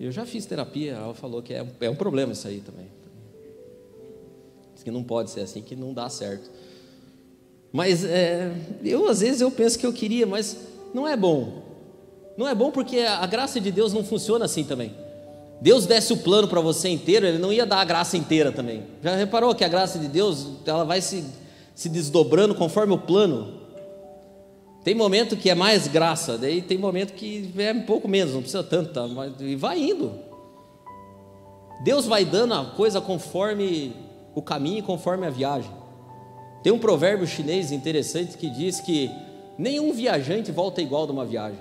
Eu 0.00 0.12
já 0.12 0.24
fiz 0.24 0.46
terapia, 0.46 0.92
ela 0.92 1.14
falou 1.14 1.42
que 1.42 1.52
é, 1.52 1.66
é 1.80 1.90
um 1.90 1.96
problema 1.96 2.32
isso 2.32 2.46
aí 2.46 2.60
também 2.60 2.86
que 4.82 4.90
não 4.90 5.02
pode 5.02 5.30
ser 5.30 5.40
assim, 5.40 5.62
que 5.62 5.76
não 5.76 5.92
dá 5.92 6.08
certo. 6.08 6.50
Mas 7.72 8.04
é, 8.04 8.52
eu 8.84 9.08
às 9.08 9.20
vezes 9.20 9.40
eu 9.40 9.50
penso 9.50 9.78
que 9.78 9.86
eu 9.86 9.92
queria, 9.92 10.26
mas 10.26 10.56
não 10.92 11.06
é 11.06 11.16
bom. 11.16 11.62
Não 12.36 12.48
é 12.48 12.54
bom 12.54 12.70
porque 12.70 13.00
a 13.00 13.26
graça 13.26 13.60
de 13.60 13.70
Deus 13.70 13.92
não 13.92 14.04
funciona 14.04 14.44
assim 14.44 14.64
também. 14.64 14.94
Deus 15.60 15.86
desse 15.86 16.12
o 16.12 16.16
plano 16.16 16.48
para 16.48 16.60
você 16.60 16.88
inteiro, 16.88 17.26
Ele 17.26 17.38
não 17.38 17.52
ia 17.52 17.64
dar 17.64 17.78
a 17.78 17.84
graça 17.84 18.16
inteira 18.16 18.50
também. 18.50 18.82
Já 19.02 19.14
reparou 19.14 19.54
que 19.54 19.64
a 19.64 19.68
graça 19.68 19.98
de 19.98 20.08
Deus 20.08 20.48
ela 20.66 20.84
vai 20.84 21.00
se, 21.00 21.24
se 21.74 21.88
desdobrando 21.88 22.54
conforme 22.54 22.92
o 22.92 22.98
plano? 22.98 23.61
Tem 24.84 24.94
momento 24.94 25.36
que 25.36 25.48
é 25.48 25.54
mais 25.54 25.86
graça, 25.86 26.36
daí 26.36 26.60
tem 26.60 26.76
momento 26.76 27.12
que 27.12 27.52
é 27.56 27.72
um 27.72 27.82
pouco 27.82 28.08
menos, 28.08 28.34
não 28.34 28.40
precisa 28.40 28.64
tanto, 28.64 28.92
tá? 28.92 29.06
E 29.40 29.54
vai 29.54 29.80
indo. 29.80 30.12
Deus 31.84 32.06
vai 32.06 32.24
dando 32.24 32.54
a 32.54 32.64
coisa 32.64 33.00
conforme 33.00 33.94
o 34.34 34.42
caminho 34.42 34.82
conforme 34.82 35.26
a 35.26 35.30
viagem. 35.30 35.70
Tem 36.62 36.72
um 36.72 36.78
provérbio 36.78 37.26
chinês 37.26 37.70
interessante 37.70 38.36
que 38.36 38.48
diz 38.48 38.80
que 38.80 39.10
nenhum 39.58 39.92
viajante 39.92 40.50
volta 40.50 40.80
igual 40.80 41.06
de 41.06 41.12
uma 41.12 41.24
viagem. 41.24 41.58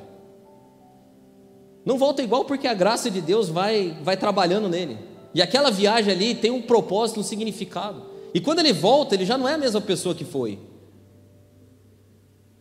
Não 1.84 1.98
volta 1.98 2.22
igual 2.22 2.46
porque 2.46 2.68
a 2.68 2.74
graça 2.74 3.10
de 3.10 3.22
Deus 3.22 3.50
vai, 3.50 3.98
vai 4.04 4.16
trabalhando 4.16 4.70
nele. 4.70 4.98
E 5.34 5.42
aquela 5.42 5.72
viagem 5.72 6.14
ali 6.14 6.36
tem 6.36 6.52
um 6.52 6.62
propósito, 6.62 7.20
um 7.20 7.24
significado. 7.24 8.04
E 8.34 8.40
quando 8.40 8.60
ele 8.60 8.74
volta, 8.74 9.16
ele 9.16 9.26
já 9.26 9.38
não 9.38 9.48
é 9.48 9.56
a 9.56 9.58
mesma 9.58 9.82
pessoa 9.82 10.14
que 10.14 10.24
foi. 10.24 10.60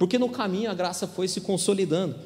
Porque 0.01 0.19
no 0.19 0.31
caminho 0.31 0.71
a 0.71 0.75
graça 0.75 1.07
foi 1.07 1.29
se 1.29 1.43
consolidando. 1.43 2.17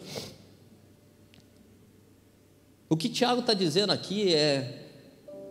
O 2.89 2.97
que 2.97 3.09
Tiago 3.09 3.41
está 3.41 3.53
dizendo 3.53 3.93
aqui 3.93 4.33
é: 4.33 4.87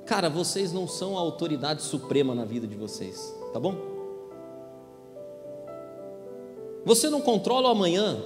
Cara, 0.05 0.29
vocês 0.29 0.71
não 0.71 0.87
são 0.87 1.17
a 1.17 1.19
autoridade 1.19 1.81
suprema 1.81 2.33
na 2.33 2.45
vida 2.45 2.65
de 2.65 2.77
vocês, 2.77 3.35
tá 3.51 3.59
bom? 3.59 3.75
Você 6.85 7.09
não 7.09 7.19
controla 7.19 7.67
o 7.67 7.71
amanhã. 7.71 8.23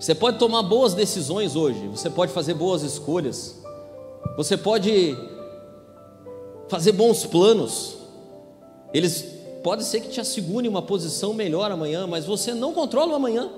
Você 0.00 0.14
pode 0.14 0.38
tomar 0.38 0.62
boas 0.62 0.94
decisões 0.94 1.54
hoje, 1.54 1.86
você 1.86 2.08
pode 2.08 2.32
fazer 2.32 2.54
boas 2.54 2.82
escolhas, 2.82 3.62
você 4.38 4.56
pode 4.56 5.14
fazer 6.66 6.92
bons 6.92 7.26
planos. 7.26 7.98
Eles 8.94 9.35
pode 9.66 9.82
ser 9.82 10.00
que 10.00 10.08
te 10.08 10.20
assegurem 10.20 10.70
uma 10.70 10.80
posição 10.80 11.34
melhor 11.34 11.72
amanhã, 11.72 12.06
mas 12.06 12.24
você 12.24 12.54
não 12.54 12.72
controla 12.72 13.14
o 13.14 13.16
amanhã. 13.16 13.50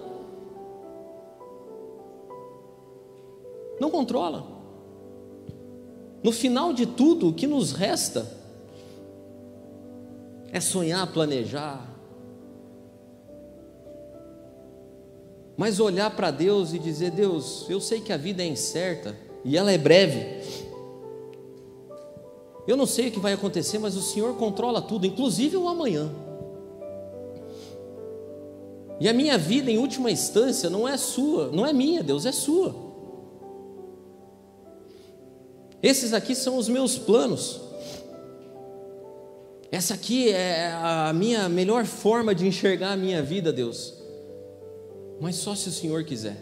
Não 3.78 3.90
controla. 3.90 4.46
No 6.22 6.32
final 6.32 6.72
de 6.72 6.86
tudo, 6.86 7.28
o 7.28 7.34
que 7.34 7.46
nos 7.46 7.72
resta 7.72 8.26
é 10.50 10.58
sonhar, 10.60 11.12
planejar, 11.12 11.86
mas 15.58 15.78
olhar 15.78 16.16
para 16.16 16.30
Deus 16.30 16.72
e 16.72 16.78
dizer: 16.78 17.10
Deus, 17.10 17.66
eu 17.68 17.82
sei 17.82 18.00
que 18.00 18.14
a 18.14 18.16
vida 18.16 18.42
é 18.42 18.46
incerta 18.46 19.14
e 19.44 19.58
ela 19.58 19.70
é 19.70 19.76
breve. 19.76 20.67
Eu 22.68 22.76
não 22.76 22.84
sei 22.84 23.08
o 23.08 23.10
que 23.10 23.18
vai 23.18 23.32
acontecer, 23.32 23.78
mas 23.78 23.96
o 23.96 24.02
Senhor 24.02 24.34
controla 24.36 24.82
tudo, 24.82 25.06
inclusive 25.06 25.56
o 25.56 25.66
amanhã. 25.66 26.12
E 29.00 29.08
a 29.08 29.12
minha 29.14 29.38
vida, 29.38 29.70
em 29.70 29.78
última 29.78 30.10
instância, 30.10 30.68
não 30.68 30.86
é 30.86 30.98
sua, 30.98 31.50
não 31.50 31.64
é 31.64 31.72
minha, 31.72 32.02
Deus, 32.02 32.26
é 32.26 32.32
sua. 32.32 32.74
Esses 35.82 36.12
aqui 36.12 36.34
são 36.34 36.58
os 36.58 36.68
meus 36.68 36.98
planos. 36.98 37.58
Essa 39.72 39.94
aqui 39.94 40.28
é 40.28 40.70
a 40.74 41.10
minha 41.14 41.48
melhor 41.48 41.86
forma 41.86 42.34
de 42.34 42.46
enxergar 42.46 42.92
a 42.92 42.96
minha 42.96 43.22
vida, 43.22 43.50
Deus. 43.50 43.94
Mas 45.22 45.36
só 45.36 45.54
se 45.54 45.70
o 45.70 45.72
Senhor 45.72 46.04
quiser. 46.04 46.36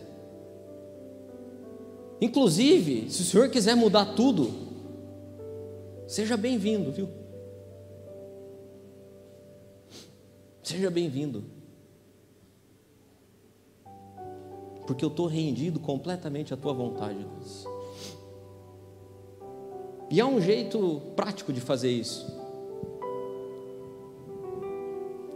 Inclusive, 2.20 3.09
se 3.11 3.22
o 3.22 3.24
Senhor 3.24 3.49
quiser 3.49 3.77
mudar 3.77 4.07
tudo, 4.16 4.66
seja 6.17 6.35
bem-vindo, 6.35 6.91
viu? 6.91 7.11
Seja 10.62 10.91
bem-vindo. 10.91 11.45
Porque 14.87 15.05
eu 15.05 15.11
estou 15.11 15.27
rendido 15.27 15.79
completamente 15.79 16.55
à 16.55 16.57
tua 16.57 16.73
vontade, 16.73 17.19
Deus. 17.19 17.67
E 20.11 20.19
há 20.19 20.27
um 20.27 20.41
jeito 20.41 21.03
prático 21.14 21.53
de 21.53 21.61
fazer 21.61 21.91
isso. 21.91 22.27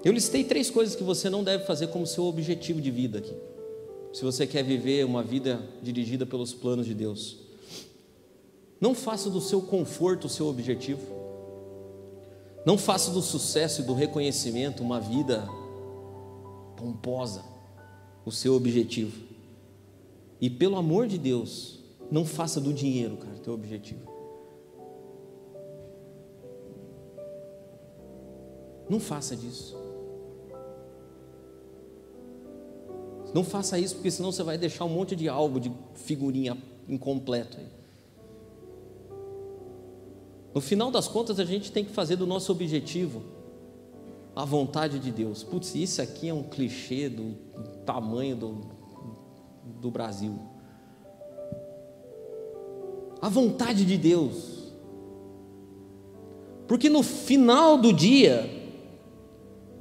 Eu 0.02 0.14
listei 0.14 0.44
três 0.44 0.70
coisas 0.70 0.96
que 0.96 1.02
você 1.02 1.28
não 1.28 1.44
deve 1.44 1.66
fazer 1.66 1.88
como 1.88 2.06
seu 2.06 2.24
objetivo 2.24 2.80
de 2.80 2.90
vida 2.90 3.18
aqui. 3.18 3.36
Se 4.14 4.24
você 4.24 4.46
quer 4.46 4.64
viver 4.64 5.04
uma 5.04 5.22
vida 5.22 5.60
dirigida 5.82 6.24
pelos 6.24 6.54
planos 6.54 6.86
de 6.86 6.94
Deus. 6.94 7.49
Não 8.80 8.94
faça 8.94 9.28
do 9.28 9.40
seu 9.40 9.60
conforto 9.60 10.26
o 10.26 10.30
seu 10.30 10.46
objetivo. 10.46 11.02
Não 12.64 12.78
faça 12.78 13.10
do 13.10 13.20
sucesso 13.20 13.82
e 13.82 13.84
do 13.84 13.94
reconhecimento 13.94 14.82
uma 14.82 15.00
vida 15.00 15.46
pomposa 16.76 17.44
o 18.24 18.32
seu 18.32 18.54
objetivo. 18.54 19.22
E 20.40 20.48
pelo 20.48 20.76
amor 20.76 21.06
de 21.06 21.18
Deus, 21.18 21.78
não 22.10 22.24
faça 22.24 22.60
do 22.60 22.72
dinheiro, 22.72 23.16
cara, 23.16 23.36
teu 23.42 23.52
objetivo. 23.52 24.08
Não 28.88 28.98
faça 28.98 29.36
disso. 29.36 29.76
Não 33.32 33.44
faça 33.44 33.78
isso, 33.78 33.94
porque 33.94 34.10
senão 34.10 34.32
você 34.32 34.42
vai 34.42 34.58
deixar 34.58 34.84
um 34.84 34.88
monte 34.88 35.14
de 35.14 35.28
álbum 35.28 35.60
de 35.60 35.72
figurinha 35.94 36.56
incompleto 36.88 37.58
aí. 37.58 37.79
No 40.54 40.60
final 40.60 40.90
das 40.90 41.06
contas, 41.06 41.38
a 41.38 41.44
gente 41.44 41.70
tem 41.70 41.84
que 41.84 41.92
fazer 41.92 42.16
do 42.16 42.26
nosso 42.26 42.50
objetivo 42.50 43.22
a 44.34 44.44
vontade 44.44 44.98
de 44.98 45.10
Deus. 45.10 45.42
Putz, 45.42 45.74
isso 45.74 46.02
aqui 46.02 46.28
é 46.28 46.34
um 46.34 46.42
clichê 46.42 47.08
do 47.08 47.34
tamanho 47.84 48.36
do, 48.36 48.60
do 49.80 49.90
Brasil. 49.90 50.38
A 53.20 53.28
vontade 53.28 53.84
de 53.84 53.96
Deus. 53.96 54.72
Porque 56.66 56.88
no 56.88 57.02
final 57.02 57.76
do 57.76 57.92
dia, 57.92 58.48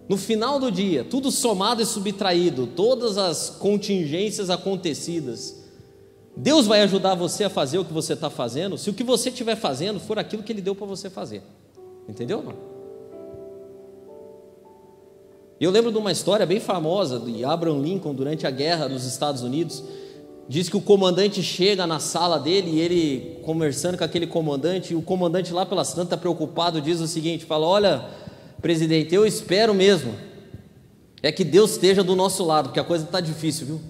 no 0.07 0.17
final 0.17 0.59
do 0.59 0.71
dia, 0.71 1.03
tudo 1.03 1.31
somado 1.31 1.81
e 1.81 1.85
subtraído, 1.85 2.67
todas 2.67 3.17
as 3.17 3.49
contingências 3.49 4.49
acontecidas, 4.49 5.58
Deus 6.39 6.67
vai 6.67 6.81
ajudar 6.81 7.15
você 7.15 7.43
a 7.43 7.49
fazer 7.49 7.79
o 7.79 7.85
que 7.85 7.91
você 7.91 8.13
está 8.13 8.29
fazendo, 8.29 8.77
se 8.77 8.89
o 8.89 8.93
que 8.93 9.03
você 9.03 9.27
estiver 9.27 9.57
fazendo 9.57 9.99
for 9.99 10.17
aquilo 10.17 10.41
que 10.41 10.53
Ele 10.53 10.61
deu 10.61 10.73
para 10.73 10.87
você 10.87 11.09
fazer. 11.09 11.43
Entendeu? 12.07 12.41
Não? 12.41 12.53
Eu 15.59 15.69
lembro 15.69 15.91
de 15.91 15.97
uma 15.97 16.13
história 16.13 16.45
bem 16.45 16.61
famosa 16.61 17.19
de 17.19 17.43
Abraham 17.43 17.81
Lincoln 17.81 18.13
durante 18.13 18.47
a 18.47 18.51
guerra 18.51 18.87
dos 18.87 19.03
Estados 19.03 19.41
Unidos. 19.43 19.83
Diz 20.47 20.69
que 20.69 20.77
o 20.77 20.81
comandante 20.81 21.43
chega 21.43 21.85
na 21.85 21.99
sala 21.99 22.39
dele 22.39 22.71
e 22.71 22.79
ele 22.79 23.39
conversando 23.43 23.97
com 23.97 24.05
aquele 24.05 24.25
comandante, 24.25 24.93
e 24.93 24.95
o 24.95 25.01
comandante 25.01 25.51
lá 25.51 25.65
pelas 25.65 25.93
tantas 25.93 26.17
preocupado 26.17 26.81
diz 26.81 27.01
o 27.01 27.07
seguinte: 27.07 27.43
fala, 27.43 27.67
olha, 27.67 28.05
presidente, 28.61 29.13
eu 29.13 29.25
espero 29.25 29.73
mesmo, 29.73 30.15
é 31.21 31.33
que 31.33 31.43
Deus 31.43 31.71
esteja 31.71 32.01
do 32.01 32.15
nosso 32.15 32.45
lado, 32.45 32.69
porque 32.69 32.79
a 32.79 32.83
coisa 32.83 33.03
está 33.03 33.19
difícil, 33.19 33.67
viu? 33.67 33.81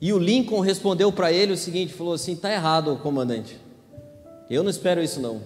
E 0.00 0.12
o 0.12 0.18
Lincoln 0.18 0.60
respondeu 0.60 1.12
para 1.12 1.32
ele 1.32 1.52
o 1.52 1.56
seguinte: 1.56 1.92
falou 1.92 2.14
assim, 2.14 2.32
está 2.32 2.52
errado, 2.52 2.96
comandante, 3.02 3.58
eu 4.48 4.62
não 4.62 4.70
espero 4.70 5.02
isso 5.02 5.20
não. 5.20 5.40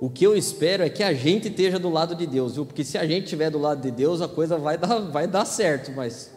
O 0.00 0.10
que 0.10 0.24
eu 0.24 0.36
espero 0.36 0.82
é 0.82 0.90
que 0.90 1.02
a 1.02 1.14
gente 1.14 1.48
esteja 1.48 1.78
do 1.78 1.88
lado 1.88 2.14
de 2.14 2.26
Deus, 2.26 2.54
viu? 2.54 2.66
Porque 2.66 2.84
se 2.84 2.98
a 2.98 3.06
gente 3.06 3.24
estiver 3.24 3.50
do 3.50 3.58
lado 3.58 3.80
de 3.80 3.90
Deus, 3.90 4.20
a 4.20 4.28
coisa 4.28 4.58
vai 4.58 4.76
dar, 4.76 4.98
vai 5.10 5.26
dar 5.26 5.44
certo, 5.44 5.90
mas 5.92 6.30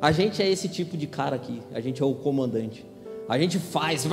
a 0.00 0.10
gente 0.10 0.42
é 0.42 0.48
esse 0.48 0.68
tipo 0.68 0.96
de 0.96 1.06
cara 1.06 1.36
aqui, 1.36 1.62
a 1.72 1.80
gente 1.80 2.02
é 2.02 2.04
o 2.04 2.14
comandante. 2.14 2.84
A 3.28 3.38
gente 3.38 3.58
faz 3.58 4.04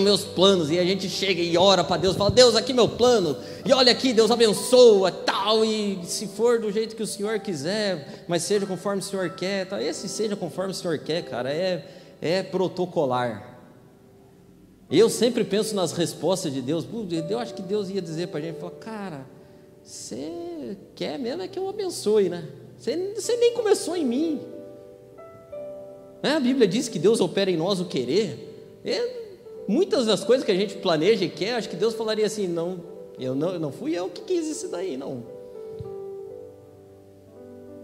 meus 0.00 0.24
planos 0.24 0.70
e 0.70 0.78
a 0.78 0.84
gente 0.84 1.08
chega 1.08 1.42
e 1.42 1.56
ora 1.58 1.82
para 1.82 1.96
Deus, 1.96 2.16
fala: 2.16 2.30
Deus, 2.30 2.54
aqui 2.54 2.72
meu 2.72 2.88
plano, 2.88 3.36
e 3.64 3.72
olha 3.72 3.90
aqui, 3.90 4.12
Deus 4.12 4.30
abençoa, 4.30 5.10
tal, 5.10 5.64
e 5.64 6.00
se 6.04 6.28
for 6.28 6.60
do 6.60 6.70
jeito 6.70 6.94
que 6.94 7.02
o 7.02 7.06
Senhor 7.06 7.38
quiser, 7.40 8.24
mas 8.28 8.42
seja 8.44 8.64
conforme 8.64 9.00
o 9.00 9.04
Senhor 9.04 9.28
quer, 9.30 9.66
tal. 9.66 9.80
esse 9.80 10.08
seja 10.08 10.36
conforme 10.36 10.70
o 10.70 10.74
Senhor 10.74 10.98
quer, 10.98 11.22
cara, 11.22 11.52
é, 11.52 11.84
é 12.22 12.42
protocolar. 12.42 13.58
Eu 14.90 15.10
sempre 15.10 15.42
penso 15.42 15.74
nas 15.74 15.92
respostas 15.92 16.52
de 16.52 16.62
Deus, 16.62 16.86
eu 17.28 17.38
acho 17.38 17.54
que 17.54 17.62
Deus 17.62 17.90
ia 17.90 18.00
dizer 18.00 18.28
para 18.28 18.38
a 18.38 18.42
gente: 18.42 18.60
fala, 18.60 18.72
Cara, 18.72 19.26
você 19.82 20.76
quer 20.94 21.18
mesmo 21.18 21.42
é 21.42 21.48
que 21.48 21.58
eu 21.58 21.68
abençoe, 21.68 22.28
né? 22.28 22.46
Você 22.78 23.36
nem 23.36 23.52
começou 23.52 23.96
em 23.96 24.04
mim. 24.04 24.53
Né? 26.24 26.36
A 26.36 26.40
Bíblia 26.40 26.66
diz 26.66 26.88
que 26.88 26.98
Deus 26.98 27.20
opera 27.20 27.50
em 27.50 27.56
nós 27.56 27.80
o 27.80 27.84
querer. 27.84 28.80
É, 28.82 29.34
muitas 29.68 30.06
das 30.06 30.24
coisas 30.24 30.42
que 30.42 30.50
a 30.50 30.54
gente 30.54 30.74
planeja 30.76 31.22
e 31.22 31.28
quer, 31.28 31.56
acho 31.56 31.68
que 31.68 31.76
Deus 31.76 31.92
falaria 31.92 32.24
assim: 32.24 32.48
não, 32.48 32.80
eu 33.18 33.34
não, 33.34 33.58
não 33.58 33.70
fui 33.70 33.94
eu 33.94 34.08
que 34.08 34.22
quis 34.22 34.48
isso 34.48 34.70
daí, 34.70 34.96
não. 34.96 35.22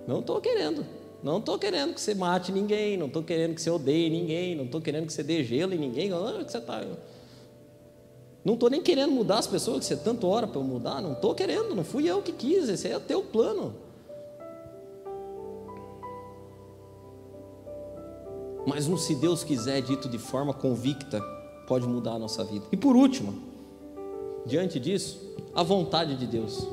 Não 0.06 0.20
estou 0.20 0.40
querendo. 0.40 0.86
Não 1.22 1.36
estou 1.36 1.58
querendo 1.58 1.92
que 1.92 2.00
você 2.00 2.14
mate 2.14 2.50
ninguém, 2.50 2.96
não 2.96 3.08
estou 3.08 3.22
querendo 3.22 3.54
que 3.54 3.60
você 3.60 3.68
odeie 3.68 4.08
ninguém, 4.08 4.56
não 4.56 4.64
estou 4.64 4.80
querendo 4.80 5.06
que 5.06 5.12
você 5.12 5.22
dê 5.22 5.44
gelo 5.44 5.74
em 5.74 5.78
ninguém. 5.78 6.08
Não, 6.08 6.42
que 6.42 6.50
você 6.50 6.62
tá, 6.62 6.82
não 8.42 8.54
estou 8.54 8.70
nem 8.70 8.80
querendo 8.80 9.12
mudar 9.12 9.38
as 9.40 9.46
pessoas 9.46 9.80
que 9.80 9.84
você 9.84 9.96
tanto 9.96 10.26
ora 10.26 10.46
para 10.46 10.58
eu 10.58 10.64
mudar, 10.64 11.02
não 11.02 11.12
estou 11.12 11.34
querendo, 11.34 11.74
não 11.74 11.84
fui 11.84 12.08
eu 12.08 12.22
que 12.22 12.32
quis, 12.32 12.70
esse 12.70 12.88
é 12.88 12.96
o 12.96 13.00
teu 13.00 13.20
plano. 13.20 13.89
Mas 18.66 18.86
um 18.86 18.96
se 18.96 19.14
Deus 19.14 19.42
quiser, 19.42 19.80
dito 19.80 20.08
de 20.08 20.18
forma 20.18 20.52
convicta, 20.52 21.20
pode 21.66 21.86
mudar 21.86 22.12
a 22.12 22.18
nossa 22.18 22.44
vida. 22.44 22.66
E 22.70 22.76
por 22.76 22.96
último, 22.96 23.34
diante 24.46 24.78
disso, 24.78 25.34
a 25.54 25.62
vontade 25.62 26.16
de 26.16 26.26
Deus. 26.26 26.66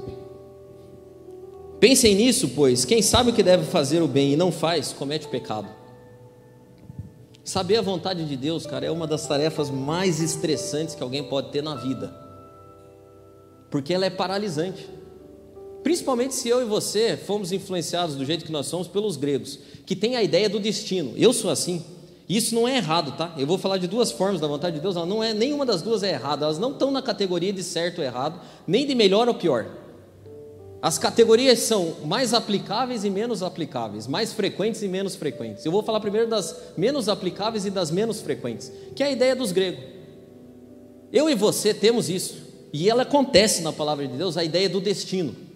Pensem 1.79 2.15
nisso, 2.15 2.49
pois 2.55 2.83
quem 2.83 3.01
sabe 3.01 3.29
o 3.29 3.33
que 3.33 3.43
deve 3.43 3.63
fazer 3.65 4.01
o 4.01 4.07
bem 4.07 4.33
e 4.33 4.35
não 4.35 4.51
faz, 4.51 4.91
comete 4.91 5.27
pecado. 5.27 5.67
Saber 7.43 7.77
a 7.77 7.81
vontade 7.81 8.25
de 8.25 8.35
Deus, 8.35 8.65
cara, 8.65 8.85
é 8.85 8.91
uma 8.91 9.07
das 9.07 9.25
tarefas 9.27 9.69
mais 9.69 10.19
estressantes 10.19 10.95
que 10.95 11.03
alguém 11.03 11.23
pode 11.23 11.49
ter 11.49 11.61
na 11.61 11.75
vida, 11.75 12.13
porque 13.69 13.93
ela 13.93 14.05
é 14.05 14.09
paralisante. 14.09 14.89
Principalmente 15.88 16.35
se 16.35 16.49
eu 16.49 16.61
e 16.61 16.65
você 16.65 17.15
fomos 17.15 17.53
influenciados 17.53 18.17
do 18.17 18.25
jeito 18.25 18.43
que 18.43 18.51
nós 18.51 18.65
somos 18.65 18.89
pelos 18.89 19.15
gregos, 19.15 19.57
que 19.85 19.95
tem 19.95 20.17
a 20.17 20.21
ideia 20.21 20.49
do 20.49 20.59
destino. 20.59 21.13
Eu 21.15 21.31
sou 21.31 21.49
assim. 21.49 21.81
Isso 22.27 22.53
não 22.53 22.67
é 22.67 22.75
errado, 22.75 23.15
tá? 23.15 23.33
Eu 23.38 23.47
vou 23.47 23.57
falar 23.57 23.77
de 23.77 23.88
duas 23.88 24.11
formas 24.11 24.41
da 24.41 24.47
vontade 24.47 24.75
de 24.75 24.81
Deus. 24.81 24.97
Ela 24.97 25.05
não 25.05 25.23
é 25.23 25.33
nenhuma 25.33 25.65
das 25.65 25.81
duas 25.81 26.03
é 26.03 26.09
errada. 26.11 26.43
Elas 26.43 26.59
não 26.59 26.71
estão 26.71 26.91
na 26.91 27.01
categoria 27.01 27.53
de 27.53 27.63
certo 27.63 27.99
ou 27.99 28.03
errado, 28.03 28.38
nem 28.67 28.85
de 28.85 28.93
melhor 28.93 29.29
ou 29.29 29.35
pior. 29.35 29.65
As 30.81 30.97
categorias 30.97 31.59
são 31.59 31.95
mais 32.03 32.33
aplicáveis 32.33 33.05
e 33.05 33.09
menos 33.09 33.41
aplicáveis, 33.41 34.07
mais 34.07 34.33
frequentes 34.33 34.81
e 34.81 34.89
menos 34.89 35.15
frequentes. 35.15 35.65
Eu 35.65 35.71
vou 35.71 35.83
falar 35.83 36.01
primeiro 36.01 36.27
das 36.27 36.53
menos 36.75 37.07
aplicáveis 37.07 37.65
e 37.65 37.69
das 37.69 37.91
menos 37.91 38.19
frequentes, 38.19 38.69
que 38.93 39.01
é 39.01 39.05
a 39.05 39.11
ideia 39.11 39.38
dos 39.38 39.53
gregos. 39.53 39.85
Eu 41.13 41.29
e 41.29 41.33
você 41.33 41.73
temos 41.73 42.09
isso, 42.09 42.43
e 42.73 42.89
ela 42.89 43.03
acontece 43.03 43.61
na 43.61 43.71
palavra 43.71 44.05
de 44.05 44.17
Deus, 44.17 44.35
a 44.35 44.43
ideia 44.43 44.67
do 44.67 44.81
destino. 44.81 45.46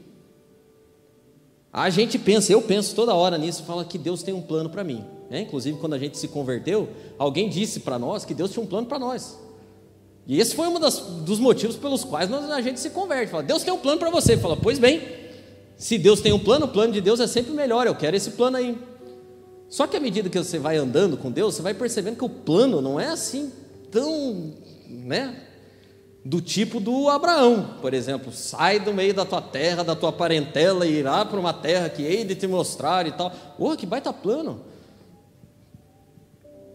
A 1.73 1.89
gente 1.89 2.19
pensa, 2.19 2.51
eu 2.51 2.61
penso 2.61 2.93
toda 2.93 3.13
hora 3.13 3.37
nisso, 3.37 3.63
fala 3.63 3.85
que 3.85 3.97
Deus 3.97 4.21
tem 4.23 4.33
um 4.33 4.41
plano 4.41 4.69
para 4.69 4.83
mim. 4.83 5.05
Né? 5.29 5.41
Inclusive, 5.41 5.77
quando 5.77 5.93
a 5.93 5.97
gente 5.97 6.17
se 6.17 6.27
converteu, 6.27 6.89
alguém 7.17 7.47
disse 7.47 7.79
para 7.79 7.97
nós 7.97 8.25
que 8.25 8.33
Deus 8.33 8.51
tinha 8.51 8.61
um 8.61 8.67
plano 8.67 8.87
para 8.87 8.99
nós. 8.99 9.37
E 10.27 10.39
esse 10.39 10.53
foi 10.53 10.67
um 10.67 10.79
dos 10.79 11.39
motivos 11.39 11.77
pelos 11.77 12.03
quais 12.03 12.29
nós, 12.29 12.49
a 12.49 12.61
gente 12.61 12.79
se 12.79 12.89
converte. 12.89 13.31
Fala, 13.31 13.43
Deus 13.43 13.63
tem 13.63 13.73
um 13.73 13.77
plano 13.77 13.99
para 13.99 14.09
você. 14.09 14.37
Fala, 14.37 14.57
pois 14.57 14.77
bem, 14.77 15.01
se 15.77 15.97
Deus 15.97 16.19
tem 16.19 16.33
um 16.33 16.39
plano, 16.39 16.65
o 16.65 16.69
plano 16.69 16.91
de 16.91 17.01
Deus 17.01 17.19
é 17.19 17.27
sempre 17.27 17.53
melhor. 17.53 17.87
Eu 17.87 17.95
quero 17.95 18.15
esse 18.15 18.31
plano 18.31 18.57
aí. 18.57 18.77
Só 19.69 19.87
que 19.87 19.95
à 19.95 19.99
medida 19.99 20.29
que 20.29 20.37
você 20.37 20.59
vai 20.59 20.75
andando 20.75 21.15
com 21.15 21.31
Deus, 21.31 21.55
você 21.55 21.61
vai 21.61 21.73
percebendo 21.73 22.17
que 22.17 22.25
o 22.25 22.29
plano 22.29 22.81
não 22.81 22.99
é 22.99 23.07
assim 23.07 23.51
tão, 23.89 24.53
né? 24.89 25.35
Do 26.23 26.39
tipo 26.39 26.79
do 26.79 27.09
Abraão, 27.09 27.77
por 27.81 27.93
exemplo, 27.93 28.31
sai 28.31 28.79
do 28.79 28.93
meio 28.93 29.13
da 29.13 29.25
tua 29.25 29.41
terra, 29.41 29.83
da 29.83 29.95
tua 29.95 30.11
parentela 30.11 30.85
e 30.85 30.99
irá 30.99 31.25
para 31.25 31.39
uma 31.39 31.53
terra 31.53 31.89
que 31.89 32.03
hei 32.03 32.23
de 32.23 32.35
te 32.35 32.45
mostrar 32.45 33.07
e 33.07 33.11
tal. 33.11 33.31
Oh, 33.57 33.75
que 33.75 33.85
baita 33.85 34.13
plano! 34.13 34.61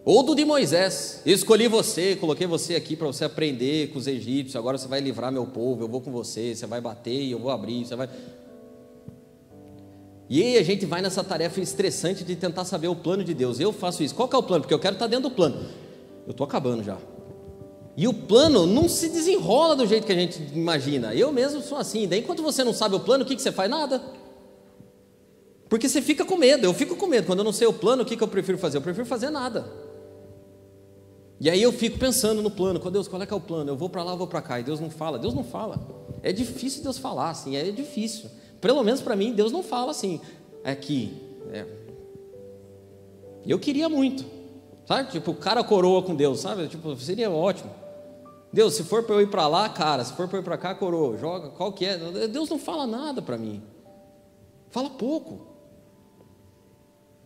Ou 0.04 0.22
do 0.22 0.36
de 0.36 0.44
Moisés, 0.44 1.20
escolhi 1.26 1.66
você, 1.66 2.14
coloquei 2.14 2.46
você 2.46 2.76
aqui 2.76 2.94
para 2.94 3.08
você 3.08 3.24
aprender 3.24 3.88
com 3.88 3.98
os 3.98 4.06
egípcios, 4.06 4.54
agora 4.54 4.78
você 4.78 4.86
vai 4.86 5.00
livrar 5.00 5.32
meu 5.32 5.46
povo, 5.46 5.82
eu 5.82 5.88
vou 5.88 6.00
com 6.00 6.12
você, 6.12 6.54
você 6.54 6.64
vai 6.64 6.80
bater 6.80 7.22
e 7.22 7.32
eu 7.32 7.40
vou 7.40 7.50
abrir, 7.50 7.84
você 7.84 7.96
vai. 7.96 8.08
E 10.28 10.42
aí 10.42 10.58
a 10.58 10.62
gente 10.62 10.86
vai 10.86 11.02
nessa 11.02 11.24
tarefa 11.24 11.60
estressante 11.60 12.24
de 12.24 12.36
tentar 12.36 12.64
saber 12.64 12.88
o 12.88 12.96
plano 12.96 13.22
de 13.22 13.34
Deus. 13.34 13.60
Eu 13.60 13.72
faço 13.72 14.02
isso. 14.02 14.14
Qual 14.14 14.28
é 14.32 14.36
o 14.36 14.42
plano? 14.42 14.62
Porque 14.62 14.74
eu 14.74 14.78
quero 14.78 14.94
estar 14.94 15.06
dentro 15.06 15.28
do 15.28 15.34
plano. 15.34 15.66
Eu 16.24 16.32
estou 16.32 16.44
acabando 16.44 16.82
já. 16.82 16.98
E 17.96 18.06
o 18.06 18.12
plano 18.12 18.66
não 18.66 18.88
se 18.90 19.08
desenrola 19.08 19.74
do 19.74 19.86
jeito 19.86 20.06
que 20.06 20.12
a 20.12 20.16
gente 20.16 20.42
imagina. 20.54 21.14
Eu 21.14 21.32
mesmo 21.32 21.62
sou 21.62 21.78
assim. 21.78 22.06
Daí, 22.06 22.20
enquanto 22.20 22.42
você 22.42 22.62
não 22.62 22.74
sabe 22.74 22.94
o 22.94 23.00
plano, 23.00 23.24
o 23.24 23.26
que, 23.26 23.34
que 23.34 23.40
você 23.40 23.50
faz? 23.50 23.70
Nada. 23.70 24.02
Porque 25.66 25.88
você 25.88 26.02
fica 26.02 26.22
com 26.22 26.36
medo. 26.36 26.66
Eu 26.66 26.74
fico 26.74 26.94
com 26.94 27.06
medo. 27.06 27.26
Quando 27.26 27.38
eu 27.38 27.44
não 27.44 27.52
sei 27.52 27.66
o 27.66 27.72
plano, 27.72 28.02
o 28.02 28.06
que, 28.06 28.14
que 28.14 28.22
eu 28.22 28.28
prefiro 28.28 28.58
fazer? 28.58 28.76
Eu 28.76 28.82
prefiro 28.82 29.06
fazer 29.06 29.30
nada. 29.30 29.66
E 31.40 31.48
aí 31.48 31.62
eu 31.62 31.72
fico 31.72 31.98
pensando 31.98 32.42
no 32.42 32.50
plano. 32.50 32.78
Com 32.78 32.90
Deus, 32.90 33.08
qual 33.08 33.22
é 33.22 33.26
que 33.26 33.32
é 33.32 33.36
o 33.36 33.40
plano? 33.40 33.70
Eu 33.70 33.76
vou 33.76 33.88
para 33.88 34.02
lá, 34.02 34.14
vou 34.14 34.26
para 34.26 34.42
cá. 34.42 34.60
E 34.60 34.62
Deus 34.62 34.78
não 34.78 34.90
fala. 34.90 35.18
Deus 35.18 35.32
não 35.32 35.42
fala. 35.42 35.80
É 36.22 36.32
difícil 36.32 36.82
Deus 36.82 36.98
falar 36.98 37.30
assim. 37.30 37.56
É 37.56 37.70
difícil. 37.70 38.28
Pelo 38.60 38.82
menos 38.82 39.00
para 39.00 39.16
mim, 39.16 39.32
Deus 39.32 39.50
não 39.50 39.62
fala 39.62 39.90
assim. 39.90 40.20
Aqui. 40.62 41.16
É. 41.50 41.64
Eu 43.46 43.58
queria 43.58 43.88
muito. 43.88 44.22
Sabe? 44.84 45.10
Tipo, 45.12 45.32
cara 45.32 45.64
coroa 45.64 46.02
com 46.02 46.14
Deus, 46.14 46.40
sabe? 46.40 46.68
Tipo, 46.68 46.94
seria 46.96 47.30
ótimo. 47.30 47.85
Deus, 48.56 48.72
se 48.72 48.84
for 48.84 49.02
para 49.02 49.16
eu 49.16 49.20
ir 49.20 49.26
para 49.28 49.46
lá, 49.46 49.68
cara, 49.68 50.02
se 50.02 50.14
for 50.14 50.26
para 50.26 50.38
eu 50.38 50.40
ir 50.40 50.44
para 50.44 50.56
cá, 50.56 50.74
coroa, 50.74 51.18
joga, 51.18 51.50
qual 51.50 51.70
que 51.74 51.84
é? 51.84 51.98
Deus 52.26 52.48
não 52.48 52.58
fala 52.58 52.86
nada 52.86 53.20
para 53.20 53.36
mim. 53.36 53.62
Fala 54.70 54.88
pouco. 54.88 55.46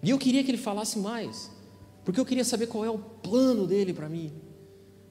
E 0.02 0.10
eu 0.10 0.18
queria 0.18 0.42
que 0.42 0.50
ele 0.50 0.58
falasse 0.58 0.98
mais. 0.98 1.48
Porque 2.04 2.18
eu 2.18 2.26
queria 2.26 2.42
saber 2.42 2.66
qual 2.66 2.84
é 2.84 2.90
o 2.90 2.98
plano 2.98 3.64
dele 3.64 3.94
para 3.94 4.08
mim. 4.08 4.32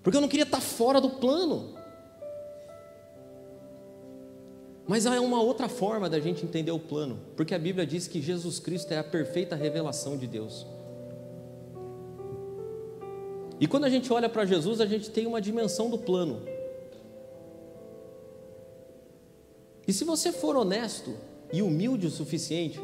Porque 0.03 0.17
eu 0.17 0.19
não 0.19 0.27
queria 0.27 0.43
estar 0.43 0.59
fora 0.59 0.99
do 0.99 1.09
plano. 1.09 1.73
Mas 4.85 5.05
há 5.05 5.21
uma 5.21 5.41
outra 5.41 5.69
forma 5.69 6.09
da 6.09 6.19
gente 6.19 6.43
entender 6.43 6.71
o 6.73 6.79
plano, 6.79 7.17
porque 7.37 7.55
a 7.55 7.59
Bíblia 7.59 7.87
diz 7.87 8.09
que 8.09 8.21
Jesus 8.21 8.59
Cristo 8.59 8.91
é 8.91 8.97
a 8.97 9.05
perfeita 9.05 9.55
revelação 9.55 10.17
de 10.17 10.27
Deus. 10.27 10.67
E 13.59 13.67
quando 13.67 13.85
a 13.85 13.89
gente 13.89 14.11
olha 14.13 14.29
para 14.29 14.45
Jesus, 14.45 14.79
a 14.79 14.85
gente 14.85 15.09
tem 15.09 15.27
uma 15.27 15.41
dimensão 15.41 15.89
do 15.89 15.97
plano. 15.97 16.41
E 19.87 19.91
se 19.91 20.05
você 20.05 20.31
for 20.31 20.55
honesto 20.55 21.15
e 21.51 21.61
humilde 21.61 22.07
o 22.07 22.11
suficiente, 22.11 22.79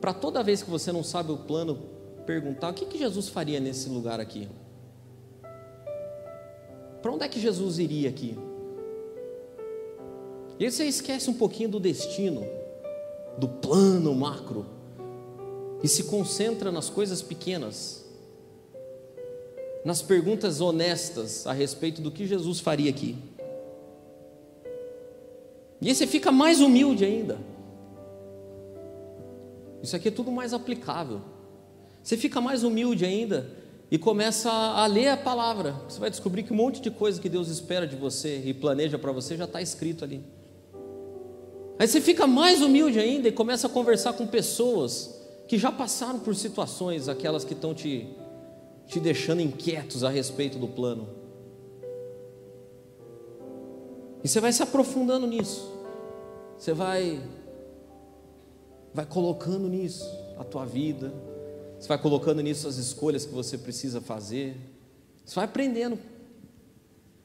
para 0.00 0.14
toda 0.14 0.42
vez 0.42 0.62
que 0.62 0.70
você 0.70 0.92
não 0.92 1.02
sabe 1.02 1.32
o 1.32 1.38
plano, 1.38 1.78
perguntar 2.26 2.70
o 2.70 2.74
que, 2.74 2.86
que 2.86 2.98
Jesus 2.98 3.28
faria 3.28 3.58
nesse 3.58 3.88
lugar 3.88 4.20
aqui? 4.20 4.48
Para 7.02 7.12
onde 7.12 7.24
é 7.24 7.28
que 7.28 7.40
Jesus 7.40 7.78
iria 7.78 8.08
aqui? 8.08 8.36
E 10.58 10.64
aí 10.64 10.70
você 10.70 10.84
esquece 10.84 11.30
um 11.30 11.34
pouquinho 11.34 11.68
do 11.68 11.80
destino, 11.80 12.44
do 13.38 13.48
plano 13.48 14.14
macro, 14.14 14.66
e 15.82 15.88
se 15.88 16.04
concentra 16.04 16.72
nas 16.72 16.90
coisas 16.90 17.22
pequenas, 17.22 18.04
nas 19.84 20.02
perguntas 20.02 20.60
honestas 20.60 21.46
a 21.46 21.52
respeito 21.52 22.00
do 22.00 22.10
que 22.10 22.26
Jesus 22.26 22.60
faria 22.60 22.90
aqui. 22.90 23.16
E 25.80 25.88
aí 25.88 25.94
você 25.94 26.06
fica 26.06 26.32
mais 26.32 26.60
humilde 26.60 27.04
ainda. 27.04 27.38
Isso 29.82 29.94
aqui 29.94 30.08
é 30.08 30.10
tudo 30.10 30.32
mais 30.32 30.52
aplicável. 30.52 31.20
Você 32.02 32.16
fica 32.16 32.40
mais 32.40 32.64
humilde 32.64 33.04
ainda 33.04 33.48
e 33.90 33.96
começa 33.96 34.50
a 34.50 34.86
ler 34.86 35.08
a 35.08 35.16
palavra. 35.16 35.74
Você 35.88 36.00
vai 36.00 36.10
descobrir 36.10 36.42
que 36.42 36.52
um 36.52 36.56
monte 36.56 36.80
de 36.80 36.90
coisa 36.90 37.20
que 37.20 37.28
Deus 37.28 37.48
espera 37.48 37.86
de 37.86 37.96
você 37.96 38.42
e 38.44 38.52
planeja 38.52 38.98
para 38.98 39.12
você 39.12 39.36
já 39.36 39.44
está 39.44 39.62
escrito 39.62 40.04
ali. 40.04 40.22
Aí 41.78 41.86
você 41.86 42.00
fica 42.00 42.26
mais 42.26 42.60
humilde 42.60 42.98
ainda 42.98 43.28
e 43.28 43.32
começa 43.32 43.68
a 43.68 43.70
conversar 43.70 44.14
com 44.14 44.26
pessoas 44.26 45.16
que 45.46 45.56
já 45.56 45.70
passaram 45.70 46.18
por 46.18 46.34
situações, 46.34 47.08
aquelas 47.08 47.44
que 47.44 47.54
estão 47.54 47.72
te, 47.72 48.08
te 48.88 48.98
deixando 48.98 49.40
inquietos 49.40 50.02
a 50.02 50.08
respeito 50.08 50.58
do 50.58 50.66
plano. 50.66 51.08
E 54.24 54.28
você 54.28 54.40
vai 54.40 54.52
se 54.52 54.62
aprofundando 54.62 55.26
nisso. 55.26 55.70
Você 56.58 56.72
vai 56.72 57.22
vai 58.92 59.06
colocando 59.06 59.68
nisso 59.68 60.04
a 60.38 60.42
tua 60.42 60.64
vida. 60.64 61.12
Você 61.78 61.86
vai 61.86 61.98
colocando 61.98 62.40
nisso 62.40 62.66
as 62.66 62.78
escolhas 62.78 63.24
que 63.24 63.32
você 63.32 63.56
precisa 63.56 64.00
fazer. 64.00 64.56
Você 65.24 65.36
vai 65.36 65.44
aprendendo. 65.44 65.98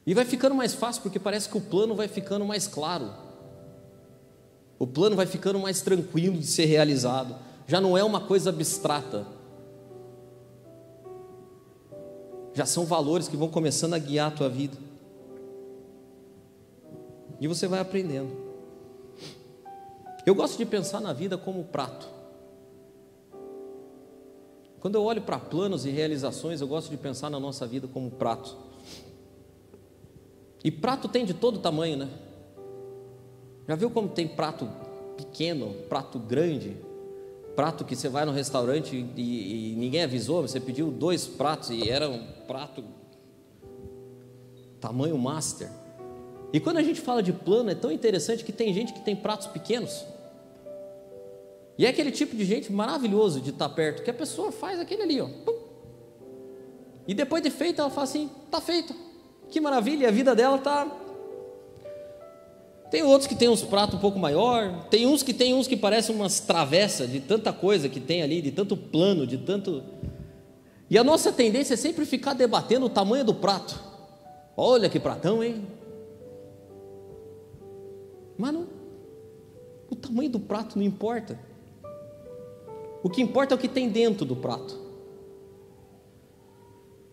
E 0.05 0.14
vai 0.14 0.26
ficando 0.26 0.53
mais 0.53 0.74
fácil 0.74 1.01
porque 1.01 1.18
parece 1.18 1.47
que 1.49 1.57
o 1.57 1.61
plano 1.61 1.95
vai 1.95 2.07
ficando 2.07 2.45
mais 2.45 2.68
claro. 2.68 3.09
O 4.78 4.86
plano 4.86 5.16
vai 5.16 5.26
ficando 5.26 5.57
mais 5.57 5.82
tranquilo 5.82 6.38
de 6.38 6.45
ser 6.45 6.66
realizado. 6.66 7.36
Já 7.66 7.80
não 7.80 7.97
é 7.97 8.03
uma 8.03 8.20
coisa 8.20 8.49
abstrata. 8.49 9.26
Já 12.53 12.65
são 12.65 12.85
valores 12.85 13.27
que 13.27 13.35
vão 13.35 13.49
começando 13.49 13.93
a 13.93 13.99
guiar 13.99 14.31
a 14.31 14.35
tua 14.35 14.49
vida. 14.49 14.77
E 17.39 17.47
você 17.47 17.67
vai 17.67 17.79
aprendendo. 17.79 18.31
Eu 20.25 20.35
gosto 20.35 20.57
de 20.57 20.65
pensar 20.65 21.01
na 21.01 21.11
vida 21.11 21.37
como 21.37 21.63
prato. 21.65 22.07
Quando 24.79 24.95
eu 24.95 25.03
olho 25.03 25.21
para 25.21 25.39
planos 25.39 25.85
e 25.85 25.89
realizações, 25.89 26.61
eu 26.61 26.67
gosto 26.67 26.89
de 26.89 26.97
pensar 26.97 27.29
na 27.29 27.39
nossa 27.39 27.65
vida 27.65 27.87
como 27.87 28.11
prato. 28.11 28.55
E 30.63 30.71
prato 30.71 31.07
tem 31.07 31.25
de 31.25 31.33
todo 31.33 31.59
tamanho, 31.59 31.97
né? 31.97 32.09
Já 33.67 33.75
viu 33.75 33.89
como 33.89 34.09
tem 34.09 34.27
prato 34.27 34.69
pequeno, 35.17 35.73
prato 35.89 36.19
grande? 36.19 36.77
Prato 37.55 37.85
que 37.85 37.95
você 37.95 38.09
vai 38.09 38.25
no 38.25 38.31
restaurante 38.31 38.95
e, 39.15 39.73
e 39.73 39.75
ninguém 39.75 40.03
avisou, 40.03 40.41
você 40.41 40.59
pediu 40.59 40.89
dois 40.89 41.27
pratos 41.27 41.69
e 41.69 41.89
era 41.89 42.09
um 42.09 42.25
prato 42.47 42.83
tamanho 44.79 45.17
master. 45.17 45.69
E 46.51 46.59
quando 46.59 46.77
a 46.77 46.83
gente 46.83 46.99
fala 46.99 47.21
de 47.23 47.31
plano, 47.31 47.69
é 47.69 47.75
tão 47.75 47.91
interessante 47.91 48.43
que 48.43 48.51
tem 48.51 48.73
gente 48.73 48.93
que 48.93 49.01
tem 49.01 49.15
pratos 49.15 49.47
pequenos. 49.47 50.05
E 51.77 51.85
é 51.85 51.89
aquele 51.89 52.11
tipo 52.11 52.35
de 52.35 52.45
gente 52.45 52.71
maravilhoso 52.71 53.41
de 53.41 53.49
estar 53.49 53.69
perto, 53.69 54.03
que 54.03 54.09
a 54.09 54.13
pessoa 54.13 54.51
faz 54.51 54.79
aquele 54.79 55.01
ali, 55.01 55.21
ó. 55.21 55.29
E 57.07 57.13
depois 57.13 57.41
de 57.41 57.49
feito, 57.49 57.81
ela 57.81 57.89
fala 57.89 58.03
assim: 58.03 58.29
tá 58.51 58.61
feito. 58.61 58.95
Que 59.49 59.59
maravilha, 59.59 60.07
a 60.07 60.11
vida 60.11 60.35
dela 60.35 60.57
tá 60.57 60.85
tem 62.93 63.01
outros 63.01 63.25
que 63.25 63.33
tem 63.33 63.49
uns 63.49 63.63
pratos 63.63 63.95
um 63.95 63.99
pouco 63.99 64.19
maior, 64.19 64.85
tem 64.87 65.07
uns 65.07 65.23
que 65.23 65.33
tem 65.33 65.51
uns 65.51 65.65
que 65.65 65.75
parecem 65.75 66.15
umas 66.15 66.39
travessas 66.39 67.11
de 67.11 67.19
tanta 67.19 67.51
coisa 67.51 67.89
que 67.89 67.99
tem 67.99 68.21
ali, 68.21 68.39
de 68.39 68.51
tanto 68.51 68.77
plano, 68.77 69.25
de 69.25 69.39
tanto. 69.39 69.83
E 70.91 70.95
a 70.95 71.03
nossa 71.03 71.31
tendência 71.31 71.73
é 71.73 71.75
sempre 71.75 72.05
ficar 72.05 72.33
debatendo 72.33 72.85
o 72.85 72.89
tamanho 72.89 73.25
do 73.25 73.33
prato. 73.33 73.83
Olha 74.55 74.87
que 74.89 74.99
pratão, 74.99 75.43
hein? 75.43 75.65
Mas 78.37 78.53
não, 78.53 78.67
o 79.89 79.95
tamanho 79.95 80.29
do 80.29 80.39
prato 80.39 80.77
não 80.77 80.85
importa. 80.85 81.39
O 83.01 83.09
que 83.09 83.23
importa 83.23 83.55
é 83.55 83.57
o 83.57 83.59
que 83.59 83.67
tem 83.67 83.89
dentro 83.89 84.23
do 84.23 84.35
prato. 84.35 84.79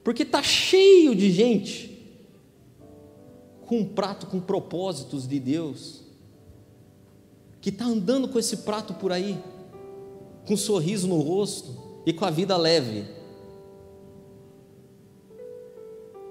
Porque 0.05 0.25
está 0.25 0.43
cheio 0.43 1.15
de 1.15 1.31
gente 1.31 2.00
com 3.71 3.79
um 3.79 3.85
prato 3.85 4.27
com 4.27 4.41
propósitos 4.41 5.29
de 5.29 5.39
Deus, 5.39 6.01
que 7.61 7.69
está 7.69 7.85
andando 7.85 8.27
com 8.27 8.37
esse 8.37 8.57
prato 8.57 8.95
por 8.95 9.13
aí, 9.13 9.41
com 10.45 10.55
um 10.55 10.57
sorriso 10.57 11.07
no 11.07 11.21
rosto 11.21 11.77
e 12.05 12.13
com 12.13 12.25
a 12.25 12.31
vida 12.31 12.57
leve. 12.57 13.05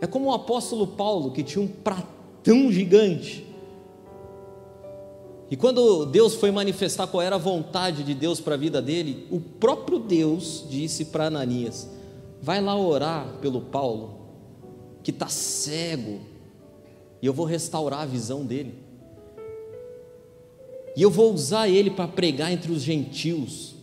É 0.02 0.06
como 0.06 0.26
o 0.26 0.34
apóstolo 0.34 0.86
Paulo, 0.86 1.32
que 1.32 1.42
tinha 1.42 1.64
um 1.64 1.68
pratão 1.70 2.70
gigante. 2.70 3.48
E 5.50 5.56
quando 5.56 6.08
Deus 6.08 6.36
foi 6.36 6.52
manifestar 6.52 7.08
qual 7.08 7.24
era 7.24 7.38
a 7.38 7.40
vontade 7.40 8.04
de 8.04 8.14
Deus 8.14 8.42
para 8.42 8.56
a 8.56 8.58
vida 8.58 8.82
dele, 8.82 9.26
o 9.32 9.40
próprio 9.40 9.98
Deus 9.98 10.66
disse 10.70 11.06
para 11.06 11.28
Ananias: 11.28 11.90
Vai 12.42 12.60
lá 12.60 12.76
orar 12.76 13.38
pelo 13.40 13.62
Paulo, 13.62 14.20
que 15.02 15.12
está 15.12 15.30
cego, 15.30 16.29
e 17.22 17.26
eu 17.26 17.34
vou 17.34 17.46
restaurar 17.46 18.02
a 18.02 18.06
visão 18.06 18.46
dele. 18.46 18.76
E 20.96 21.02
eu 21.02 21.10
vou 21.10 21.34
usar 21.34 21.68
ele 21.68 21.90
para 21.90 22.08
pregar 22.08 22.52
entre 22.52 22.72
os 22.72 22.82
gentios. 22.82 23.76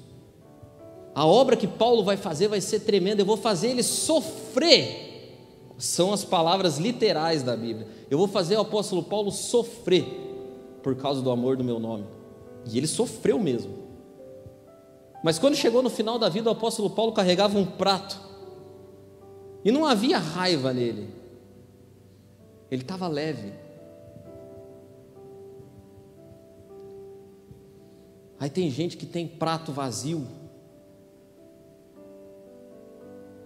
A 1.14 1.24
obra 1.24 1.56
que 1.56 1.66
Paulo 1.66 2.04
vai 2.04 2.16
fazer 2.16 2.48
vai 2.48 2.60
ser 2.60 2.80
tremenda. 2.80 3.22
Eu 3.22 3.26
vou 3.26 3.36
fazer 3.36 3.68
ele 3.68 3.82
sofrer. 3.82 5.04
São 5.78 6.12
as 6.12 6.24
palavras 6.24 6.78
literais 6.78 7.42
da 7.42 7.56
Bíblia. 7.56 7.86
Eu 8.10 8.18
vou 8.18 8.28
fazer 8.28 8.56
o 8.56 8.60
apóstolo 8.60 9.02
Paulo 9.02 9.30
sofrer 9.30 10.04
por 10.82 10.94
causa 10.96 11.22
do 11.22 11.30
amor 11.30 11.56
do 11.56 11.64
meu 11.64 11.78
nome. 11.78 12.04
E 12.70 12.76
ele 12.76 12.86
sofreu 12.86 13.38
mesmo. 13.38 13.72
Mas 15.24 15.38
quando 15.38 15.56
chegou 15.56 15.82
no 15.82 15.90
final 15.90 16.18
da 16.18 16.28
vida, 16.28 16.48
o 16.48 16.52
apóstolo 16.52 16.90
Paulo 16.90 17.12
carregava 17.12 17.58
um 17.58 17.64
prato. 17.64 18.20
E 19.64 19.72
não 19.72 19.84
havia 19.84 20.18
raiva 20.18 20.72
nele. 20.72 21.08
Ele 22.70 22.82
estava 22.82 23.06
leve. 23.06 23.52
Aí 28.38 28.50
tem 28.50 28.70
gente 28.70 28.96
que 28.96 29.06
tem 29.06 29.26
prato 29.26 29.72
vazio. 29.72 30.26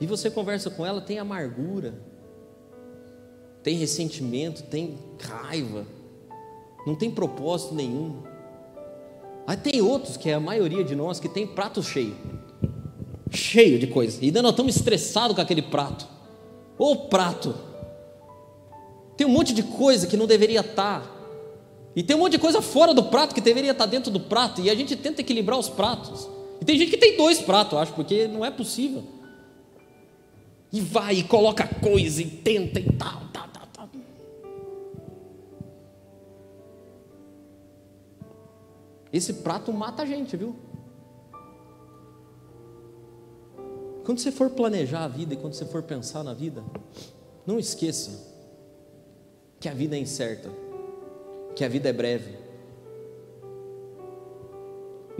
E 0.00 0.06
você 0.06 0.30
conversa 0.30 0.70
com 0.70 0.84
ela, 0.84 1.00
tem 1.00 1.18
amargura, 1.18 1.94
tem 3.62 3.76
ressentimento, 3.76 4.62
tem 4.62 4.98
raiva, 5.20 5.86
não 6.86 6.96
tem 6.96 7.10
propósito 7.10 7.74
nenhum. 7.74 8.22
Aí 9.46 9.56
tem 9.56 9.82
outros, 9.82 10.16
que 10.16 10.30
é 10.30 10.34
a 10.34 10.40
maioria 10.40 10.82
de 10.82 10.94
nós, 10.94 11.20
que 11.20 11.28
tem 11.28 11.46
prato 11.46 11.82
cheio, 11.82 12.16
cheio 13.30 13.78
de 13.78 13.86
coisa, 13.88 14.18
e 14.22 14.26
ainda 14.26 14.40
nós 14.40 14.52
estamos 14.52 14.74
estressados 14.74 15.36
com 15.36 15.42
aquele 15.42 15.62
prato. 15.62 16.08
Ô 16.78 16.96
prato, 17.08 17.54
tem 19.20 19.26
um 19.26 19.30
monte 19.30 19.52
de 19.52 19.62
coisa 19.62 20.06
que 20.06 20.16
não 20.16 20.26
deveria 20.26 20.60
estar. 20.60 21.02
Tá. 21.02 21.10
E 21.94 22.02
tem 22.02 22.16
um 22.16 22.20
monte 22.20 22.32
de 22.32 22.38
coisa 22.38 22.62
fora 22.62 22.94
do 22.94 23.02
prato 23.02 23.34
que 23.34 23.40
deveria 23.42 23.72
estar 23.72 23.84
tá 23.84 23.90
dentro 23.90 24.10
do 24.10 24.18
prato. 24.18 24.62
E 24.62 24.70
a 24.70 24.74
gente 24.74 24.96
tenta 24.96 25.20
equilibrar 25.20 25.58
os 25.58 25.68
pratos. 25.68 26.26
E 26.58 26.64
tem 26.64 26.78
gente 26.78 26.90
que 26.90 26.96
tem 26.96 27.18
dois 27.18 27.38
pratos, 27.38 27.78
acho, 27.78 27.92
porque 27.92 28.26
não 28.26 28.42
é 28.42 28.50
possível. 28.50 29.04
E 30.72 30.80
vai 30.80 31.16
e 31.16 31.22
coloca 31.22 31.68
coisa 31.68 32.22
e 32.22 32.30
tenta 32.30 32.80
e 32.80 32.92
tal, 32.92 33.20
tal, 33.30 33.46
tal, 33.48 33.66
tal. 33.70 33.88
Esse 39.12 39.34
prato 39.34 39.70
mata 39.70 40.02
a 40.02 40.06
gente, 40.06 40.34
viu? 40.34 40.56
Quando 44.02 44.18
você 44.18 44.32
for 44.32 44.48
planejar 44.48 45.04
a 45.04 45.08
vida 45.08 45.34
e 45.34 45.36
quando 45.36 45.52
você 45.52 45.66
for 45.66 45.82
pensar 45.82 46.24
na 46.24 46.32
vida, 46.32 46.64
não 47.46 47.58
esqueça 47.58 48.29
que 49.61 49.68
a 49.68 49.74
vida 49.74 49.96
é 49.96 50.00
incerta, 50.00 50.50
que 51.54 51.64
a 51.64 51.68
vida 51.68 51.88
é 51.88 51.92
breve, 51.92 52.40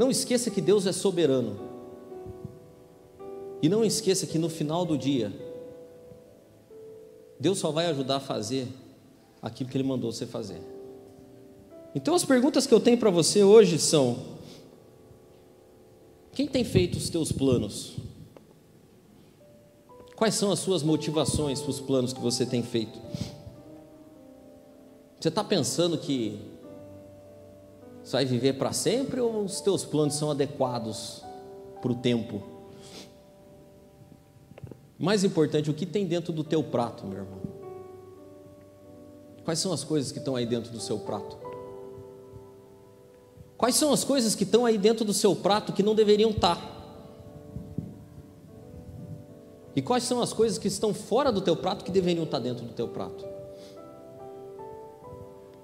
Não 0.01 0.11
esqueça 0.11 0.51
que 0.51 0.63
Deus 0.63 0.87
é 0.87 0.93
soberano. 0.93 1.61
E 3.61 3.69
não 3.69 3.85
esqueça 3.85 4.27
que 4.27 4.39
no 4.39 4.49
final 4.49 4.87
do 4.87 4.97
dia, 4.97 5.31
Deus 7.39 7.59
só 7.59 7.71
vai 7.71 7.85
ajudar 7.85 8.17
a 8.17 8.21
fazer 8.21 8.67
aquilo 9.43 9.69
que 9.69 9.77
Ele 9.77 9.87
mandou 9.87 10.11
você 10.11 10.25
fazer. 10.25 10.63
Então, 11.95 12.15
as 12.15 12.25
perguntas 12.25 12.67
que 12.67 12.73
eu 12.73 12.81
tenho 12.81 12.97
para 12.97 13.11
você 13.11 13.45
hoje 13.45 13.79
são: 13.79 14.39
quem 16.33 16.49
tem 16.49 16.65
feito 16.65 16.97
os 16.97 17.11
teus 17.11 17.31
planos? 17.31 17.97
Quais 20.17 20.35
são 20.35 20.51
as 20.51 20.61
suas 20.61 20.83
motivações 20.83 21.61
para 21.61 21.71
os 21.71 21.81
planos 21.81 22.15
que 22.15 22.21
você 22.21 22.47
tem 22.47 22.63
feito? 22.63 22.99
Você 25.21 25.29
está 25.29 25.45
pensando 25.45 25.99
que 25.99 26.41
você 28.03 28.13
vai 28.13 28.25
viver 28.25 28.55
para 28.55 28.73
sempre 28.73 29.21
ou 29.21 29.45
os 29.45 29.61
teus 29.61 29.85
planos 29.85 30.15
são 30.15 30.31
adequados 30.31 31.23
para 31.83 31.93
o 31.93 31.95
tempo? 31.95 32.43
Mais 34.99 35.23
importante, 35.23 35.71
o 35.71 35.75
que 35.75 35.85
tem 35.85 36.07
dentro 36.07 36.33
do 36.33 36.43
teu 36.43 36.63
prato, 36.63 37.07
meu 37.07 37.19
irmão? 37.19 37.39
Quais 39.45 39.59
são 39.59 39.75
as 39.75 39.85
coisas 39.85 40.11
que 40.11 40.19
estão 40.19 40.37
aí 40.37 40.47
dentro 40.47 40.73
do 40.73 40.81
seu 40.81 40.99
prato? 40.99 41.37
Quais 43.59 43.75
são 43.75 43.93
as 43.93 44.03
coisas 44.03 44.35
que 44.35 44.45
estão 44.45 44.65
aí 44.65 44.79
dentro 44.79 45.05
do 45.05 45.13
seu 45.13 45.37
prato 45.37 45.75
que 45.75 45.83
não 45.83 45.95
deveriam 45.95 46.31
estar? 46.31 46.79
E 49.77 49.83
quais 49.83 50.05
são 50.05 50.23
as 50.23 50.33
coisas 50.33 50.57
que 50.57 50.69
estão 50.69 50.95
fora 50.95 51.31
do 51.31 51.43
teu 51.43 51.57
prato 51.57 51.85
que 51.85 51.91
deveriam 51.91 52.25
estar 52.25 52.39
dentro 52.39 52.65
do 52.65 52.73
teu 52.73 52.89
prato? 52.89 53.30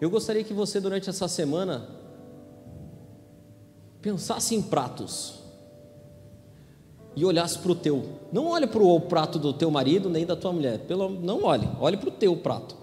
Eu 0.01 0.11
gostaria 0.11 0.45
que 0.45 0.53
você 0.53 0.81
durante 0.81 1.09
essa 1.09 1.27
semana 1.27 1.89
pensasse 4.03 4.55
em 4.55 4.63
pratos 4.63 5.41
e 7.15 7.25
olhasse 7.25 7.59
para 7.59 7.73
o 7.73 7.75
teu. 7.75 8.05
Não 8.31 8.49
olhe 8.49 8.67
para 8.67 8.83
o 8.83 9.01
prato 9.01 9.39
do 9.39 9.53
teu 9.53 9.71
marido 9.71 10.11
nem 10.11 10.27
da 10.27 10.37
tua 10.37 10.53
mulher. 10.53 10.81
Pelo, 10.81 11.09
não 11.09 11.45
olhe, 11.45 11.69
olhe 11.81 11.97
para 11.97 12.11
o 12.11 12.13
teu 12.13 12.37
prato. 12.37 12.77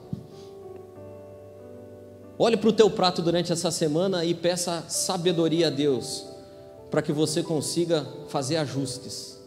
Olhe 2.37 2.57
para 2.57 2.69
o 2.69 2.73
teu 2.73 2.89
prato 2.89 3.21
durante 3.21 3.53
essa 3.53 3.69
semana 3.69 4.25
e 4.25 4.33
peça 4.33 4.83
sabedoria 4.89 5.67
a 5.67 5.69
Deus 5.69 6.25
para 6.89 7.01
que 7.01 7.11
você 7.11 7.41
consiga 7.41 8.05
fazer 8.27 8.57
ajustes, 8.57 9.39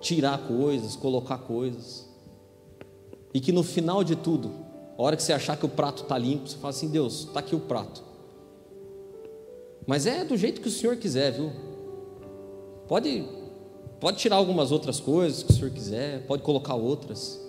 tirar 0.00 0.38
coisas, 0.46 0.96
colocar 0.96 1.38
coisas, 1.38 2.06
e 3.32 3.40
que 3.40 3.52
no 3.52 3.62
final 3.62 4.02
de 4.02 4.16
tudo, 4.16 4.65
a 4.96 5.02
hora 5.02 5.16
que 5.16 5.22
você 5.22 5.32
achar 5.32 5.56
que 5.56 5.66
o 5.66 5.68
prato 5.68 6.02
está 6.02 6.16
limpo, 6.16 6.48
você 6.48 6.56
fala 6.56 6.70
assim: 6.70 6.88
Deus, 6.88 7.26
está 7.26 7.40
aqui 7.40 7.54
o 7.54 7.60
prato. 7.60 8.02
Mas 9.86 10.06
é 10.06 10.24
do 10.24 10.36
jeito 10.36 10.60
que 10.60 10.68
o 10.68 10.70
Senhor 10.70 10.96
quiser, 10.96 11.32
viu? 11.32 11.52
Pode, 12.88 13.24
pode 14.00 14.18
tirar 14.18 14.36
algumas 14.36 14.72
outras 14.72 14.98
coisas 14.98 15.42
que 15.42 15.52
o 15.52 15.54
Senhor 15.54 15.70
quiser, 15.70 16.26
pode 16.26 16.42
colocar 16.42 16.74
outras. 16.74 17.40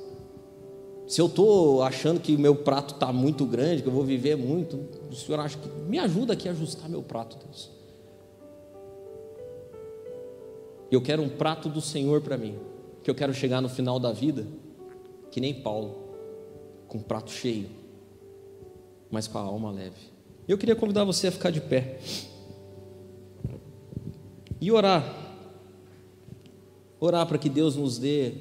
Se 1.08 1.22
eu 1.22 1.28
estou 1.28 1.82
achando 1.84 2.20
que 2.20 2.36
o 2.36 2.40
meu 2.40 2.54
prato 2.54 2.94
está 2.94 3.14
muito 3.14 3.46
grande, 3.46 3.82
que 3.82 3.88
eu 3.88 3.94
vou 3.94 4.04
viver 4.04 4.36
muito, 4.36 4.78
o 5.10 5.16
Senhor 5.16 5.40
acha 5.40 5.58
que 5.58 5.70
me 5.70 5.98
ajuda 5.98 6.34
aqui 6.34 6.50
a 6.50 6.52
ajustar 6.52 6.90
meu 6.90 7.02
prato, 7.02 7.38
Deus. 7.46 7.72
Eu 10.92 11.02
quero 11.02 11.24
um 11.24 11.30
prato 11.30 11.70
do 11.70 11.80
Senhor 11.80 12.22
para 12.22 12.38
mim, 12.38 12.60
que 13.04 13.10
eu 13.10 13.16
quero 13.16 13.34
chegar 13.34 13.62
no 13.62 13.70
final 13.70 14.00
da 14.00 14.12
vida, 14.12 14.46
que 15.32 15.40
nem 15.40 15.54
Paulo, 15.54 16.07
com 16.98 17.02
um 17.02 17.04
prato 17.04 17.32
cheio, 17.32 17.70
mas 19.12 19.28
com 19.28 19.38
a 19.38 19.42
alma 19.42 19.72
leve. 19.72 20.12
Eu 20.48 20.58
queria 20.58 20.76
convidar 20.76 21.04
você 21.04 21.28
a 21.28 21.32
ficar 21.32 21.52
de 21.52 21.62
pé 21.62 22.00
e 24.60 24.72
orar. 24.72 25.04
Orar 27.00 27.28
para 27.28 27.38
que 27.38 27.50
Deus 27.50 27.76
nos 27.76 28.00
dê 28.00 28.34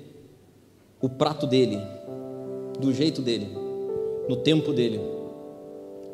o 1.02 1.08
prato 1.08 1.46
dele, 1.46 1.78
do 2.80 2.92
jeito 2.92 3.20
dele, 3.20 3.48
no 4.28 4.36
tempo 4.36 4.72
dele, 4.72 4.98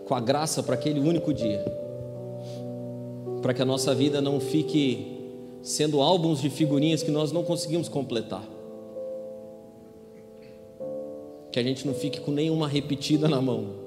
com 0.07 0.15
a 0.15 0.21
graça 0.21 0.63
para 0.63 0.75
aquele 0.75 0.99
único 0.99 1.33
dia, 1.33 1.65
para 3.41 3.55
que 3.55 3.63
a 3.63 3.65
nossa 3.65 3.95
vida 3.95 4.21
não 4.21 4.41
fique 4.41 5.31
sendo 5.63 6.01
álbuns 6.01 6.41
de 6.41 6.51
figurinhas 6.51 7.03
que 7.05 7.11
nós 7.13 7.31
não 7.31 7.45
conseguimos 7.45 7.89
completar. 7.89 8.52
Que 11.53 11.61
a 11.61 11.63
gente 11.63 11.87
não 11.87 11.95
fique 11.95 12.21
com 12.21 12.33
nenhuma 12.33 12.67
repetida 12.67 13.29
na 13.29 13.41
mão 13.41 13.83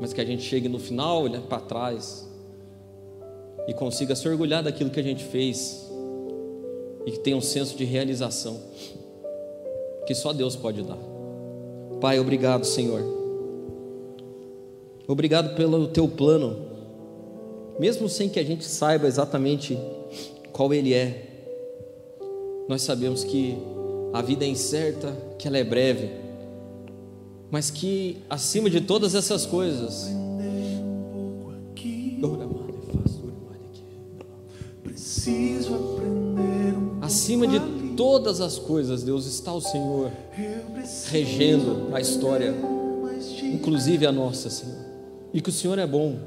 mas 0.00 0.12
que 0.12 0.20
a 0.20 0.24
gente 0.24 0.42
chegue 0.42 0.68
no 0.68 0.78
final, 0.78 1.22
olhar 1.22 1.42
para 1.42 1.60
trás 1.60 2.28
e 3.66 3.74
consiga 3.74 4.14
se 4.14 4.28
orgulhar 4.28 4.62
daquilo 4.62 4.90
que 4.90 5.00
a 5.00 5.02
gente 5.02 5.24
fez 5.24 5.90
e 7.04 7.10
que 7.12 7.18
tenha 7.18 7.36
um 7.36 7.42
senso 7.42 7.76
de 7.76 7.84
realização 7.84 8.60
que 10.06 10.14
só 10.14 10.32
Deus 10.32 10.56
pode 10.56 10.82
dar. 10.82 10.98
Pai, 12.00 12.18
obrigado, 12.18 12.64
Senhor. 12.64 13.02
Obrigado 15.06 15.54
pelo 15.54 15.88
teu 15.88 16.08
plano, 16.08 16.56
mesmo 17.78 18.08
sem 18.08 18.28
que 18.28 18.38
a 18.38 18.44
gente 18.44 18.64
saiba 18.64 19.06
exatamente 19.06 19.78
qual 20.52 20.72
ele 20.72 20.94
é. 20.94 21.26
Nós 22.68 22.82
sabemos 22.82 23.24
que 23.24 23.58
a 24.12 24.22
vida 24.22 24.44
é 24.44 24.48
incerta, 24.48 25.16
que 25.38 25.46
ela 25.46 25.58
é 25.58 25.64
breve 25.64 26.28
mas 27.50 27.70
que 27.70 28.18
acima 28.28 28.68
de 28.68 28.80
todas 28.80 29.14
essas 29.14 29.46
coisas, 29.46 30.08
acima 37.00 37.46
de 37.46 37.58
todas 37.96 38.40
as 38.40 38.58
coisas, 38.58 39.02
Deus 39.02 39.26
está 39.26 39.52
o 39.52 39.60
Senhor 39.60 40.10
regendo 41.10 41.94
a 41.94 42.00
história, 42.00 42.54
inclusive 43.42 44.06
a 44.06 44.12
nossa, 44.12 44.50
Senhor, 44.50 44.76
e 45.32 45.40
que 45.40 45.48
o 45.48 45.52
Senhor 45.52 45.78
é 45.78 45.86
bom. 45.86 46.18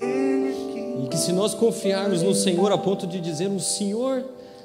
E 0.00 1.08
que 1.08 1.16
se 1.16 1.32
nós 1.32 1.54
confiarmos 1.54 2.22
no 2.22 2.34
Senhor 2.34 2.72
a 2.72 2.78
ponto 2.78 3.06
de 3.06 3.20
dizermos, 3.20 3.64
Senhor, 3.76 4.24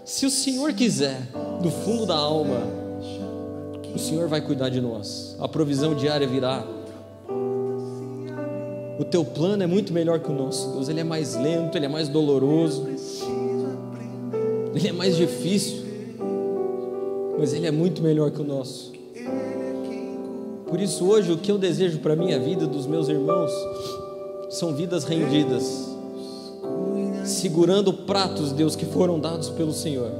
se 0.09 0.25
o 0.25 0.29
Senhor 0.31 0.73
quiser, 0.73 1.21
do 1.61 1.69
fundo 1.69 2.03
da 2.03 2.15
alma, 2.15 2.57
o 3.93 3.99
Senhor 3.99 4.27
vai 4.27 4.41
cuidar 4.41 4.69
de 4.69 4.81
nós. 4.81 5.35
A 5.39 5.47
provisão 5.47 5.93
diária 5.93 6.27
virá. 6.27 6.65
O 8.97 9.05
teu 9.05 9.23
plano 9.23 9.61
é 9.61 9.67
muito 9.67 9.93
melhor 9.93 10.19
que 10.19 10.31
o 10.31 10.33
nosso, 10.33 10.71
Deus. 10.71 10.89
Ele 10.89 11.01
é 11.01 11.03
mais 11.03 11.35
lento, 11.35 11.77
ele 11.77 11.85
é 11.85 11.87
mais 11.87 12.09
doloroso. 12.09 12.87
Ele 14.73 14.87
é 14.87 14.91
mais 14.91 15.15
difícil. 15.15 15.83
Mas 17.37 17.53
ele 17.53 17.67
é 17.67 17.71
muito 17.71 18.01
melhor 18.01 18.31
que 18.31 18.41
o 18.41 18.43
nosso. 18.43 18.91
Por 20.67 20.81
isso 20.81 21.05
hoje 21.05 21.31
o 21.31 21.37
que 21.37 21.51
eu 21.51 21.59
desejo 21.59 21.99
para 21.99 22.13
a 22.13 22.15
minha 22.15 22.39
vida 22.39 22.65
dos 22.65 22.87
meus 22.87 23.09
irmãos 23.09 23.51
são 24.49 24.73
vidas 24.73 25.03
rendidas, 25.03 25.88
segurando 27.39 27.93
pratos, 27.93 28.51
Deus, 28.51 28.75
que 28.75 28.85
foram 28.85 29.19
dados 29.19 29.49
pelo 29.49 29.73
Senhor, 29.73 30.11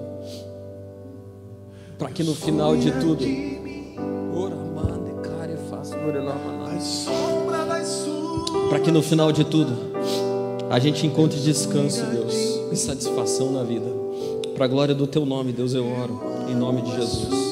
para 1.97 2.09
que 2.09 2.23
no 2.23 2.33
final 2.33 2.75
de 2.77 2.91
tudo 2.91 3.25
para 8.69 8.79
que 8.79 8.91
no 8.91 9.01
final 9.01 9.31
de 9.31 9.43
tudo 9.43 9.73
a 10.69 10.79
gente 10.79 11.05
encontre 11.05 11.39
descanso, 11.39 12.05
Deus, 12.05 12.33
e 12.71 12.75
satisfação 12.75 13.51
na 13.51 13.63
vida. 13.63 13.87
Para 14.55 14.65
a 14.65 14.67
glória 14.67 14.93
do 14.93 15.07
teu 15.07 15.25
nome, 15.25 15.51
Deus, 15.51 15.73
eu 15.73 15.85
oro, 15.85 16.21
em 16.47 16.55
nome 16.55 16.83
de 16.83 16.95
Jesus. 16.95 17.48